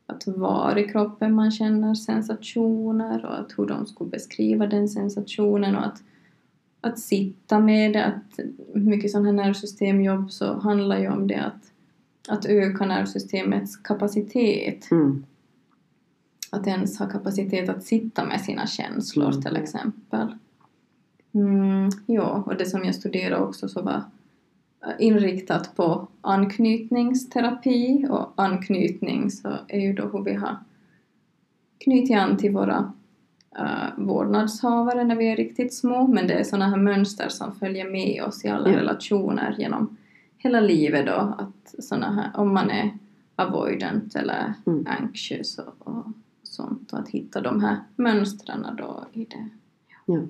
att 0.09 0.27
var 0.27 0.79
i 0.79 0.89
kroppen 0.89 1.35
man 1.35 1.51
känner 1.51 1.95
sensationer 1.95 3.25
och 3.25 3.39
att 3.39 3.53
hur 3.57 3.67
de 3.67 3.87
skulle 3.87 4.11
beskriva 4.11 4.67
den 4.67 4.89
sensationen 4.89 5.77
och 5.77 5.87
att, 5.87 6.03
att 6.81 6.99
sitta 6.99 7.59
med 7.59 7.93
det. 7.93 8.05
Att 8.05 8.41
mycket 8.75 9.11
sån 9.11 9.25
här 9.25 9.33
nervsystemjobb 9.33 10.33
så 10.33 10.59
handlar 10.59 10.99
ju 10.99 11.09
om 11.09 11.27
det 11.27 11.45
att, 11.45 11.73
att 12.29 12.47
öka 12.47 12.87
nervsystemets 12.87 13.77
kapacitet. 13.77 14.91
Mm. 14.91 15.25
Att 16.51 16.67
ens 16.67 16.99
ha 16.99 17.07
kapacitet 17.07 17.69
att 17.69 17.85
sitta 17.85 18.25
med 18.25 18.41
sina 18.41 18.67
känslor 18.67 19.31
mm. 19.31 19.43
till 19.43 19.57
exempel. 19.57 20.35
Mm, 21.35 21.91
ja, 22.07 22.43
och 22.47 22.57
det 22.57 22.67
som 22.67 22.85
jag 22.85 22.95
studerade 22.95 23.45
också 23.45 23.69
så 23.69 23.83
var 23.83 24.03
inriktat 24.99 25.77
på 25.77 26.09
anknytningsterapi 26.21 28.07
och 28.11 28.33
anknytning 28.37 29.31
så 29.31 29.49
är 29.69 29.81
ju 29.81 29.93
då 29.93 30.09
hur 30.09 30.23
vi 30.23 30.35
har 30.35 30.57
knutit 31.79 32.17
an 32.17 32.37
till 32.37 32.53
våra 32.53 32.93
uh, 33.59 34.05
vårdnadshavare 34.05 35.05
när 35.05 35.17
vi 35.17 35.33
är 35.33 35.37
riktigt 35.37 35.75
små 35.75 36.07
men 36.07 36.27
det 36.27 36.35
är 36.35 36.45
sådana 36.45 36.69
här 36.69 36.77
mönster 36.77 37.29
som 37.29 37.55
följer 37.55 37.91
med 37.91 38.23
oss 38.23 38.45
i 38.45 38.49
alla 38.49 38.71
ja. 38.71 38.77
relationer 38.77 39.55
genom 39.59 39.97
hela 40.37 40.61
livet 40.61 41.07
då 41.07 41.35
att 41.39 41.75
såna 41.79 42.15
här, 42.15 42.41
om 42.41 42.55
man 42.55 42.71
är 42.71 42.99
avoidant 43.37 44.15
eller 44.15 44.55
mm. 44.67 44.87
anxious 44.89 45.59
och, 45.59 45.75
och 45.79 46.07
sånt 46.43 46.93
och 46.93 46.99
att 46.99 47.09
hitta 47.09 47.41
de 47.41 47.61
här 47.61 47.77
mönstren 47.97 48.67
då 48.79 49.05
i 49.13 49.25
det. 49.25 49.49
Ja. 49.89 50.15
ja. 50.15 50.21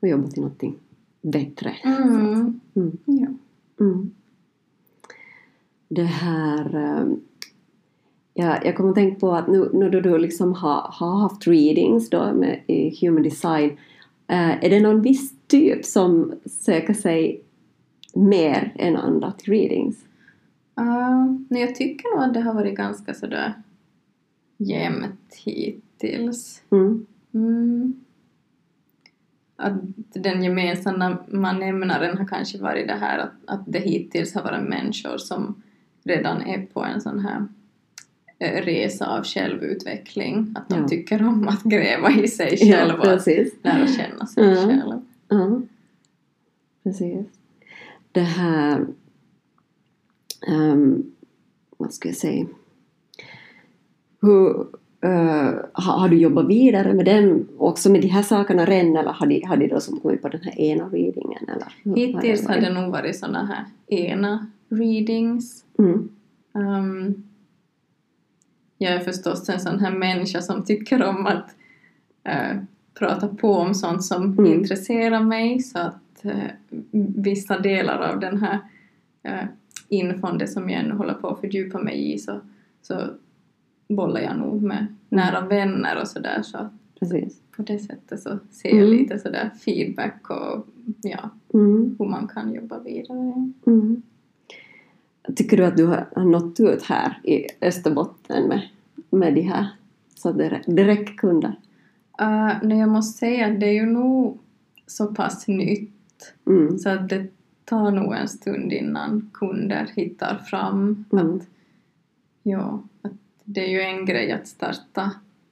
Och 0.00 0.08
jobba 0.08 0.28
till 0.28 0.42
någonting 0.42 0.78
bättre. 1.24 1.76
Mm. 1.84 2.60
Mm. 2.74 2.98
Ja. 3.04 3.28
Mm. 3.80 4.10
Det 5.88 6.04
här... 6.04 6.74
Ehm, 6.74 7.20
ja, 8.34 8.58
jag 8.64 8.76
kommer 8.76 8.90
att 8.90 8.94
tänka 8.94 9.20
på 9.20 9.32
att 9.32 9.48
nu, 9.48 9.70
nu 9.72 9.90
då 9.90 10.00
du 10.00 10.18
liksom 10.18 10.52
har, 10.52 10.86
har 10.92 11.18
haft 11.20 11.46
readings 11.46 12.10
då 12.10 12.32
med, 12.32 12.60
i 12.66 13.06
Human 13.06 13.22
Design, 13.22 13.70
äh, 14.26 14.64
är 14.64 14.70
det 14.70 14.80
någon 14.80 15.02
viss 15.02 15.34
typ 15.46 15.84
som 15.84 16.32
söker 16.46 16.94
sig 16.94 17.42
mer 18.14 18.72
än 18.74 18.96
andra 18.96 19.32
till 19.32 19.52
readings? 19.52 19.96
Uh, 20.80 21.36
nej, 21.48 21.62
jag 21.62 21.74
tycker 21.74 22.16
nog 22.16 22.24
att 22.24 22.34
det 22.34 22.40
har 22.40 22.54
varit 22.54 22.76
ganska 22.76 23.14
sådär 23.14 23.54
jämnt 24.58 25.34
hittills. 25.44 26.62
Mm. 26.70 27.06
Mm 27.34 28.03
att 29.64 29.82
den 30.14 30.42
gemensamma 30.42 31.52
nämnaren 31.52 32.18
har 32.18 32.26
kanske 32.26 32.58
varit 32.58 32.88
det 32.88 32.94
här 32.94 33.18
att, 33.18 33.32
att 33.46 33.62
det 33.66 33.78
hittills 33.78 34.34
har 34.34 34.42
varit 34.42 34.68
människor 34.68 35.18
som 35.18 35.62
redan 36.04 36.42
är 36.42 36.66
på 36.66 36.84
en 36.84 37.00
sån 37.00 37.18
här 37.18 37.46
eh, 38.38 38.64
resa 38.64 39.06
av 39.06 39.24
självutveckling. 39.24 40.54
Att 40.56 40.68
de 40.68 40.80
ja. 40.80 40.88
tycker 40.88 41.26
om 41.26 41.48
att 41.48 41.62
gräva 41.62 42.10
i 42.10 42.28
sig 42.28 42.56
själva 42.56 43.04
ja, 43.04 43.14
och 43.14 43.28
lära 43.62 43.86
känna 43.86 44.26
sig 44.26 44.44
mm. 44.44 44.68
själva. 44.68 45.02
Mm. 45.30 45.68
Precis. 46.82 47.26
Det 48.12 48.20
här... 48.20 48.86
Um, 50.48 51.14
vad 51.76 51.94
ska 51.94 52.08
jag 52.08 52.16
säga? 52.16 52.46
Hur, 54.20 54.66
Uh, 55.04 55.54
har, 55.72 55.98
har, 55.98 56.08
du 56.08 56.16
jobbat 56.16 56.48
vidare 56.48 56.94
med 56.94 57.06
dem 57.06 57.48
också 57.58 57.90
med 57.90 58.00
de 58.00 58.08
här 58.08 58.22
sakerna 58.22 58.64
redan 58.64 58.96
eller 58.96 59.10
har 59.10 59.26
de, 59.26 59.44
har 59.46 59.56
de 59.56 59.68
då 59.68 59.80
som 59.80 60.00
kommit 60.00 60.22
på 60.22 60.28
den 60.28 60.42
här 60.42 60.60
ena 60.60 60.84
readingen? 60.84 61.48
Eller? 61.48 61.96
Hittills 61.96 62.48
har 62.48 62.56
det 62.56 62.72
nog 62.72 62.92
varit 62.92 63.18
sådana 63.18 63.46
här 63.46 63.64
ena 63.98 64.46
readings. 64.68 65.64
Mm. 65.78 66.08
Um, 66.52 67.24
jag 68.78 68.92
är 68.92 69.00
förstås 69.00 69.48
en 69.48 69.60
sån 69.60 69.80
här 69.80 69.90
människa 69.90 70.42
som 70.42 70.64
tycker 70.64 71.02
om 71.02 71.26
att 71.26 71.54
uh, 72.28 72.60
prata 72.98 73.28
på 73.28 73.52
om 73.52 73.74
sånt 73.74 74.04
som 74.04 74.38
mm. 74.38 74.46
intresserar 74.46 75.20
mig 75.20 75.60
så 75.60 75.78
att 75.78 76.24
uh, 76.24 76.32
vissa 77.16 77.58
delar 77.58 77.98
av 77.98 78.20
den 78.20 78.38
här 78.38 78.58
uh, 79.28 79.48
infon, 79.88 80.38
det 80.38 80.46
som 80.46 80.70
jag 80.70 80.80
ännu 80.80 80.94
håller 80.94 81.14
på 81.14 81.28
att 81.28 81.40
fördjupa 81.40 81.78
mig 81.78 82.12
i 82.12 82.18
så, 82.18 82.40
så 82.82 83.10
bollar 83.88 84.20
jag 84.20 84.38
nog 84.38 84.62
med 84.62 84.86
nära 85.08 85.40
vänner 85.40 86.00
och 86.00 86.08
sådär 86.08 86.42
så 86.42 86.68
Precis. 86.98 87.40
på 87.56 87.62
det 87.62 87.78
sättet 87.78 88.20
så 88.20 88.38
ser 88.50 88.68
jag 88.68 88.86
mm. 88.86 88.98
lite 88.98 89.18
sådär 89.18 89.50
feedback 89.60 90.30
och 90.30 90.66
ja, 91.02 91.30
mm. 91.54 91.96
hur 91.98 92.06
man 92.06 92.28
kan 92.28 92.54
jobba 92.54 92.78
vidare. 92.78 93.52
Mm. 93.66 94.02
Tycker 95.36 95.56
du 95.56 95.64
att 95.64 95.76
du 95.76 95.86
har 95.86 96.24
nått 96.24 96.60
ut 96.60 96.82
här 96.82 97.20
i 97.24 97.46
Österbotten 97.60 98.48
med, 98.48 98.68
med 99.10 99.34
de 99.34 99.40
här 99.40 99.66
så 100.14 100.32
direktkunder? 100.66 101.54
Uh, 102.22 102.52
nej, 102.62 102.78
jag 102.78 102.88
måste 102.88 103.18
säga 103.18 103.46
att 103.46 103.60
det 103.60 103.66
är 103.66 103.72
ju 103.72 103.86
nog 103.86 104.38
så 104.86 105.06
pass 105.06 105.48
nytt 105.48 106.34
mm. 106.46 106.78
så 106.78 106.88
att 106.88 107.08
det 107.08 107.26
tar 107.64 107.90
nog 107.90 108.14
en 108.14 108.28
stund 108.28 108.72
innan 108.72 109.30
kunder 109.34 109.90
hittar 109.96 110.38
fram 110.38 111.04
mm. 111.12 111.36
att, 111.36 111.42
ja, 112.42 112.82
att 113.02 113.12
det 113.44 113.64
är 113.64 113.68
ju 113.68 113.80
en 113.80 114.06
grej 114.06 114.32
att 114.32 114.48
starta 114.48 115.10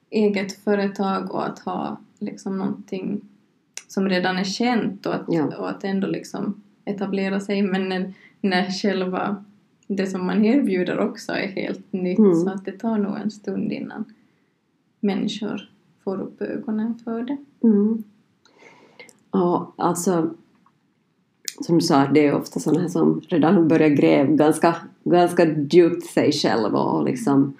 eget 0.09 0.63
företag 0.63 1.31
och 1.31 1.45
att 1.45 1.59
ha 1.59 1.97
liksom 2.19 2.57
någonting 2.57 3.21
som 3.87 4.09
redan 4.09 4.37
är 4.37 4.43
känt 4.43 5.05
och 5.05 5.15
att, 5.15 5.25
ja. 5.27 5.57
och 5.57 5.69
att 5.69 5.83
ändå 5.83 6.07
liksom 6.07 6.61
etablera 6.85 7.39
sig 7.39 7.61
men 7.61 7.89
när, 7.89 8.13
när 8.41 8.71
själva 8.71 9.43
det 9.87 10.07
som 10.07 10.25
man 10.25 10.45
erbjuder 10.45 10.99
också 10.99 11.31
är 11.31 11.47
helt 11.47 11.93
nytt 11.93 12.19
mm. 12.19 12.35
så 12.35 12.49
att 12.49 12.65
det 12.65 12.71
tar 12.71 12.97
nog 12.97 13.17
en 13.17 13.31
stund 13.31 13.71
innan 13.71 14.05
människor 14.99 15.69
får 16.03 16.21
upp 16.21 16.41
ögonen 16.41 16.99
för 17.03 17.21
det. 17.23 17.37
Mm. 17.63 18.03
Ja, 19.31 19.73
alltså 19.75 20.33
som 21.61 21.77
du 21.77 21.81
sa, 21.81 22.07
det 22.07 22.27
är 22.27 22.33
ofta 22.33 22.59
sådana 22.59 22.81
här 22.81 22.87
som 22.87 23.21
redan 23.27 23.67
börjar 23.67 23.89
gräva 23.89 24.31
ganska, 24.31 24.75
ganska 25.03 25.45
djupt 25.69 26.05
sig 26.05 26.31
själva 26.31 26.79
och 26.79 27.05
liksom 27.05 27.53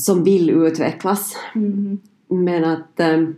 som 0.00 0.24
vill 0.24 0.50
utvecklas. 0.50 1.36
Mm. 1.54 1.98
Men 2.28 2.64
att 2.64 3.00
um, 3.00 3.36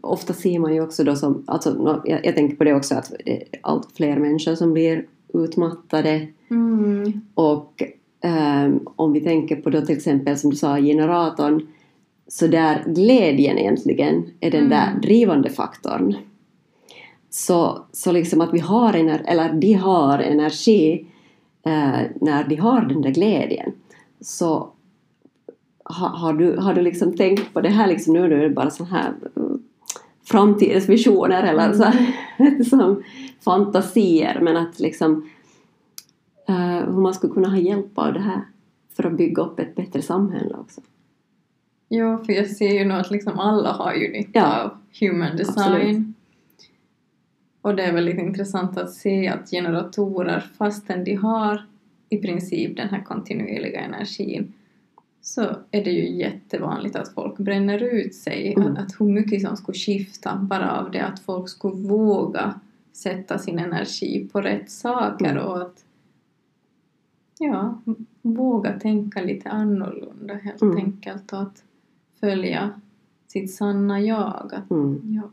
ofta 0.00 0.32
ser 0.32 0.58
man 0.58 0.74
ju 0.74 0.80
också 0.80 1.04
då 1.04 1.16
som, 1.16 1.44
alltså, 1.46 2.00
jag, 2.04 2.26
jag 2.26 2.34
tänker 2.34 2.56
på 2.56 2.64
det 2.64 2.74
också 2.74 2.94
att 2.94 3.12
det 3.24 3.32
är 3.32 3.44
allt 3.60 3.88
fler 3.96 4.16
människor 4.16 4.54
som 4.54 4.72
blir 4.72 5.06
utmattade 5.34 6.28
mm. 6.50 7.20
och 7.34 7.82
um, 8.24 8.88
om 8.96 9.12
vi 9.12 9.20
tänker 9.20 9.56
på 9.56 9.70
då 9.70 9.80
till 9.80 9.96
exempel 9.96 10.38
som 10.38 10.50
du 10.50 10.56
sa 10.56 10.76
generatorn 10.76 11.66
så 12.28 12.46
där 12.46 12.84
glädjen 12.86 13.58
egentligen 13.58 14.24
är 14.40 14.50
den 14.50 14.66
mm. 14.66 14.70
där 14.70 15.00
drivande 15.00 15.50
faktorn. 15.50 16.16
Så, 17.30 17.84
så 17.92 18.12
liksom 18.12 18.40
att 18.40 18.54
vi 18.54 18.58
har, 18.58 18.96
ener, 18.96 19.22
eller 19.26 19.52
de 19.52 19.72
har 19.72 20.18
energi 20.18 21.06
eh, 21.66 22.00
när 22.20 22.48
de 22.48 22.56
har 22.56 22.80
den 22.80 23.02
där 23.02 23.10
glädjen. 23.10 23.72
Så 24.20 24.72
har, 25.92 26.08
har, 26.08 26.32
du, 26.32 26.56
har 26.56 26.74
du 26.74 26.82
liksom 26.82 27.16
tänkt 27.16 27.54
på 27.54 27.60
det 27.60 27.68
här 27.68 27.86
liksom 27.86 28.12
nu, 28.12 28.24
är 28.24 28.28
det 28.28 28.50
bara 28.50 28.70
så 28.70 28.84
här 28.84 29.12
uh, 29.36 29.56
framtidens 30.24 30.88
visioner 30.88 31.42
eller 31.42 31.64
mm. 31.66 31.78
så 31.78 31.84
här, 31.84 32.64
som 32.70 33.02
fantasier 33.44 34.40
men 34.40 34.56
att 34.56 34.80
liksom 34.80 35.30
uh, 36.48 36.84
hur 36.84 37.00
man 37.00 37.14
skulle 37.14 37.32
kunna 37.32 37.48
ha 37.48 37.56
hjälp 37.56 37.98
av 37.98 38.12
det 38.12 38.20
här 38.20 38.42
för 38.96 39.06
att 39.06 39.16
bygga 39.16 39.42
upp 39.42 39.58
ett 39.58 39.74
bättre 39.74 40.02
samhälle 40.02 40.54
också. 40.54 40.80
Ja, 41.88 42.24
för 42.24 42.32
jag 42.32 42.46
ser 42.46 42.72
ju 42.72 42.84
nu 42.84 42.94
att 42.94 43.10
liksom 43.10 43.38
alla 43.38 43.72
har 43.72 43.94
ju 43.94 44.12
nytta 44.12 44.38
ja. 44.38 44.62
av 44.62 44.70
human 45.00 45.36
design. 45.36 45.74
Absolut. 45.74 46.16
Och 47.62 47.76
det 47.76 47.82
är 47.82 47.92
väldigt 47.92 48.18
intressant 48.18 48.78
att 48.78 48.92
se 48.92 49.28
att 49.28 49.50
generatorer, 49.50 50.44
fastän 50.58 51.04
de 51.04 51.14
har 51.14 51.66
i 52.08 52.18
princip 52.18 52.76
den 52.76 52.88
här 52.88 53.02
kontinuerliga 53.02 53.80
energin, 53.80 54.52
så 55.22 55.42
är 55.70 55.84
det 55.84 55.90
ju 55.90 56.16
jättevanligt 56.16 56.96
att 56.96 57.14
folk 57.14 57.38
bränner 57.38 57.82
ut 57.82 58.14
sig. 58.14 58.54
Mm. 58.54 58.72
Att, 58.72 58.78
att 58.78 59.00
hur 59.00 59.06
mycket 59.06 59.42
som 59.42 59.56
skulle 59.56 59.78
skifta 59.78 60.36
bara 60.36 60.80
av 60.80 60.90
det 60.90 61.00
att 61.00 61.20
folk 61.20 61.48
skulle 61.48 61.88
våga 61.88 62.60
sätta 62.92 63.38
sin 63.38 63.58
energi 63.58 64.28
på 64.32 64.40
rätt 64.40 64.70
saker 64.70 65.30
mm. 65.30 65.44
och 65.44 65.62
att 65.62 65.84
ja, 67.38 67.82
våga 68.22 68.78
tänka 68.78 69.22
lite 69.22 69.48
annorlunda 69.48 70.34
helt 70.34 70.62
mm. 70.62 70.76
enkelt 70.76 71.32
och 71.32 71.42
att 71.42 71.64
följa 72.20 72.80
sitt 73.28 73.54
sanna 73.54 74.00
jag. 74.00 74.50
Att, 74.54 74.70
mm. 74.70 75.00
ja. 75.04 75.30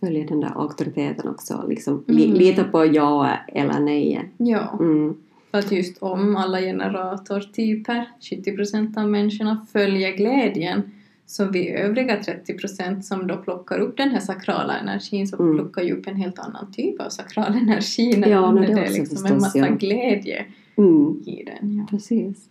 följa 0.00 0.26
den 0.26 0.40
där 0.40 0.60
auktoriteten 0.60 1.28
också. 1.28 1.64
Liksom, 1.68 2.04
mm. 2.08 2.34
Lita 2.34 2.64
på 2.64 2.86
ja 2.86 3.30
eller 3.48 3.80
nej. 3.80 4.30
Ja. 4.36 4.78
Mm. 4.80 5.16
För 5.54 5.58
att 5.58 5.72
just 5.72 5.98
om 6.02 6.36
alla 6.36 6.60
generatortyper, 6.60 8.08
70% 8.20 8.98
av 8.98 9.08
människorna, 9.08 9.66
följer 9.72 10.16
glädjen 10.16 10.82
så 11.26 11.44
vi 11.44 11.70
övriga 11.70 12.20
30% 12.20 13.00
som 13.00 13.26
då 13.26 13.36
plockar 13.36 13.78
upp 13.78 13.96
den 13.96 14.10
här 14.10 14.20
sakrala 14.20 14.78
energin 14.78 15.28
så 15.28 15.42
mm. 15.42 15.56
plockar 15.56 15.82
ju 15.82 15.92
upp 15.92 16.06
en 16.06 16.16
helt 16.16 16.38
annan 16.38 16.72
typ 16.72 17.00
av 17.00 17.08
sakral 17.08 17.54
energi 17.54 18.16
när 18.16 18.28
ja, 18.28 18.52
det, 18.52 18.66
det 18.66 18.72
är 18.72 18.90
liksom 18.90 19.06
förstås, 19.06 19.30
en 19.30 19.36
massa 19.36 19.58
ja. 19.58 19.68
glädje 19.68 20.46
mm. 20.76 21.22
i 21.26 21.44
den. 21.44 21.76
Ja. 21.76 21.86
Precis. 21.90 22.48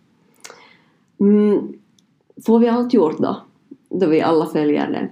Mm. 1.20 1.72
Får 2.46 2.58
vi 2.58 2.68
allt 2.68 2.94
gjort 2.94 3.18
då? 3.18 3.42
Då 3.90 4.06
vi 4.06 4.20
alla 4.20 4.46
följer 4.46 4.90
det? 4.90 5.08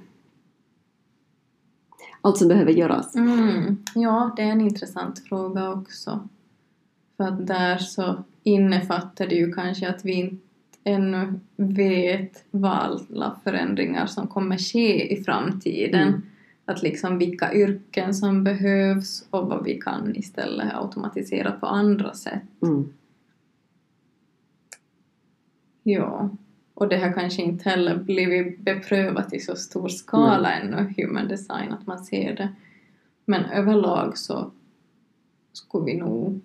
Allt 2.20 2.36
som 2.36 2.48
behöver 2.48 2.72
göras? 2.72 3.16
Mm. 3.16 3.76
Ja, 3.94 4.32
det 4.36 4.42
är 4.42 4.50
en 4.50 4.60
intressant 4.60 5.18
fråga 5.28 5.72
också. 5.72 6.28
För 7.22 7.28
att 7.28 7.46
där 7.46 7.78
så 7.78 8.24
innefattar 8.42 9.26
det 9.26 9.34
ju 9.34 9.52
kanske 9.52 9.88
att 9.88 10.04
vi 10.04 10.12
inte 10.12 10.44
ännu 10.84 11.40
vet 11.56 12.44
vad 12.50 12.72
alla 12.72 13.40
förändringar 13.44 14.06
som 14.06 14.26
kommer 14.26 14.58
ske 14.58 15.12
i 15.12 15.24
framtiden. 15.24 16.08
Mm. 16.08 16.22
Att 16.64 16.82
liksom 16.82 17.18
vilka 17.18 17.54
yrken 17.54 18.14
som 18.14 18.44
behövs 18.44 19.26
och 19.30 19.48
vad 19.48 19.64
vi 19.64 19.80
kan 19.80 20.16
istället 20.16 20.74
automatisera 20.74 21.52
på 21.52 21.66
andra 21.66 22.14
sätt. 22.14 22.42
Mm. 22.62 22.92
Ja, 25.82 26.30
och 26.74 26.88
det 26.88 26.96
har 26.96 27.12
kanske 27.12 27.42
inte 27.42 27.68
heller 27.68 27.96
blivit 27.96 28.60
beprövat 28.60 29.34
i 29.34 29.38
så 29.38 29.56
stor 29.56 29.88
skala 29.88 30.52
mm. 30.52 30.74
ännu, 30.74 30.94
human 30.96 31.28
design, 31.28 31.72
att 31.72 31.86
man 31.86 32.04
ser 32.04 32.36
det. 32.36 32.48
Men 33.24 33.44
överlag 33.44 34.18
så 34.18 34.50
skulle 35.52 35.84
vi 35.84 35.96
nog 35.96 36.40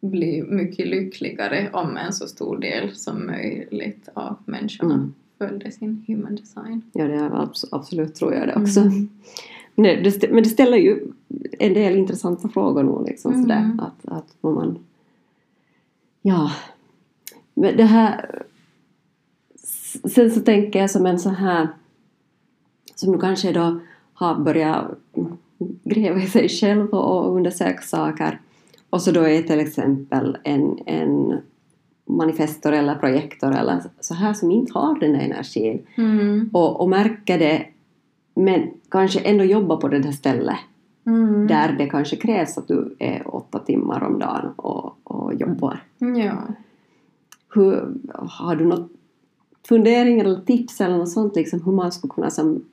bli 0.00 0.42
mycket 0.42 0.86
lyckligare 0.86 1.70
om 1.72 1.96
en 1.96 2.12
så 2.12 2.26
stor 2.26 2.58
del 2.58 2.94
som 2.94 3.26
möjligt 3.26 4.08
av 4.14 4.36
människorna 4.44 4.94
mm. 4.94 5.14
följde 5.38 5.70
sin 5.70 6.04
human 6.06 6.36
design. 6.36 6.82
Ja, 6.92 7.04
det 7.04 7.14
är 7.14 7.48
absolut 7.70 8.14
tror 8.14 8.34
jag 8.34 8.48
det 8.48 8.54
också. 8.54 8.80
Mm. 8.80 9.08
Men, 9.74 10.02
det, 10.02 10.30
men 10.30 10.42
det 10.42 10.48
ställer 10.48 10.76
ju 10.76 11.12
en 11.58 11.74
del 11.74 11.96
intressanta 11.96 12.48
frågor 12.48 12.82
nog 12.82 13.06
liksom 13.06 13.32
mm. 13.32 13.42
sådär 13.42 13.70
att, 13.78 14.12
att 14.12 14.36
vad 14.40 14.54
man 14.54 14.78
ja 16.22 16.52
men 17.54 17.76
det 17.76 17.84
här 17.84 18.42
sen 20.04 20.30
så 20.30 20.40
tänker 20.40 20.78
jag 20.78 20.90
som 20.90 21.06
en 21.06 21.18
så 21.18 21.30
här 21.30 21.68
som 22.94 23.12
du 23.12 23.18
kanske 23.18 23.52
då 23.52 23.80
har 24.12 24.34
börjat 24.38 24.84
gräva 25.84 26.22
i 26.22 26.26
sig 26.26 26.48
själv 26.48 26.88
och 26.88 27.36
undersöka 27.36 27.82
saker 27.82 28.40
och 28.90 29.02
så 29.02 29.10
då 29.10 29.20
är 29.20 29.42
till 29.42 29.60
exempel 29.60 30.38
en, 30.44 30.78
en 30.86 31.40
manifestor 32.04 32.72
eller 32.72 32.94
projektor 32.94 33.54
eller 33.58 33.82
så 34.00 34.14
här 34.14 34.32
som 34.32 34.50
inte 34.50 34.72
har 34.78 35.00
den 35.00 35.12
där 35.12 35.20
energin 35.20 35.86
mm. 35.96 36.50
och, 36.52 36.80
och 36.80 36.88
märker 36.88 37.38
det 37.38 37.66
men 38.34 38.70
kanske 38.88 39.20
ändå 39.20 39.44
jobba 39.44 39.76
på 39.76 39.88
det 39.88 39.98
där 39.98 40.12
stället 40.12 40.56
mm. 41.06 41.46
där 41.46 41.72
det 41.72 41.86
kanske 41.86 42.16
krävs 42.16 42.58
att 42.58 42.68
du 42.68 42.96
är 42.98 43.34
åtta 43.34 43.58
timmar 43.58 44.04
om 44.04 44.18
dagen 44.18 44.52
och, 44.56 44.96
och 45.04 45.34
jobbar. 45.34 45.82
Ja. 45.98 46.42
Hur, 47.54 47.94
har 48.12 48.56
du 48.56 48.64
något 48.64 48.90
funderingar 49.68 50.24
eller 50.24 50.40
tips 50.40 50.80
eller 50.80 50.98
något 50.98 51.10
sånt 51.10 51.36
liksom 51.36 51.62
hur 51.62 51.72
man 51.72 51.92
skulle 51.92 52.10
kunna 52.10 52.30
som 52.30 52.64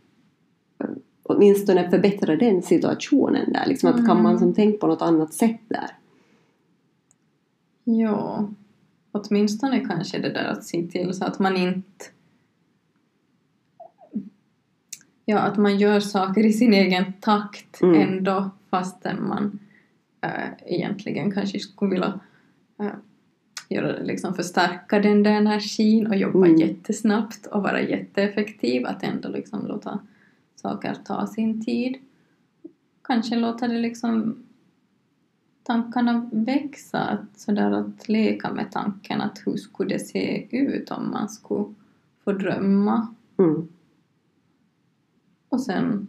åtminstone 1.23 1.89
förbättra 1.89 2.35
den 2.35 2.61
situationen 2.61 3.53
där 3.53 3.65
liksom 3.67 3.89
att 3.89 4.05
kan 4.05 4.23
man 4.23 4.31
mm. 4.31 4.39
som 4.39 4.53
tänka 4.53 4.77
på 4.77 4.87
något 4.87 5.01
annat 5.01 5.33
sätt 5.33 5.61
där? 5.67 5.91
Ja, 7.87 8.49
åtminstone 9.11 9.85
kanske 9.85 10.19
det 10.19 10.29
där 10.29 10.45
att 10.45 10.63
se 10.63 10.87
till 10.87 11.13
så 11.13 11.25
att 11.25 11.39
man 11.39 11.57
inte 11.57 12.05
Ja, 15.25 15.39
att 15.39 15.57
man 15.57 15.77
gör 15.77 15.99
saker 15.99 16.45
i 16.45 16.53
sin 16.53 16.73
egen 16.73 17.13
takt 17.13 17.81
mm. 17.81 18.01
ändå 18.01 18.49
fastän 18.69 19.27
man 19.27 19.59
äh, 20.21 20.49
egentligen 20.65 21.31
kanske 21.31 21.59
skulle 21.59 21.91
vilja 21.91 22.19
äh, 22.79 22.87
göra, 23.69 23.99
liksom 23.99 24.33
förstärka 24.33 24.99
den 24.99 25.23
där 25.23 25.31
energin 25.31 26.07
och 26.07 26.15
jobba 26.15 26.45
mm. 26.45 26.57
jättesnabbt 26.57 27.45
och 27.45 27.63
vara 27.63 27.81
jätteeffektiv. 27.81 28.85
Att 28.85 29.03
ändå 29.03 29.29
liksom 29.29 29.67
låta 29.67 29.99
saker 30.55 30.95
ta 31.05 31.27
sin 31.27 31.65
tid. 31.65 31.95
Kanske 33.03 33.35
låta 33.35 33.67
det 33.67 33.77
liksom 33.77 34.44
tankarna 35.65 36.29
växa, 36.31 36.99
att, 36.99 37.39
sådär 37.39 37.71
att 37.71 38.09
leka 38.09 38.53
med 38.53 38.71
tanken 38.71 39.21
att 39.21 39.41
hur 39.45 39.57
skulle 39.57 39.93
det 39.93 39.99
se 39.99 40.47
ut 40.57 40.91
om 40.91 41.11
man 41.11 41.29
skulle 41.29 41.73
få 42.23 42.31
drömma. 42.31 43.07
Mm. 43.37 43.67
Och 45.49 45.61
sen 45.61 46.07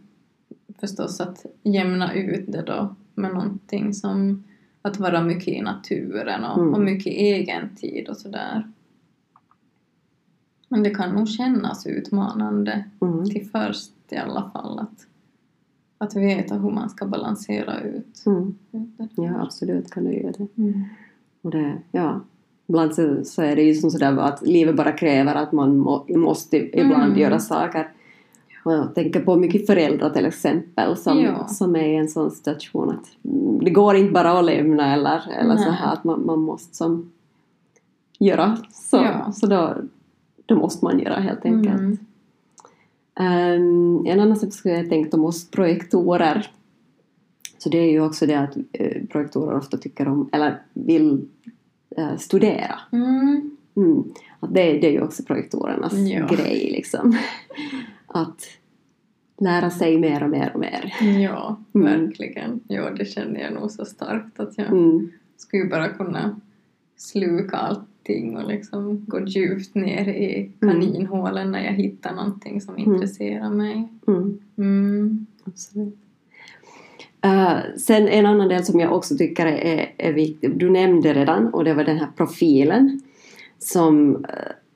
förstås 0.79 1.21
att 1.21 1.45
jämna 1.63 2.13
ut 2.13 2.45
det 2.47 2.61
då 2.61 2.95
med 3.15 3.33
någonting 3.33 3.93
som 3.93 4.43
att 4.81 4.99
vara 4.99 5.21
mycket 5.21 5.47
i 5.47 5.61
naturen 5.61 6.43
och, 6.43 6.61
mm. 6.61 6.73
och 6.73 6.81
mycket 6.81 7.13
egen 7.13 7.75
tid 7.75 8.09
och 8.09 8.17
sådär. 8.17 8.71
Men 10.67 10.83
det 10.83 10.89
kan 10.89 11.15
nog 11.15 11.29
kännas 11.29 11.87
utmanande 11.87 12.85
mm. 13.01 13.25
till 13.25 13.49
först 13.49 13.91
i 14.09 14.17
alla 14.17 14.49
fall 14.49 14.79
att 14.79 15.07
att 15.97 16.15
veta 16.15 16.55
hur 16.55 16.71
man 16.71 16.89
ska 16.89 17.05
balansera 17.05 17.81
ut. 17.81 18.23
Mm. 18.25 18.55
Ja, 19.15 19.41
absolut 19.41 19.91
kan 19.91 20.03
det 20.03 20.13
göra 20.13 20.31
det. 20.37 20.47
Mm. 20.57 20.83
Och 21.41 21.51
det 21.51 21.77
ja. 21.91 22.21
Ibland 22.67 22.95
så, 22.95 23.23
så 23.23 23.41
är 23.41 23.55
det 23.55 23.61
ju 23.61 23.73
som 23.73 23.91
sådär 23.91 24.17
att 24.17 24.41
livet 24.41 24.75
bara 24.75 24.91
kräver 24.91 25.35
att 25.35 25.51
man 25.51 25.77
må, 25.77 26.05
måste 26.09 26.57
ibland 26.57 27.03
mm. 27.03 27.17
göra 27.17 27.39
saker. 27.39 27.91
Och 28.65 28.73
jag 28.73 28.95
tänker 28.95 29.19
på 29.19 29.35
mycket 29.35 29.65
föräldrar 29.65 30.09
till 30.09 30.25
exempel 30.25 30.97
som, 30.97 31.19
ja. 31.19 31.47
som 31.47 31.75
är 31.75 31.87
i 31.87 31.95
en 31.95 32.07
sån 32.07 32.31
situation 32.31 32.89
att 32.89 33.05
det 33.61 33.69
går 33.69 33.95
inte 33.95 34.13
bara 34.13 34.39
att 34.39 34.45
lämna 34.45 34.93
eller, 34.93 35.21
eller 35.39 35.57
så 35.57 35.69
här 35.69 35.93
att 35.93 36.03
man, 36.03 36.25
man 36.25 36.39
måste 36.39 36.75
som 36.75 37.11
göra 38.19 38.57
så, 38.71 38.97
ja. 38.97 39.31
så 39.31 39.47
då, 39.47 39.75
då 40.45 40.55
måste 40.55 40.85
man 40.85 40.99
göra 40.99 41.15
helt 41.19 41.45
enkelt. 41.45 41.99
Mm. 43.19 43.61
Um, 43.61 44.05
en 44.05 44.19
annan 44.19 44.37
sak 44.37 44.53
som 44.53 44.71
jag 44.71 44.89
tänkt 44.89 45.13
om 45.13 45.25
oss 45.25 45.51
projektorer 45.51 46.51
så 47.57 47.69
det 47.69 47.77
är 47.77 47.91
ju 47.91 48.01
också 48.01 48.25
det 48.25 48.39
att 48.39 48.57
uh, 48.57 49.05
projektorer 49.09 49.57
ofta 49.57 49.77
tycker 49.77 50.07
om, 50.07 50.29
eller 50.31 50.61
vill 50.73 51.27
uh, 51.97 52.17
studera. 52.17 52.79
Mm. 52.91 53.57
Mm. 53.75 54.03
Att 54.39 54.53
det, 54.53 54.79
det 54.79 54.87
är 54.87 54.91
ju 54.91 55.01
också 55.01 55.23
projektorernas 55.23 55.93
ja. 55.93 56.27
grej 56.27 56.69
liksom. 56.71 57.17
att 58.07 58.41
lära 59.37 59.69
sig 59.69 59.97
mer 59.97 60.23
och 60.23 60.29
mer 60.29 60.51
och 60.53 60.59
mer. 60.59 60.93
Ja, 61.23 61.59
mm. 61.75 62.01
verkligen. 62.01 62.59
Ja, 62.67 62.89
det 62.89 63.05
känner 63.05 63.39
jag 63.39 63.53
nog 63.53 63.71
så 63.71 63.85
starkt 63.85 64.39
att 64.39 64.57
jag 64.57 64.67
mm. 64.67 65.11
skulle 65.37 65.65
bara 65.65 65.89
kunna 65.89 66.39
sluka 66.97 67.57
allt 67.57 67.89
allting 68.07 68.37
och 68.37 68.47
liksom 68.47 69.05
gå 69.07 69.19
djupt 69.19 69.75
ner 69.75 70.07
i 70.07 70.51
mm. 70.61 70.81
kaninhålen 70.81 71.51
när 71.51 71.65
jag 71.65 71.73
hittar 71.73 72.15
någonting 72.15 72.61
som 72.61 72.75
mm. 72.75 72.93
intresserar 72.93 73.49
mig. 73.49 73.87
Mm. 74.07 74.39
Mm. 74.57 75.25
Absolut. 75.43 75.97
Uh, 77.25 77.75
sen 77.77 78.07
en 78.07 78.25
annan 78.25 78.47
del 78.47 78.65
som 78.65 78.79
jag 78.79 78.93
också 78.93 79.17
tycker 79.17 79.45
är, 79.45 79.93
är 79.97 80.13
viktig, 80.13 80.57
du 80.57 80.69
nämnde 80.69 81.13
redan 81.13 81.53
och 81.53 81.63
det 81.63 81.73
var 81.73 81.83
den 81.83 81.97
här 81.97 82.09
profilen 82.17 83.01
som, 83.59 84.15
uh, 84.15 84.23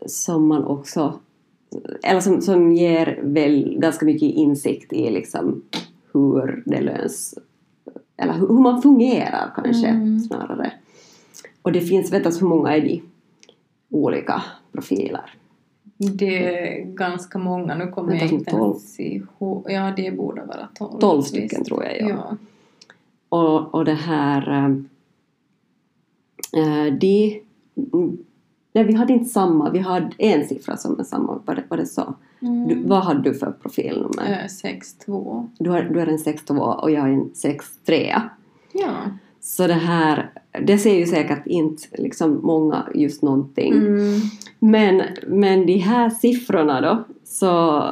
som 0.05 0.47
man 0.47 0.63
också 0.63 1.19
eller 2.03 2.19
som, 2.19 2.41
som 2.41 2.71
ger 2.71 3.19
väl 3.23 3.77
ganska 3.79 4.05
mycket 4.05 4.35
insikt 4.35 4.93
i 4.93 5.11
liksom 5.11 5.61
hur 6.13 6.63
det 6.65 6.81
löns 6.81 7.39
eller 8.17 8.33
hur, 8.33 8.47
hur 8.47 8.59
man 8.59 8.81
fungerar 8.81 9.51
kanske 9.55 9.87
mm. 9.87 10.19
snarare. 10.19 10.73
Och 11.61 11.71
det 11.71 11.81
finns, 11.81 12.13
vet 12.13 12.23
du 12.23 12.29
hur 12.39 12.47
många 12.47 12.75
är 12.75 12.81
de? 12.81 13.01
Olika 13.91 14.43
profiler. 14.71 15.33
Det 15.97 16.57
är 16.57 16.85
ganska 16.85 17.39
många, 17.39 17.75
nu 17.75 17.87
kommer 17.87 18.13
jag 18.13 18.31
inte 18.31 18.51
ens 18.51 18.99
ihåg. 18.99 19.65
Ja, 19.69 19.93
det 19.95 20.17
borde 20.17 20.45
vara 20.45 20.67
tolv. 20.73 20.99
Tolv 20.99 21.21
stycken 21.21 21.59
visst. 21.59 21.65
tror 21.65 21.83
jag, 21.83 22.01
ja. 22.01 22.09
ja. 22.09 22.37
Och, 23.29 23.75
och 23.75 23.85
det 23.85 23.93
här... 23.93 24.49
Äh, 26.53 26.93
de... 26.93 27.41
Nej, 28.73 28.83
vi 28.83 28.93
hade 28.93 29.13
inte 29.13 29.29
samma, 29.29 29.69
vi 29.69 29.79
hade 29.79 30.11
en 30.17 30.47
siffra 30.47 30.77
som 30.77 30.99
är 30.99 31.03
samma, 31.03 31.41
var 31.45 31.55
det, 31.55 31.63
var 31.67 31.77
det 31.77 31.85
så? 31.85 32.15
Mm. 32.41 32.67
Du, 32.67 32.83
vad 32.83 33.03
hade 33.03 33.21
du 33.21 33.33
för 33.33 33.51
profilnummer? 33.51 34.47
6-2. 35.07 35.49
Du, 35.59 35.69
har, 35.69 35.81
du 35.81 35.99
är 35.99 36.07
en 36.07 36.17
6-2 36.17 36.59
och 36.59 36.91
jag 36.91 37.03
är 37.03 37.13
en 37.13 37.31
6-3. 37.85 38.21
Ja. 38.73 38.91
Så 39.41 39.67
det 39.67 39.73
här, 39.73 40.29
det 40.61 40.77
ser 40.77 40.95
ju 40.95 41.05
säkert 41.05 41.47
inte 41.47 41.87
liksom 41.97 42.39
många 42.43 42.87
just 42.95 43.21
någonting. 43.21 43.73
Mm. 43.73 44.19
Men, 44.59 45.01
men 45.27 45.65
de 45.65 45.77
här 45.77 46.09
siffrorna 46.09 46.81
då, 46.81 47.03
så, 47.23 47.83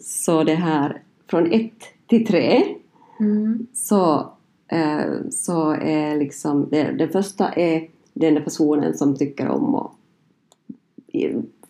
så 0.00 0.44
det 0.44 0.54
här 0.54 1.02
från 1.30 1.52
1 1.52 1.72
till 2.06 2.26
3 2.26 2.64
Mm. 3.20 3.66
så, 3.72 4.14
eh, 4.68 5.12
så 5.30 5.70
är 5.70 6.18
liksom 6.18 6.68
det, 6.70 6.92
den 6.98 7.08
första 7.08 7.48
är 7.48 7.88
den 8.12 8.34
där 8.34 8.40
personen 8.40 8.94
som 8.94 9.16
tycker 9.16 9.48
om 9.48 9.74
att 9.74 9.90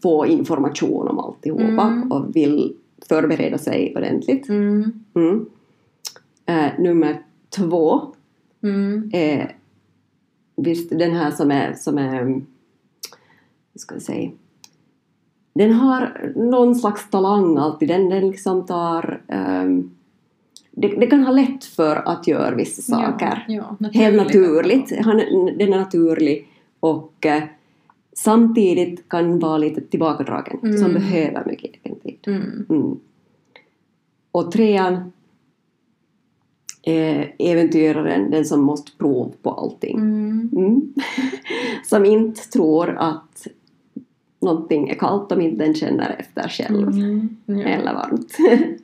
få 0.02 0.26
information 0.26 1.08
om 1.08 1.18
alltihopa 1.18 1.62
Mm. 1.82 2.12
och 2.12 2.36
vill 2.36 2.76
förbereda 3.08 3.58
sig 3.58 3.94
ordentligt. 3.96 4.48
Mm. 4.48 5.04
Mm. 5.14 5.46
Eh, 6.46 6.70
nummer 6.78 7.22
två 7.50 8.00
Mm. 8.64 9.10
är 9.12 9.56
visst 10.56 10.90
den 10.90 11.12
här 11.12 11.30
som 11.30 11.50
är, 11.50 11.74
som 11.74 11.98
är 11.98 12.24
hur 12.24 12.42
ska 13.74 13.94
jag 13.94 14.02
säga, 14.02 14.30
den 15.54 15.72
har 15.72 16.32
någon 16.36 16.74
slags 16.74 17.10
talang 17.10 17.56
alltid, 17.58 17.88
den, 17.88 18.08
den 18.08 18.30
liksom 18.30 18.66
tar 18.66 19.20
ehm, 19.28 19.90
det, 20.70 20.88
det 20.88 21.06
kan 21.06 21.24
ha 21.24 21.32
lätt 21.32 21.64
för 21.64 21.96
att 21.96 22.26
göra 22.26 22.54
vissa 22.54 22.82
saker. 22.82 23.44
Ja, 23.48 23.76
ja, 23.80 23.88
Helt 23.92 24.16
naturligt. 24.16 25.04
Han, 25.04 25.16
den 25.58 25.72
är 25.72 25.78
naturlig 25.78 26.48
och 26.80 27.26
eh, 27.26 27.42
samtidigt 28.12 29.08
kan 29.08 29.38
vara 29.38 29.58
lite 29.58 29.80
tillbakadragen, 29.80 30.58
som 30.60 30.70
Mm. 30.90 30.94
behöver 30.94 31.44
mycket 31.46 31.70
egen 31.82 31.98
tid. 32.00 32.18
Mm. 32.26 32.66
Mm. 32.68 33.00
Och 34.30 34.52
trean 34.52 35.12
är 36.86 37.34
äventyraren, 37.38 38.30
den 38.30 38.44
som 38.44 38.60
måste 38.60 38.92
prova 38.98 39.32
på 39.42 39.50
allting. 39.50 39.98
Mm. 39.98 40.50
Mm. 40.56 40.94
som 41.84 42.04
inte 42.04 42.40
tror 42.40 42.96
att 42.98 43.46
någonting 44.40 44.88
är 44.88 44.94
kallt 44.94 45.32
om 45.32 45.40
inte 45.40 45.64
den 45.64 45.74
känner 45.74 46.16
efter 46.18 46.48
själv. 46.48 46.88
Mm. 46.88 47.36
Ja. 47.46 47.62
Eller 47.62 47.94
varmt. 47.94 48.36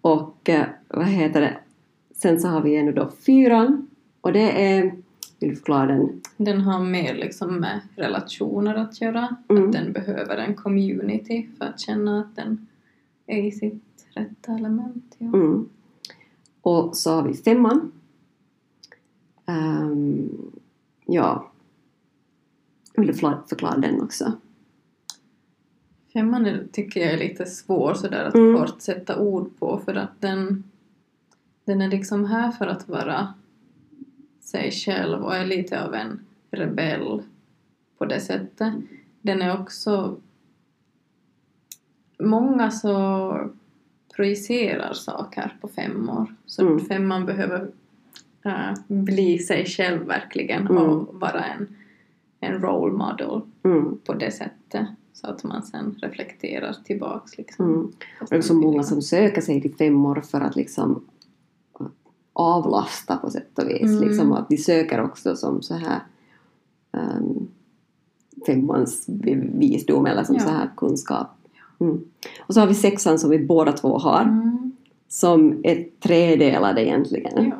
och 0.00 0.48
eh, 0.48 0.66
vad 0.88 1.06
heter 1.06 1.40
det? 1.40 1.56
Sen 2.14 2.40
så 2.40 2.48
har 2.48 2.60
vi 2.60 2.76
ännu 2.76 2.92
då 2.92 3.10
fyran. 3.26 3.86
Och 4.20 4.32
det 4.32 4.66
är, 4.66 4.82
vill 5.38 5.50
du 5.50 5.56
förklara 5.56 5.86
den? 5.86 6.20
Den 6.36 6.60
har 6.60 6.80
mer 6.80 7.14
liksom 7.14 7.56
med 7.56 7.80
relationer 7.96 8.74
att 8.74 9.00
göra. 9.00 9.36
Mm. 9.48 9.64
Att 9.64 9.72
den 9.72 9.92
behöver 9.92 10.36
en 10.36 10.54
community 10.54 11.48
för 11.58 11.64
att 11.64 11.80
känna 11.80 12.20
att 12.20 12.36
den 12.36 12.66
är 13.26 13.42
i 13.42 13.52
sitt 13.52 14.06
rätta 14.14 14.52
element. 14.52 15.14
Ja. 15.18 15.26
Mm. 15.26 15.68
Och 16.60 16.96
så 16.96 17.10
har 17.10 17.22
vi 17.22 17.34
femman. 17.34 17.92
Ehm, 19.46 20.30
ja. 21.06 21.50
Vill 22.96 23.06
du 23.06 23.14
förklara 23.14 23.76
den 23.78 24.02
också? 24.02 24.32
Femman 26.12 26.46
är, 26.46 26.66
tycker 26.72 27.00
jag 27.00 27.12
är 27.12 27.18
lite 27.18 27.46
svår 27.46 27.94
sådär 27.94 28.24
att 28.24 28.34
Mm. 28.34 28.56
kort 28.56 28.80
sätta 28.82 29.18
ord 29.18 29.58
på 29.58 29.80
för 29.84 29.94
att 29.94 30.20
den, 30.20 30.64
den 31.64 31.80
är 31.82 31.88
liksom 31.88 32.24
här 32.24 32.52
för 32.52 32.66
att 32.66 32.88
vara 32.88 33.34
sig 34.40 34.70
själv 34.70 35.22
och 35.24 35.36
är 35.36 35.46
lite 35.46 35.84
av 35.84 35.94
en 35.94 36.20
rebell 36.50 37.22
på 37.98 38.04
det 38.04 38.20
sättet. 38.20 38.74
Den 39.22 39.42
är 39.42 39.60
också... 39.60 40.16
Många 42.20 42.70
så 42.70 43.50
projicerar 44.22 44.92
saker 44.92 45.56
på 45.60 45.68
femmor. 45.68 46.34
Så 46.46 46.62
Mm. 46.62 46.80
femman 46.84 47.26
behöver 47.26 47.70
äh, 48.44 48.74
bli 48.88 49.38
sig 49.38 49.66
själv 49.66 50.06
verkligen 50.06 50.66
Mm. 50.66 50.76
och 50.82 51.14
vara 51.20 51.44
en, 51.44 51.76
en 52.40 52.60
role 52.60 52.92
model 52.92 53.40
Mm. 53.64 53.98
på 54.04 54.14
det 54.14 54.30
sättet 54.30 54.86
så 55.12 55.26
att 55.26 55.44
man 55.44 55.62
sen 55.62 55.94
reflekterar 56.02 56.76
tillbaks 56.84 57.38
liksom. 57.38 57.66
Mm. 57.66 57.80
Och 58.20 58.26
det 58.30 58.36
är 58.36 58.40
så 58.40 58.54
många 58.54 58.82
som 58.82 59.02
söker 59.02 59.40
sig 59.40 59.62
till 59.62 59.74
femmor 59.74 60.20
för 60.20 60.40
att 60.40 60.56
liksom 60.56 61.04
avlasta 62.32 63.16
på 63.16 63.30
sätt 63.30 63.58
och 63.58 63.68
vis. 63.68 63.82
Mm. 63.82 64.08
Liksom 64.08 64.32
att 64.32 64.48
de 64.48 64.56
söker 64.56 65.02
också 65.04 65.36
som 65.36 65.62
så 65.62 65.74
här 65.74 66.00
um, 66.92 67.48
femmans 68.46 69.04
vi- 69.08 69.50
visdom 69.54 70.06
eller 70.06 70.24
som 70.24 70.34
Ja. 70.34 70.40
så 70.40 70.48
här 70.48 70.70
kunskap. 70.76 71.28
Mm. 71.80 72.00
Och 72.40 72.54
så 72.54 72.60
har 72.60 72.66
vi 72.66 72.74
sexan 72.74 73.18
som 73.18 73.30
vi 73.30 73.38
båda 73.38 73.72
två 73.72 73.98
har 73.98 74.22
Mm. 74.22 74.72
som 75.08 75.60
är 75.64 75.86
tredelad 76.00 76.78
egentligen. 76.78 77.44
Ja. 77.48 77.56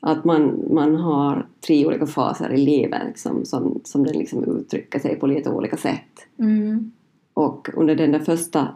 Att 0.00 0.24
man, 0.24 0.64
man 0.70 0.94
har 0.96 1.46
tre 1.66 1.86
olika 1.86 2.06
faser 2.06 2.52
i 2.52 2.56
livet 2.56 3.02
liksom, 3.06 3.44
som, 3.44 3.80
som 3.84 4.04
den 4.04 4.18
liksom 4.18 4.44
uttrycker 4.44 4.98
sig 4.98 5.16
på 5.16 5.26
lite 5.26 5.50
olika 5.50 5.76
sätt. 5.76 6.26
Mm. 6.38 6.92
Och 7.34 7.68
under 7.74 7.94
den 7.94 8.12
där 8.12 8.18
första, 8.18 8.68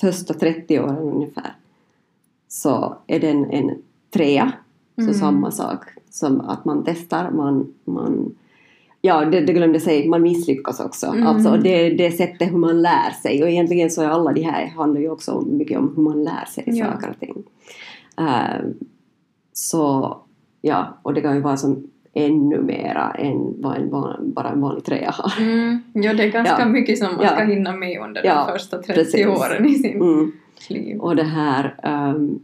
första 0.00 0.34
30 0.34 0.80
åren 0.80 0.96
ungefär 0.98 1.54
så 2.48 2.96
är 3.06 3.20
den 3.20 3.50
en 3.50 3.70
trea, 4.10 4.52
så 4.96 5.02
Mm. 5.02 5.14
samma 5.14 5.50
sak 5.50 5.84
som 6.10 6.40
att 6.40 6.64
man 6.64 6.82
testar, 6.86 7.30
man, 7.30 7.72
man 7.84 8.34
ja 9.06 9.24
det, 9.24 9.40
det 9.40 9.52
glömde 9.52 9.74
jag 9.74 9.82
säga, 9.82 10.10
man 10.10 10.22
misslyckas 10.22 10.80
också. 10.80 11.06
Mm. 11.06 11.26
Alltså 11.26 11.56
det, 11.56 11.90
det 11.90 12.10
sättet 12.10 12.52
hur 12.52 12.58
man 12.58 12.82
lär 12.82 13.10
sig 13.22 13.42
och 13.42 13.48
egentligen 13.48 13.90
så 13.90 14.02
är 14.02 14.06
alla 14.08 14.32
de 14.32 14.42
här 14.42 14.66
handlar 14.66 15.00
ju 15.00 15.10
också 15.10 15.40
mycket 15.40 15.78
om 15.78 15.92
hur 15.96 16.02
man 16.02 16.24
lär 16.24 16.44
sig 16.44 16.64
Ja. 16.66 16.86
saker 16.92 17.10
och 17.10 17.20
ting. 17.20 17.42
Eh, 18.18 18.64
så 19.52 20.16
ja, 20.60 20.98
och 21.02 21.14
det 21.14 21.20
kan 21.20 21.34
ju 21.34 21.40
vara 21.40 21.56
som 21.56 21.90
ännu 22.12 22.62
mera 22.62 23.10
än 23.10 23.62
vad 23.62 23.76
en 23.76 23.90
van, 23.90 24.32
bara 24.32 24.48
en 24.50 24.60
vanlig 24.60 24.84
trea 24.84 25.10
har. 25.10 25.42
Mm. 25.42 25.82
Ja, 25.92 26.14
det 26.14 26.22
är 26.22 26.30
ganska 26.30 26.56
Ja. 26.60 26.68
mycket 26.68 26.98
som 26.98 27.06
man 27.16 27.24
Ja. 27.24 27.28
ska 27.28 27.44
hinna 27.44 27.72
med 27.72 28.00
under 28.00 28.24
Ja, 28.26 28.44
de 28.46 28.52
första 28.52 28.76
30 28.82 28.94
precis. 28.94 29.26
åren 29.26 29.66
i 29.66 29.74
sin 29.74 29.96
Mm. 30.02 30.32
liv. 30.68 30.98
Och 31.00 31.16
det 31.16 31.22
här, 31.22 31.74
ehm, 31.82 32.38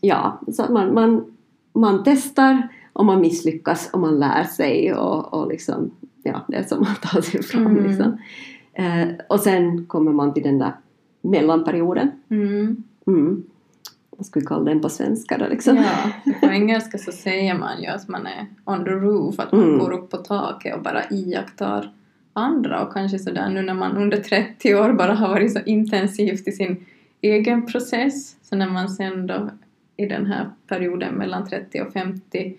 ja, 0.00 0.40
så 0.52 0.72
man, 0.72 0.94
man, 0.94 1.24
man 1.72 2.02
testar 2.04 2.68
och 2.98 3.04
man 3.04 3.20
misslyckas 3.20 3.90
och 3.92 4.00
man 4.00 4.18
lär 4.18 4.44
sig 4.44 4.94
och, 4.94 5.34
och 5.34 5.48
liksom, 5.48 5.90
ja, 6.22 6.44
det 6.48 6.56
är 6.56 6.62
som 6.62 6.80
man 6.80 6.94
tar 7.02 7.20
sig 7.20 7.42
fram 7.42 7.66
Mm. 7.66 7.86
liksom. 7.86 8.18
Eh, 8.72 9.08
och 9.28 9.40
sen 9.40 9.86
kommer 9.86 10.12
man 10.12 10.34
till 10.34 10.42
den 10.42 10.58
där 10.58 10.72
mellanperioden. 11.22 12.10
Mm. 12.30 12.84
Mm. 13.06 13.42
Vad 14.10 14.26
ska 14.26 14.40
vi 14.40 14.46
kalla 14.46 14.64
den 14.64 14.80
på 14.80 14.88
svenska 14.88 15.38
då 15.38 15.46
liksom? 15.48 15.76
Ja, 15.76 16.32
på 16.40 16.46
engelska 16.46 16.98
så 16.98 17.12
säger 17.12 17.58
man 17.58 17.82
ju 17.82 17.86
att 17.88 18.08
man 18.08 18.26
är 18.26 18.46
on 18.64 18.84
the 18.84 18.90
roof, 18.90 19.38
att 19.38 19.52
man 19.52 19.62
Mm. 19.62 19.78
går 19.78 19.92
upp 19.92 20.10
på 20.10 20.16
taket 20.16 20.76
och 20.76 20.82
bara 20.82 21.02
iakttar 21.10 21.92
andra 22.32 22.82
och 22.86 22.92
kanske 22.92 23.18
sådär 23.18 23.48
nu 23.50 23.62
när 23.62 23.74
man 23.74 23.96
under 23.96 24.16
30 24.16 24.74
år 24.74 24.92
bara 24.92 25.14
har 25.14 25.28
varit 25.28 25.52
så 25.52 25.58
intensivt 25.66 26.48
i 26.48 26.52
sin 26.52 26.84
egen 27.20 27.66
process 27.66 28.36
så 28.42 28.56
när 28.56 28.70
man 28.70 28.88
sen 28.88 29.26
då 29.26 29.50
i 29.96 30.06
den 30.06 30.26
här 30.26 30.50
perioden 30.68 31.14
mellan 31.14 31.48
30 31.48 31.80
och 31.80 31.92
50 31.92 32.56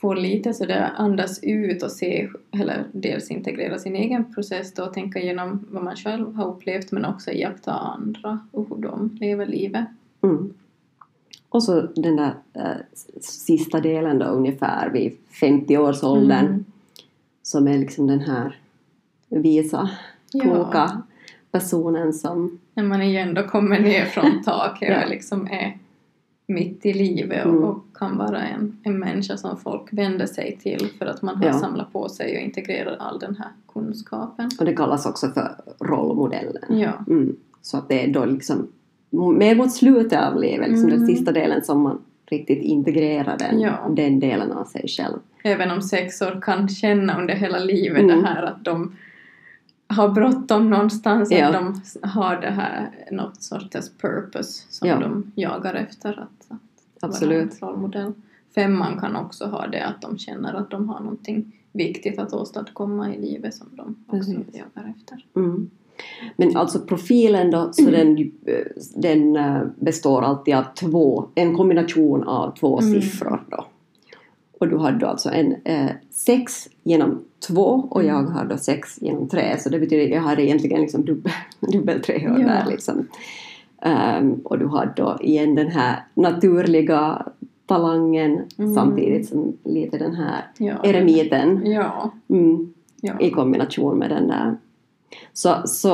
får 0.00 0.16
lite 0.16 0.54
sådär 0.54 0.92
andas 0.96 1.38
ut 1.42 1.82
och 1.82 1.90
se, 1.92 2.28
eller 2.60 2.84
dels 2.92 3.30
integrera 3.30 3.78
sin 3.78 3.96
egen 3.96 4.34
process 4.34 4.74
då 4.74 4.82
och 4.84 4.92
tänka 4.94 5.18
igenom 5.18 5.66
vad 5.70 5.82
man 5.84 5.96
själv 5.96 6.34
har 6.34 6.46
upplevt 6.48 6.92
men 6.92 7.04
också 7.04 7.30
iaktta 7.30 7.72
andra 7.72 8.38
och 8.52 8.68
hur 8.68 8.76
de 8.82 9.16
lever 9.20 9.46
livet. 9.46 9.84
Mm. 10.22 10.54
Och 11.48 11.62
så 11.62 11.80
den 11.80 12.16
där 12.16 12.34
eh, 12.54 12.76
sista 13.20 13.80
delen 13.80 14.18
då 14.18 14.24
ungefär 14.26 14.90
vid 14.90 15.16
50-årsåldern 15.42 16.46
Mm. 16.46 16.64
som 17.42 17.68
är 17.68 17.78
liksom 17.78 18.06
den 18.06 18.20
här 18.20 18.56
visa, 19.28 19.90
Ja. 20.32 20.40
kloka 20.42 21.02
personen 21.52 22.12
som 22.12 22.58
när 22.74 22.82
man 22.82 23.02
igen 23.02 23.34
då 23.34 23.42
kommer 23.42 23.80
ner 23.80 24.04
från 24.04 24.42
taket 24.42 24.88
Ja. 24.98 25.04
och 25.04 25.10
liksom 25.10 25.46
är 25.46 25.78
mitt 26.50 26.86
i 26.86 26.92
livet 26.92 27.46
och, 27.46 27.52
Mm. 27.52 27.64
och 27.64 27.84
kan 27.94 28.16
vara 28.18 28.42
en, 28.42 28.76
en 28.82 28.98
människa 28.98 29.36
som 29.36 29.56
folk 29.56 29.88
vänder 29.92 30.26
sig 30.26 30.58
till 30.62 30.88
för 30.98 31.06
att 31.06 31.22
man 31.22 31.36
har 31.36 31.44
Ja. 31.46 31.52
samlat 31.52 31.92
på 31.92 32.08
sig 32.08 32.36
och 32.36 32.42
integrerar 32.42 32.96
all 32.98 33.18
den 33.18 33.36
här 33.36 33.48
kunskapen. 33.72 34.50
Och 34.58 34.64
det 34.64 34.72
kallas 34.76 35.06
också 35.06 35.28
för 35.30 35.54
rollmodellen. 35.80 36.78
Ja. 36.78 36.92
Mm. 37.08 37.36
Så 37.62 37.76
att 37.76 37.88
det 37.88 38.04
är 38.04 38.12
då 38.12 38.24
liksom 38.24 38.68
mer 39.38 39.54
mot 39.56 39.72
slutet 39.72 40.22
av 40.22 40.40
livet, 40.40 40.68
liksom 40.68 40.90
den 40.90 40.98
Mm. 41.02 41.08
sista 41.16 41.32
delen 41.32 41.64
som 41.64 41.80
man 41.82 41.98
riktigt 42.26 42.62
integrerar 42.62 43.38
den, 43.38 43.60
Ja. 43.60 43.88
den 43.96 44.20
delen 44.20 44.52
av 44.52 44.64
sig 44.64 44.88
själv. 44.88 45.18
Även 45.44 45.70
om 45.70 45.82
sexor 45.82 46.40
kan 46.42 46.68
känna 46.68 47.18
under 47.20 47.34
hela 47.34 47.58
livet 47.58 48.02
Mm. 48.02 48.18
det 48.22 48.26
här 48.28 48.42
att 48.42 48.64
de 48.64 48.96
har 49.88 50.08
bråttom 50.08 50.70
någonstans, 50.70 51.30
Ja. 51.32 51.46
att 51.46 51.52
de 51.52 51.80
har 52.08 52.36
det 52.36 52.50
här 52.50 52.90
något 53.10 53.42
sorts 53.42 53.90
purpose 54.00 54.62
som 54.70 54.88
Ja. 54.88 54.98
de 55.00 55.32
jagar 55.34 55.74
efter 55.74 56.20
att 56.20 56.39
Absolut. 57.00 57.60
vara 57.60 58.00
en. 58.02 58.14
Femman 58.54 59.00
kan 59.00 59.16
också 59.16 59.44
ha 59.46 59.66
det 59.66 59.84
att 59.86 60.02
de 60.02 60.18
känner 60.18 60.54
att 60.54 60.70
de 60.70 60.88
har 60.88 61.00
någonting 61.00 61.52
viktigt 61.72 62.18
att 62.18 62.32
åstadkomma 62.32 63.14
i 63.14 63.20
livet 63.20 63.54
som 63.54 63.66
de 63.76 63.96
också 64.06 64.16
Precis. 64.16 64.36
jagar 64.52 64.94
efter. 64.98 65.24
Mm. 65.36 65.70
Men 66.36 66.56
alltså 66.56 66.80
profilen 66.80 67.50
då, 67.50 67.68
så 67.72 67.90
den, 67.90 68.18
eh, 68.46 68.54
den 68.96 69.36
eh, 69.36 69.62
består 69.80 70.22
alltid 70.22 70.54
av 70.54 70.64
två, 70.80 71.28
en 71.34 71.56
kombination 71.56 72.24
av 72.24 72.54
två 72.56 72.80
Mm. 72.80 72.92
siffror 73.00 73.44
då. 73.50 73.64
Och 74.58 74.68
du 74.68 74.76
har 74.76 74.92
då 74.92 75.06
alltså 75.06 75.30
en 75.30 75.54
eh, 75.64 75.90
sex 76.10 76.68
genom 76.82 77.24
två 77.48 77.62
och 77.90 78.04
jag 78.04 78.18
Mm. 78.20 78.32
har 78.32 78.44
då 78.44 78.56
sex 78.56 79.02
genom 79.02 79.28
tre 79.28 79.56
så 79.60 79.68
det 79.68 79.78
betyder 79.78 80.04
att 80.04 80.10
jag 80.10 80.22
har 80.22 80.40
egentligen 80.40 80.80
liksom 80.80 81.04
dubbel, 81.04 81.32
dubbel 81.72 82.02
treor 82.02 82.40
Ja. 82.40 82.46
där 82.46 82.66
liksom. 82.70 83.06
Um, 83.84 84.40
och 84.44 84.58
du 84.58 84.66
har 84.66 84.92
då 84.96 85.18
igen 85.20 85.54
den 85.54 85.70
här 85.70 86.04
naturliga 86.14 87.26
talangen 87.66 88.40
mm. 88.58 88.74
samtidigt 88.74 89.28
som 89.28 89.56
lite 89.64 89.98
den 89.98 90.14
här 90.14 90.44
ja, 90.58 90.84
eremiten 90.84 91.66
ja. 91.66 92.12
Mm, 92.28 92.72
ja. 93.00 93.20
i 93.20 93.30
kombination 93.30 93.98
med 93.98 94.10
den 94.10 94.28
där. 94.28 94.56
Så, 95.32 95.54
så 95.64 95.92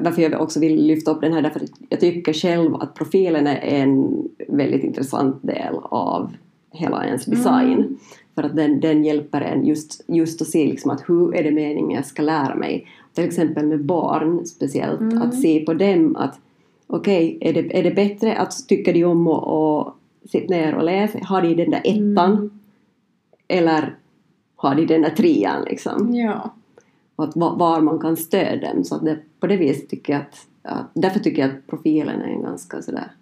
varför 0.00 0.22
jag 0.22 0.40
också 0.40 0.60
vill 0.60 0.86
lyfta 0.86 1.10
upp 1.10 1.20
den 1.20 1.32
här 1.32 1.42
därför 1.42 1.60
att 1.60 1.70
jag 1.88 2.00
tycker 2.00 2.32
själv 2.32 2.74
att 2.74 2.94
profilen 2.94 3.46
är 3.46 3.60
en 3.60 4.22
väldigt 4.48 4.84
intressant 4.84 5.42
del 5.42 5.74
av 5.82 6.32
hela 6.72 7.06
ens 7.06 7.24
design. 7.24 7.72
Mm. 7.72 7.98
För 8.34 8.42
att 8.42 8.56
den, 8.56 8.80
den 8.80 9.04
hjälper 9.04 9.40
en 9.40 9.66
just, 9.66 10.04
just 10.06 10.42
att 10.42 10.48
se 10.48 10.66
liksom 10.66 10.90
att 10.90 11.08
hur 11.08 11.34
är 11.34 11.44
det 11.44 11.50
meningen 11.50 11.90
jag 11.90 12.06
ska 12.06 12.22
lära 12.22 12.54
mig. 12.54 12.86
Till 13.14 13.24
exempel 13.24 13.66
med 13.66 13.84
barn 13.84 14.46
speciellt, 14.46 15.00
mm. 15.00 15.22
att 15.22 15.34
se 15.40 15.60
på 15.60 15.74
dem 15.74 16.16
att 16.16 16.38
okej, 16.90 17.36
okay, 17.36 17.48
är, 17.48 17.62
det, 17.62 17.78
är 17.78 17.82
det 17.82 17.90
bättre 17.90 18.36
att 18.36 18.68
tycka 18.68 18.92
de 18.92 19.04
om 19.04 19.28
att 19.28 19.94
sitta 20.30 20.54
ner 20.54 20.74
och 20.74 20.84
läsa, 20.84 21.18
har 21.22 21.42
de 21.42 21.54
den 21.54 21.70
där 21.70 21.82
ettan 21.84 22.32
mm. 22.32 22.58
eller 23.48 23.96
har 24.56 24.74
de 24.74 24.86
den 24.86 25.02
där 25.02 25.10
trean 25.10 25.64
liksom. 25.64 26.14
Ja. 26.14 26.54
Och 27.16 27.24
att 27.24 27.36
var 27.36 27.80
man 27.80 27.98
kan 27.98 28.16
stödja 28.16 28.74
dem. 28.74 28.84
Så 28.84 28.94
att 28.94 29.04
det, 29.04 29.18
på 29.40 29.46
det 29.46 29.56
viset 29.56 29.88
tycker 29.88 30.12
jag 30.12 30.22
att, 30.22 30.46
att, 30.62 30.90
därför 30.94 31.20
tycker 31.20 31.42
jag 31.42 31.50
att 31.50 31.66
profilen 31.66 32.20
är 32.20 32.28
en 32.28 32.42
ganska 32.42 32.82
sådär 32.82 33.12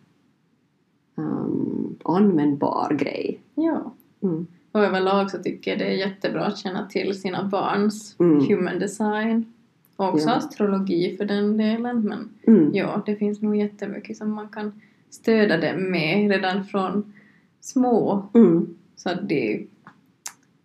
um, 1.14 1.96
användbar 2.04 2.96
grej. 3.00 3.40
Ja. 3.54 3.94
Mm. 4.22 4.46
Och 4.72 4.80
överlag 4.80 5.30
så 5.30 5.38
tycker 5.38 5.70
jag 5.70 5.80
det 5.80 5.84
är 5.84 5.96
jättebra 5.96 6.44
att 6.44 6.58
känna 6.58 6.86
till 6.86 7.20
sina 7.20 7.44
barns 7.44 8.16
mm. 8.20 8.46
human 8.48 8.78
design. 8.78 9.52
Och 9.98 10.08
också 10.08 10.28
ja. 10.28 10.34
astrologi 10.34 11.16
för 11.16 11.24
den 11.24 11.56
delen. 11.56 12.00
Men 12.00 12.28
mm. 12.46 12.70
ja, 12.74 13.02
det 13.06 13.16
finns 13.16 13.42
nog 13.42 13.56
jättemycket 13.56 14.16
som 14.16 14.32
man 14.32 14.48
kan 14.48 14.72
stödja 15.10 15.56
dem 15.56 15.90
med 15.90 16.30
redan 16.30 16.64
från 16.64 17.12
små. 17.60 18.26
Mm. 18.34 18.76
Så 18.96 19.10
att 19.10 19.28
de 19.28 19.68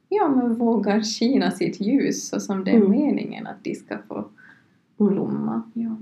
ja, 0.10 0.28
men 0.30 0.56
vågar 0.56 1.02
skina 1.02 1.52
sitt 1.52 1.82
ljus 1.82 2.28
så 2.28 2.40
som 2.40 2.64
det 2.64 2.72
är 2.72 2.76
mm. 2.76 2.92
meningen 2.92 3.48
att 3.48 3.64
de 3.64 3.76
ska 3.76 3.98
få 4.08 4.26
mm. 5.00 5.14
blomma. 5.14 5.64
Ja. 5.74 5.98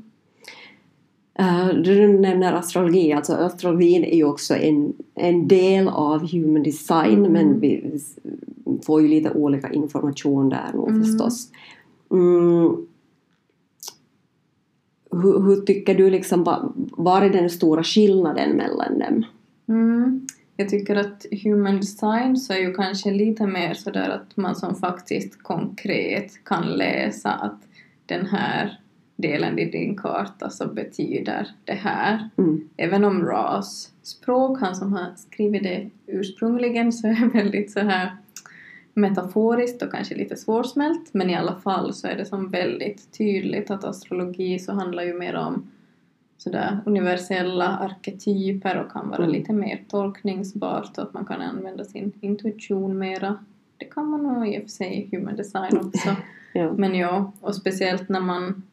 Uh, 1.40 1.82
du 1.82 2.20
nämner 2.20 2.54
astrologi, 2.54 3.14
alltså 3.14 3.34
astrologin 3.34 4.04
är 4.04 4.16
ju 4.16 4.24
också 4.24 4.56
en, 4.56 4.94
en 5.16 5.48
del 5.48 5.88
av 5.88 6.32
human 6.32 6.64
design 6.64 7.26
mm. 7.26 7.32
men 7.32 7.60
vi 7.60 8.00
får 8.86 9.02
ju 9.02 9.08
lite 9.08 9.32
olika 9.32 9.70
information 9.70 10.50
där 10.50 10.74
nog 10.74 10.90
mm. 10.90 11.04
förstås. 11.04 11.52
Mm. 12.12 12.88
Hur, 15.12 15.46
hur, 15.46 15.62
tycker 15.62 15.96
du 15.96 16.10
liksom, 16.10 16.44
var 16.92 17.22
är 17.22 17.30
den 17.30 17.50
stora 17.50 17.84
skillnaden 17.84 18.58
mellan 18.58 19.00
dem? 19.00 19.26
Mm. 19.68 20.28
Jag 20.56 20.70
tycker 20.70 20.96
att 20.96 21.26
human 21.44 21.78
design 21.78 22.38
så 22.38 22.54
är 22.54 22.58
ju 22.58 22.74
kanske 22.74 23.12
lite 23.12 23.48
mer 23.48 23.74
sådär 23.74 24.10
att 24.10 24.38
man 24.38 24.56
som 24.56 24.76
faktiskt 24.76 25.44
konkret 25.44 26.46
kan 26.46 26.66
läsa 26.66 27.32
att 27.32 27.60
den 28.06 28.26
här 28.26 28.80
delen 29.16 29.60
i 29.60 29.72
din 29.72 29.98
karta 29.98 30.50
så 30.50 30.68
betyder 30.68 31.48
det 31.66 31.74
här. 31.74 32.30
Mm. 32.38 32.70
Även 32.78 33.04
om 33.04 33.26
RAS 33.26 33.90
språk, 34.04 34.60
han 34.62 34.76
som 34.76 34.94
har 34.94 35.06
skrivit 35.16 35.64
det 35.64 35.90
ursprungligen, 36.08 36.92
så 36.92 37.08
är 37.08 37.34
väldigt 37.34 37.72
så 37.72 37.80
här 37.80 38.12
metaforiskt 38.94 39.82
och 39.82 39.92
kanske 39.92 40.16
lite 40.16 40.36
svårsmält 40.36 41.14
men 41.14 41.30
i 41.30 41.36
alla 41.36 41.56
fall 41.56 41.94
så 41.94 42.08
är 42.08 42.18
det 42.18 42.26
som 42.26 42.50
väldigt 42.50 43.18
tydligt 43.18 43.72
att 43.72 43.84
astrologi 43.84 44.60
så 44.60 44.74
handlar 44.74 45.04
ju 45.04 45.14
mer 45.14 45.36
om 45.36 45.72
sådär 46.38 46.80
universella 46.86 47.68
arketyper 47.68 48.78
och 48.78 48.92
kan 48.92 49.10
vara 49.10 49.24
mm. 49.24 49.32
lite 49.32 49.54
mer 49.54 49.84
tolkningsbart 49.88 50.98
och 50.98 51.04
att 51.04 51.14
man 51.14 51.26
kan 51.26 51.42
använda 51.42 51.86
sin 51.86 52.12
intuition 52.22 52.98
mera. 52.98 53.38
Det 53.78 53.86
kan 53.86 54.10
man 54.10 54.24
nog 54.24 54.48
i 54.48 54.58
och 54.58 54.62
för 54.62 54.70
sig 54.70 54.94
i 54.94 55.16
human 55.16 55.36
design 55.36 55.78
också. 55.78 56.16
ja. 56.54 56.74
Men 56.74 56.96
ja, 56.96 57.32
och 57.42 57.56
speciellt 57.56 58.10
när 58.10 58.20
man, 58.20 58.64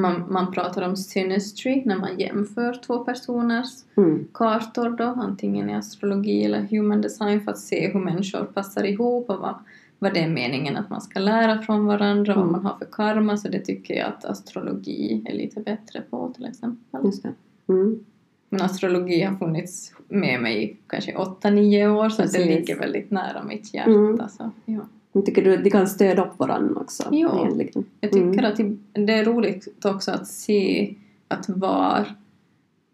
man, 0.00 0.24
man 0.28 0.52
pratar 0.52 0.82
om 0.82 0.96
synastry, 0.96 1.82
när 1.84 1.96
man 1.96 2.18
jämför 2.18 2.80
två 2.86 2.98
personers 2.98 3.84
mm. 3.96 4.28
kartor 4.34 4.90
då, 4.90 5.04
antingen 5.04 5.70
i 5.70 5.74
astrologi 5.74 6.44
eller 6.44 6.60
human 6.60 7.00
design 7.00 7.40
för 7.40 7.50
att 7.50 7.58
se 7.58 7.88
hur 7.88 8.00
människor 8.00 8.44
passar 8.44 8.84
ihop 8.84 9.30
och 9.30 9.38
vad 9.38 9.54
vad 9.98 10.14
det 10.14 10.20
är 10.20 10.28
meningen 10.28 10.76
att 10.76 10.90
man 10.90 11.00
ska 11.00 11.20
lära 11.20 11.62
från 11.62 11.86
varandra, 11.86 12.32
mm. 12.32 12.44
vad 12.44 12.52
man 12.52 12.66
har 12.66 12.78
för 12.78 12.84
karma, 12.92 13.36
så 13.36 13.48
det 13.48 13.60
tycker 13.60 13.94
jag 13.94 14.08
att 14.08 14.24
astrologi 14.24 15.22
är 15.26 15.34
lite 15.34 15.60
bättre 15.60 16.00
på 16.00 16.32
till 16.36 16.44
exempel. 16.44 17.00
Just 17.04 17.22
det. 17.22 17.32
Mm. 17.68 18.04
Men 18.48 18.62
astrologi 18.62 19.22
har 19.22 19.36
funnits 19.36 19.92
med 20.08 20.42
mig 20.42 20.64
i 20.64 20.76
kanske 20.86 21.14
8-9 21.14 21.86
år 21.86 22.08
så 22.08 22.22
det 22.22 22.44
ligger 22.44 22.78
väldigt 22.78 23.10
nära 23.10 23.44
mitt 23.44 23.74
hjärta. 23.74 23.90
Mm. 23.90 24.28
Så, 24.28 24.50
ja. 24.64 24.80
Jag 25.18 25.26
tycker 25.26 25.44
du 25.44 25.56
de 25.56 25.70
kan 25.70 25.86
stödja 25.86 26.24
upp 26.24 26.38
varandra 26.38 26.80
också? 26.80 27.08
Ja, 27.10 27.40
egentligen. 27.40 27.84
jag 28.00 28.12
tycker 28.12 28.26
mm. 28.26 28.44
att 28.44 29.06
det 29.06 29.12
är 29.12 29.24
roligt 29.24 29.68
också 29.84 30.10
att 30.10 30.26
se 30.26 30.94
att 31.28 31.48
var 31.48 32.06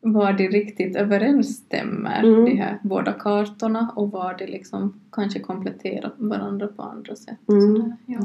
var 0.01 0.33
det 0.33 0.49
riktigt 0.49 0.97
överensstämmer, 0.97 2.25
mm. 2.25 2.45
de 2.45 2.57
här 2.57 2.79
båda 2.83 3.13
kartorna 3.13 3.93
och 3.97 4.11
var 4.11 4.35
det 4.39 4.47
liksom 4.47 5.01
kanske 5.13 5.41
kompletterar 5.41 6.13
varandra 6.17 6.67
på 6.67 6.83
andra 6.83 7.17
sätt. 7.17 7.39
Mm. 7.49 7.93
Ja. 8.07 8.21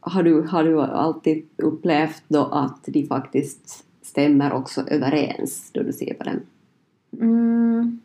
har, 0.00 0.22
du, 0.22 0.40
har 0.40 0.64
du 0.64 0.80
alltid 0.80 1.46
upplevt 1.56 2.22
då 2.28 2.44
att 2.44 2.84
de 2.86 3.06
faktiskt 3.06 3.84
stämmer 4.02 4.52
också 4.52 4.80
överens 4.88 5.70
då 5.72 5.82
du 5.82 5.92
ser 5.92 6.14
på 6.14 6.24
dem? 6.24 6.40
Mm. 7.20 8.00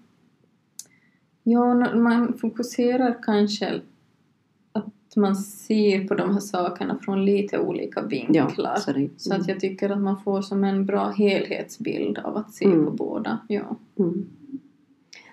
Ja, 1.43 1.73
man 1.95 2.33
fokuserar 2.33 3.17
kanske 3.23 3.81
man 5.17 5.35
ser 5.35 6.07
på 6.07 6.15
de 6.15 6.33
här 6.33 6.39
sakerna 6.39 6.97
från 7.01 7.25
lite 7.25 7.59
olika 7.59 8.01
vinklar. 8.01 8.53
Ja, 8.57 8.75
så, 8.75 8.91
mm. 8.91 9.09
så, 9.17 9.33
att 9.33 9.47
jag 9.47 9.59
tycker 9.59 9.89
att 9.89 10.01
man 10.01 10.17
får 10.23 10.41
som 10.41 10.63
en 10.63 10.85
bra 10.85 11.09
helhetsbild 11.09 12.17
av 12.17 12.37
att 12.37 12.53
se 12.53 12.65
mm. 12.65 12.85
på 12.85 12.91
båda. 12.91 13.39
Ja. 13.47 13.75
Mm. 13.99 14.25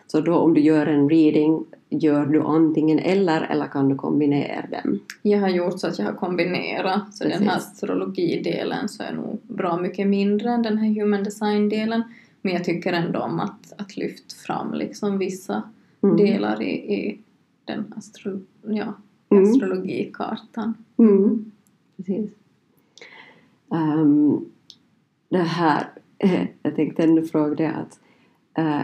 Så 0.07 0.21
då 0.21 0.35
om 0.35 0.55
du 0.55 0.61
gör 0.61 0.87
en 0.87 1.09
reading, 1.09 1.65
gör 1.91 2.27
du 2.27 2.43
antingen 2.43 2.99
eller 2.99 3.43
eller 3.43 3.67
kan 3.67 3.89
du 3.89 3.95
kombinera 3.95 4.67
dem? 4.67 5.01
Jag 5.23 5.41
har 5.41 5.49
gjort 5.49 5.81
så 5.81 5.87
att 5.87 5.99
jag 5.99 6.07
har 6.07 6.13
kombinerat, 6.13 7.15
så 7.15 7.25
Precis. 7.25 7.39
den 7.39 7.49
här 7.49 7.57
astrologidelen 7.57 8.89
så 8.89 9.03
är 9.03 9.13
nog 9.13 9.39
bra 9.43 9.81
mycket 9.81 10.07
mindre 10.07 10.51
än 10.51 10.63
den 10.63 10.79
här 10.79 11.01
human 11.01 11.25
design-delen. 11.25 12.03
Men 12.43 12.53
jag 12.53 12.65
tycker 12.65 12.93
ändå 12.93 13.21
om 13.21 13.41
att, 13.41 13.73
att 13.79 13.97
lyfta 13.97 14.35
fram 14.47 14.75
liksom 14.75 15.19
vissa 15.19 15.63
mm. 16.03 16.17
delar 16.17 16.63
i, 16.63 16.95
i 16.95 17.19
den 17.65 17.95
astro... 17.97 18.41
Ja, 18.67 18.95
mm. 19.37 19.51
astrologikartan. 19.51 20.75
Mm. 20.99 21.53
Precis. 21.97 22.31
Um, 23.69 24.47
det 25.29 25.39
här, 25.39 25.91
eh, 26.19 26.47
jag 26.63 26.77
tänkte 26.77 27.03
ännu 27.03 27.23
fråga 27.23 27.55
det 27.55 27.69
att 27.69 28.01
uh, 28.59 28.83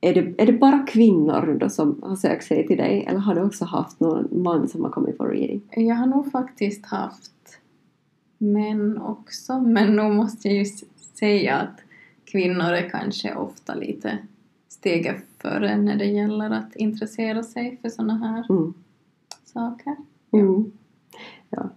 är 0.00 0.14
det, 0.14 0.42
är 0.42 0.46
det 0.46 0.52
bara 0.52 0.78
kvinnor 0.78 1.56
då 1.60 1.68
som 1.68 2.02
har 2.02 2.16
sökt 2.16 2.44
sig 2.44 2.66
till 2.66 2.76
dig 2.76 3.04
eller 3.08 3.18
har 3.18 3.34
du 3.34 3.42
också 3.42 3.64
haft 3.64 4.00
någon 4.00 4.42
man 4.42 4.68
som 4.68 4.84
har 4.84 4.90
kommit 4.90 5.18
på 5.18 5.24
reading? 5.24 5.62
Jag 5.70 5.94
har 5.94 6.06
nog 6.06 6.32
faktiskt 6.32 6.86
haft 6.86 7.58
män 8.38 8.98
också 8.98 9.60
men 9.60 9.96
nog 9.96 10.12
måste 10.12 10.48
jag 10.48 10.56
ju 10.56 10.64
säga 11.18 11.56
att 11.56 11.80
kvinnor 12.24 12.72
är 12.72 12.88
kanske 12.90 13.34
ofta 13.34 13.74
lite 13.74 14.18
steget 14.68 15.24
före 15.38 15.76
när 15.76 15.96
det 15.96 16.04
gäller 16.04 16.50
att 16.50 16.76
intressera 16.76 17.42
sig 17.42 17.78
för 17.82 17.88
sådana 17.88 18.14
här 18.14 18.46
mm 18.50 18.74
saker. 19.54 19.96
Mm. 20.30 20.72
Ja, 21.50 21.68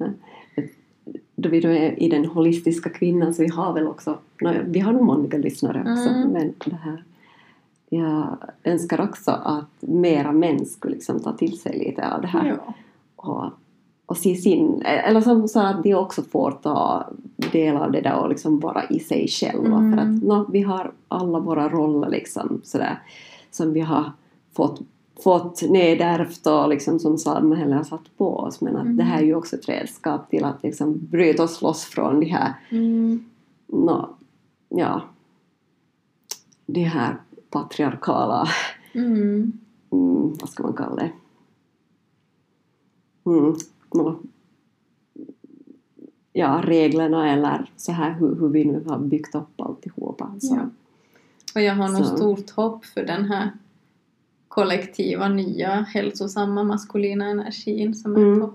Då 1.35 1.49
vi 1.49 1.59
då 1.59 1.69
är 1.69 2.03
i 2.03 2.09
den 2.09 2.25
holistiska 2.25 2.89
kvinnan 2.89 3.33
så 3.33 3.41
vi 3.43 3.49
har 3.49 3.73
väl 3.73 3.87
också, 3.87 4.17
vi 4.65 4.79
har 4.79 4.93
nog 4.93 5.05
manliga 5.05 5.37
lyssnare 5.37 5.79
också, 5.79 6.09
mm. 6.09 6.29
men 6.29 6.53
det 6.65 6.75
här 6.75 7.03
jag 7.89 8.37
önskar 8.63 9.01
också 9.01 9.31
att 9.31 9.69
mera 9.79 10.31
män 10.31 10.65
skulle 10.65 10.93
liksom 10.93 11.19
ta 11.19 11.33
till 11.33 11.59
sig 11.59 11.77
lite 11.77 12.13
av 12.13 12.21
det 12.21 12.27
här. 12.27 12.47
Ja. 12.47 12.73
Och, 13.15 13.51
och 14.05 14.17
se 14.17 14.35
sin, 14.35 14.81
eller 14.81 15.21
som 15.21 15.47
så 15.47 15.59
att 15.59 15.83
de 15.83 15.95
också 15.95 16.21
får 16.21 16.51
ta 16.51 17.09
del 17.51 17.77
av 17.77 17.91
det 17.91 18.01
där 18.01 18.15
och 18.15 18.29
liksom 18.29 18.59
vara 18.59 18.83
i 18.89 18.99
sig 18.99 19.27
själva. 19.27 19.77
Mm. 19.77 19.91
För 19.91 20.01
att 20.01 20.23
no, 20.23 20.51
vi 20.51 20.61
har 20.61 20.91
alla 21.07 21.39
våra 21.39 21.69
roller 21.69 22.09
liksom 22.09 22.61
sådär 22.63 22.99
som 23.51 23.73
vi 23.73 23.79
har 23.79 24.11
fått 24.53 24.81
fått 25.23 25.61
nedärvt 25.61 26.47
och 26.47 26.69
liksom 26.69 26.99
som 26.99 27.17
samhället 27.17 27.77
har 27.77 27.83
satt 27.83 28.17
på 28.17 28.37
oss 28.37 28.61
men 28.61 28.75
att 28.75 28.81
mm. 28.81 28.97
det 28.97 29.03
här 29.03 29.21
är 29.21 29.25
ju 29.25 29.35
också 29.35 29.55
ett 29.55 29.69
redskap 29.69 30.29
till 30.29 30.43
att 30.43 30.63
liksom 30.63 30.97
bryta 30.97 31.43
oss 31.43 31.61
loss 31.61 31.85
från 31.85 32.19
de 32.19 32.25
här 32.25 32.53
mm. 32.69 33.25
no, 33.67 34.15
ja 34.69 35.01
de 36.65 36.83
här 36.83 37.17
patriarkala 37.49 38.47
mm. 38.93 39.53
mm. 39.91 40.33
vad 40.41 40.49
ska 40.49 40.63
man 40.63 40.73
kalla 40.73 40.95
det 40.95 41.11
mm, 43.25 43.55
no. 43.93 44.19
ja, 46.33 46.61
reglerna 46.65 47.31
eller 47.33 47.71
så 47.77 47.91
här 47.91 48.11
hur, 48.11 48.35
hur 48.35 48.49
vi 48.49 48.65
nu 48.65 48.83
har 48.87 48.99
byggt 48.99 49.35
upp 49.35 49.61
alltihopa. 49.61 50.29
Alltså. 50.33 50.55
Ja. 50.55 50.69
Och 51.55 51.61
jag 51.61 51.75
har 51.75 51.89
nog 51.89 52.05
stort 52.05 52.49
hopp 52.49 52.85
för 52.85 53.05
den 53.05 53.25
här 53.25 53.51
kollektiva, 54.57 55.27
nya, 55.29 55.69
hälsosamma 55.69 56.63
maskulina 56.63 57.25
energin 57.25 57.95
som 57.95 58.15
är 58.15 58.19
mm. 58.19 58.39
på 58.39 58.53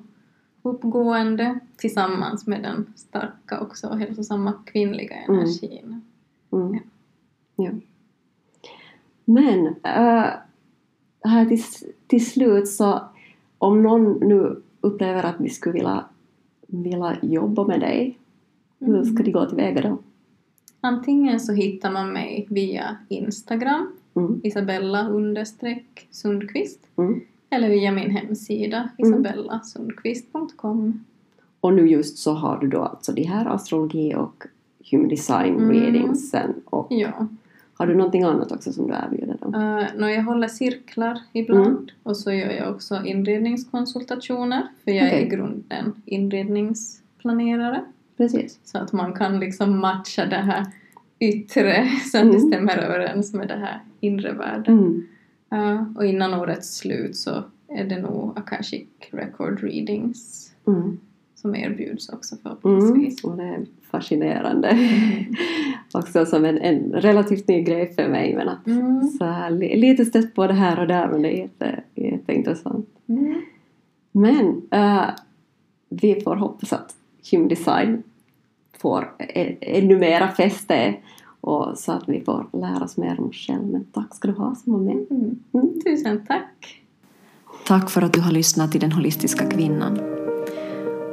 uppgående 0.63 1.59
tillsammans 1.77 2.47
med 2.47 2.63
den 2.63 2.93
starka 2.97 3.61
också 3.61 3.89
hälsosamma 3.89 4.53
kvinnliga 4.67 5.17
mm. 5.17 5.39
energin. 5.39 6.03
Mm. 6.53 6.67
Mm. 6.67 6.81
Ja. 7.57 7.65
ja. 7.65 7.71
Men 9.25 9.67
äh, 9.67 10.31
här 11.25 11.47
till, 11.49 11.63
till 12.07 12.27
slut 12.27 12.69
så 12.69 13.01
om 13.59 13.83
någon 13.83 14.29
nu 14.29 14.63
upplever 14.81 15.23
att 15.23 15.41
vi 15.41 15.51
skulle 15.51 15.73
vilja, 15.73 16.05
vilja 16.67 17.19
jobba 17.23 17.67
med 17.67 17.81
dig, 17.81 18.19
hur 18.79 19.05
ska 19.05 19.23
de 19.23 19.31
gå 19.31 19.47
tillväga 19.47 19.83
då? 19.83 19.99
Antingen 20.81 21.41
så 21.41 21.53
hittar 21.53 21.91
man 21.91 22.13
mig 22.13 22.47
via 22.51 22.97
Instagram, 23.09 23.93
mm. 24.15 24.41
Isabella 24.45 25.09
understreck 25.09 26.09
Sundqvist, 26.11 26.81
mm. 26.97 27.21
eller 27.51 27.69
via 27.69 27.93
min 27.93 28.11
hemsida 28.11 28.89
mm. 28.99 29.13
isabellasundqvist.com. 29.13 31.05
Och 31.61 31.73
nu 31.73 31.89
just 31.89 32.19
så 32.19 32.33
har 32.33 32.59
du 32.59 32.69
då 32.69 32.83
alltså 32.83 33.13
de 33.13 33.23
här 33.23 33.47
astrologi 33.47 34.15
och 34.15 34.45
human 34.91 35.09
design 35.09 35.57
mm. 35.57 35.71
readingsen 35.71 36.55
och 36.65 36.87
ja. 36.91 37.27
har 37.75 37.87
du 37.87 37.95
någonting 37.95 38.23
annat 38.23 38.53
också 38.53 38.73
som 38.73 38.87
du 38.87 38.95
erbjuder 38.95 39.37
då? 39.41 39.47
Uh, 39.47 39.85
no, 39.97 40.09
jag 40.09 40.23
håller 40.23 40.49
cirklar 40.49 41.19
ibland 41.33 41.67
mm. 41.67 41.89
och 42.03 42.17
så 42.17 42.33
gör 42.33 42.51
jag 42.51 42.75
också 42.75 43.05
inredningskonsultationer 43.05 44.67
för 44.85 44.91
jag 44.91 45.07
okay. 45.07 45.21
är 45.21 45.27
i 45.27 45.29
grunden 45.29 46.03
inredningsplanerare. 46.05 47.85
Precis. 48.17 48.61
Så 48.65 48.79
att 48.79 48.93
man 48.93 49.13
kan 49.13 49.41
liksom 49.41 49.79
matcha 49.79 50.27
det 50.27 50.37
här 50.37 50.67
yttre 51.23 51.89
så 52.13 52.19
att 52.19 52.23
mm. 52.25 52.35
det 52.35 52.41
stämmer 52.41 52.79
överens 52.79 53.35
med 53.35 53.49
det 53.49 53.55
här 53.55 53.81
inre 54.01 54.33
världen. 54.33 55.07
Uh, 55.55 55.97
och 55.97 56.07
innan 56.07 56.35
årets 56.35 56.77
slut 56.77 57.17
så 57.17 57.45
är 57.69 57.85
det 57.85 58.01
nog 58.01 58.39
Akashic 58.39 58.89
Record 59.11 59.61
Readings 59.61 60.51
mm. 60.67 60.99
som 61.35 61.57
erbjuds 61.57 62.09
också 62.09 62.37
förhoppningsvis. 62.43 63.25
Mm. 63.25 63.33
Och 63.33 63.43
det 63.43 63.49
är 63.55 63.67
fascinerande. 63.91 64.69
Mm. 64.69 65.35
också 65.93 66.27
som 66.27 66.45
en, 66.45 66.59
en 66.59 66.93
relativt 66.93 67.49
ny 67.49 67.63
grej 67.63 67.95
för 67.95 68.09
mig 68.09 68.35
men 68.37 68.49
att 68.49 68.67
mm. 68.67 69.03
så 69.03 69.25
här, 69.25 69.51
lite 69.77 70.05
stött 70.05 70.35
på 70.35 70.47
det 70.47 70.55
här 70.55 70.81
och 70.81 70.87
där 70.87 71.09
men 71.09 71.23
det 71.23 71.29
är 71.29 71.43
jätte, 71.43 71.83
jätteintressant. 71.95 72.89
Mm. 73.09 73.43
Men 74.13 74.63
uh, 74.75 75.11
vi 75.89 76.21
får 76.21 76.37
hoppas 76.37 76.73
att 76.73 76.95
Human 77.31 77.49
Design 77.49 78.03
får 78.83 79.15
ännu 79.61 79.99
mera 79.99 80.29
fäste 80.29 80.95
och 81.41 81.79
så 81.79 81.93
att 81.93 82.09
vi 82.09 82.21
får 82.21 82.47
lära 82.53 82.85
oss 82.85 82.97
mer 82.97 83.21
om 83.21 83.29
oss 83.29 83.37
själva. 83.37 83.67
Men 83.67 83.85
tack 83.85 84.15
ska 84.15 84.29
du 84.29 84.35
ha 84.35 84.55
som 84.55 84.73
var 84.73 84.81
med. 84.81 85.07
Mm. 85.11 85.39
Mm. 85.53 85.81
Tusen 85.85 86.27
tack! 86.27 86.83
Tack 87.67 87.91
för 87.91 88.03
att 88.03 88.13
du 88.13 88.21
har 88.21 88.33
lyssnat 88.33 88.73
till 88.73 88.81
Den 88.81 88.93
holistiska 88.93 89.47
kvinnan. 89.47 89.99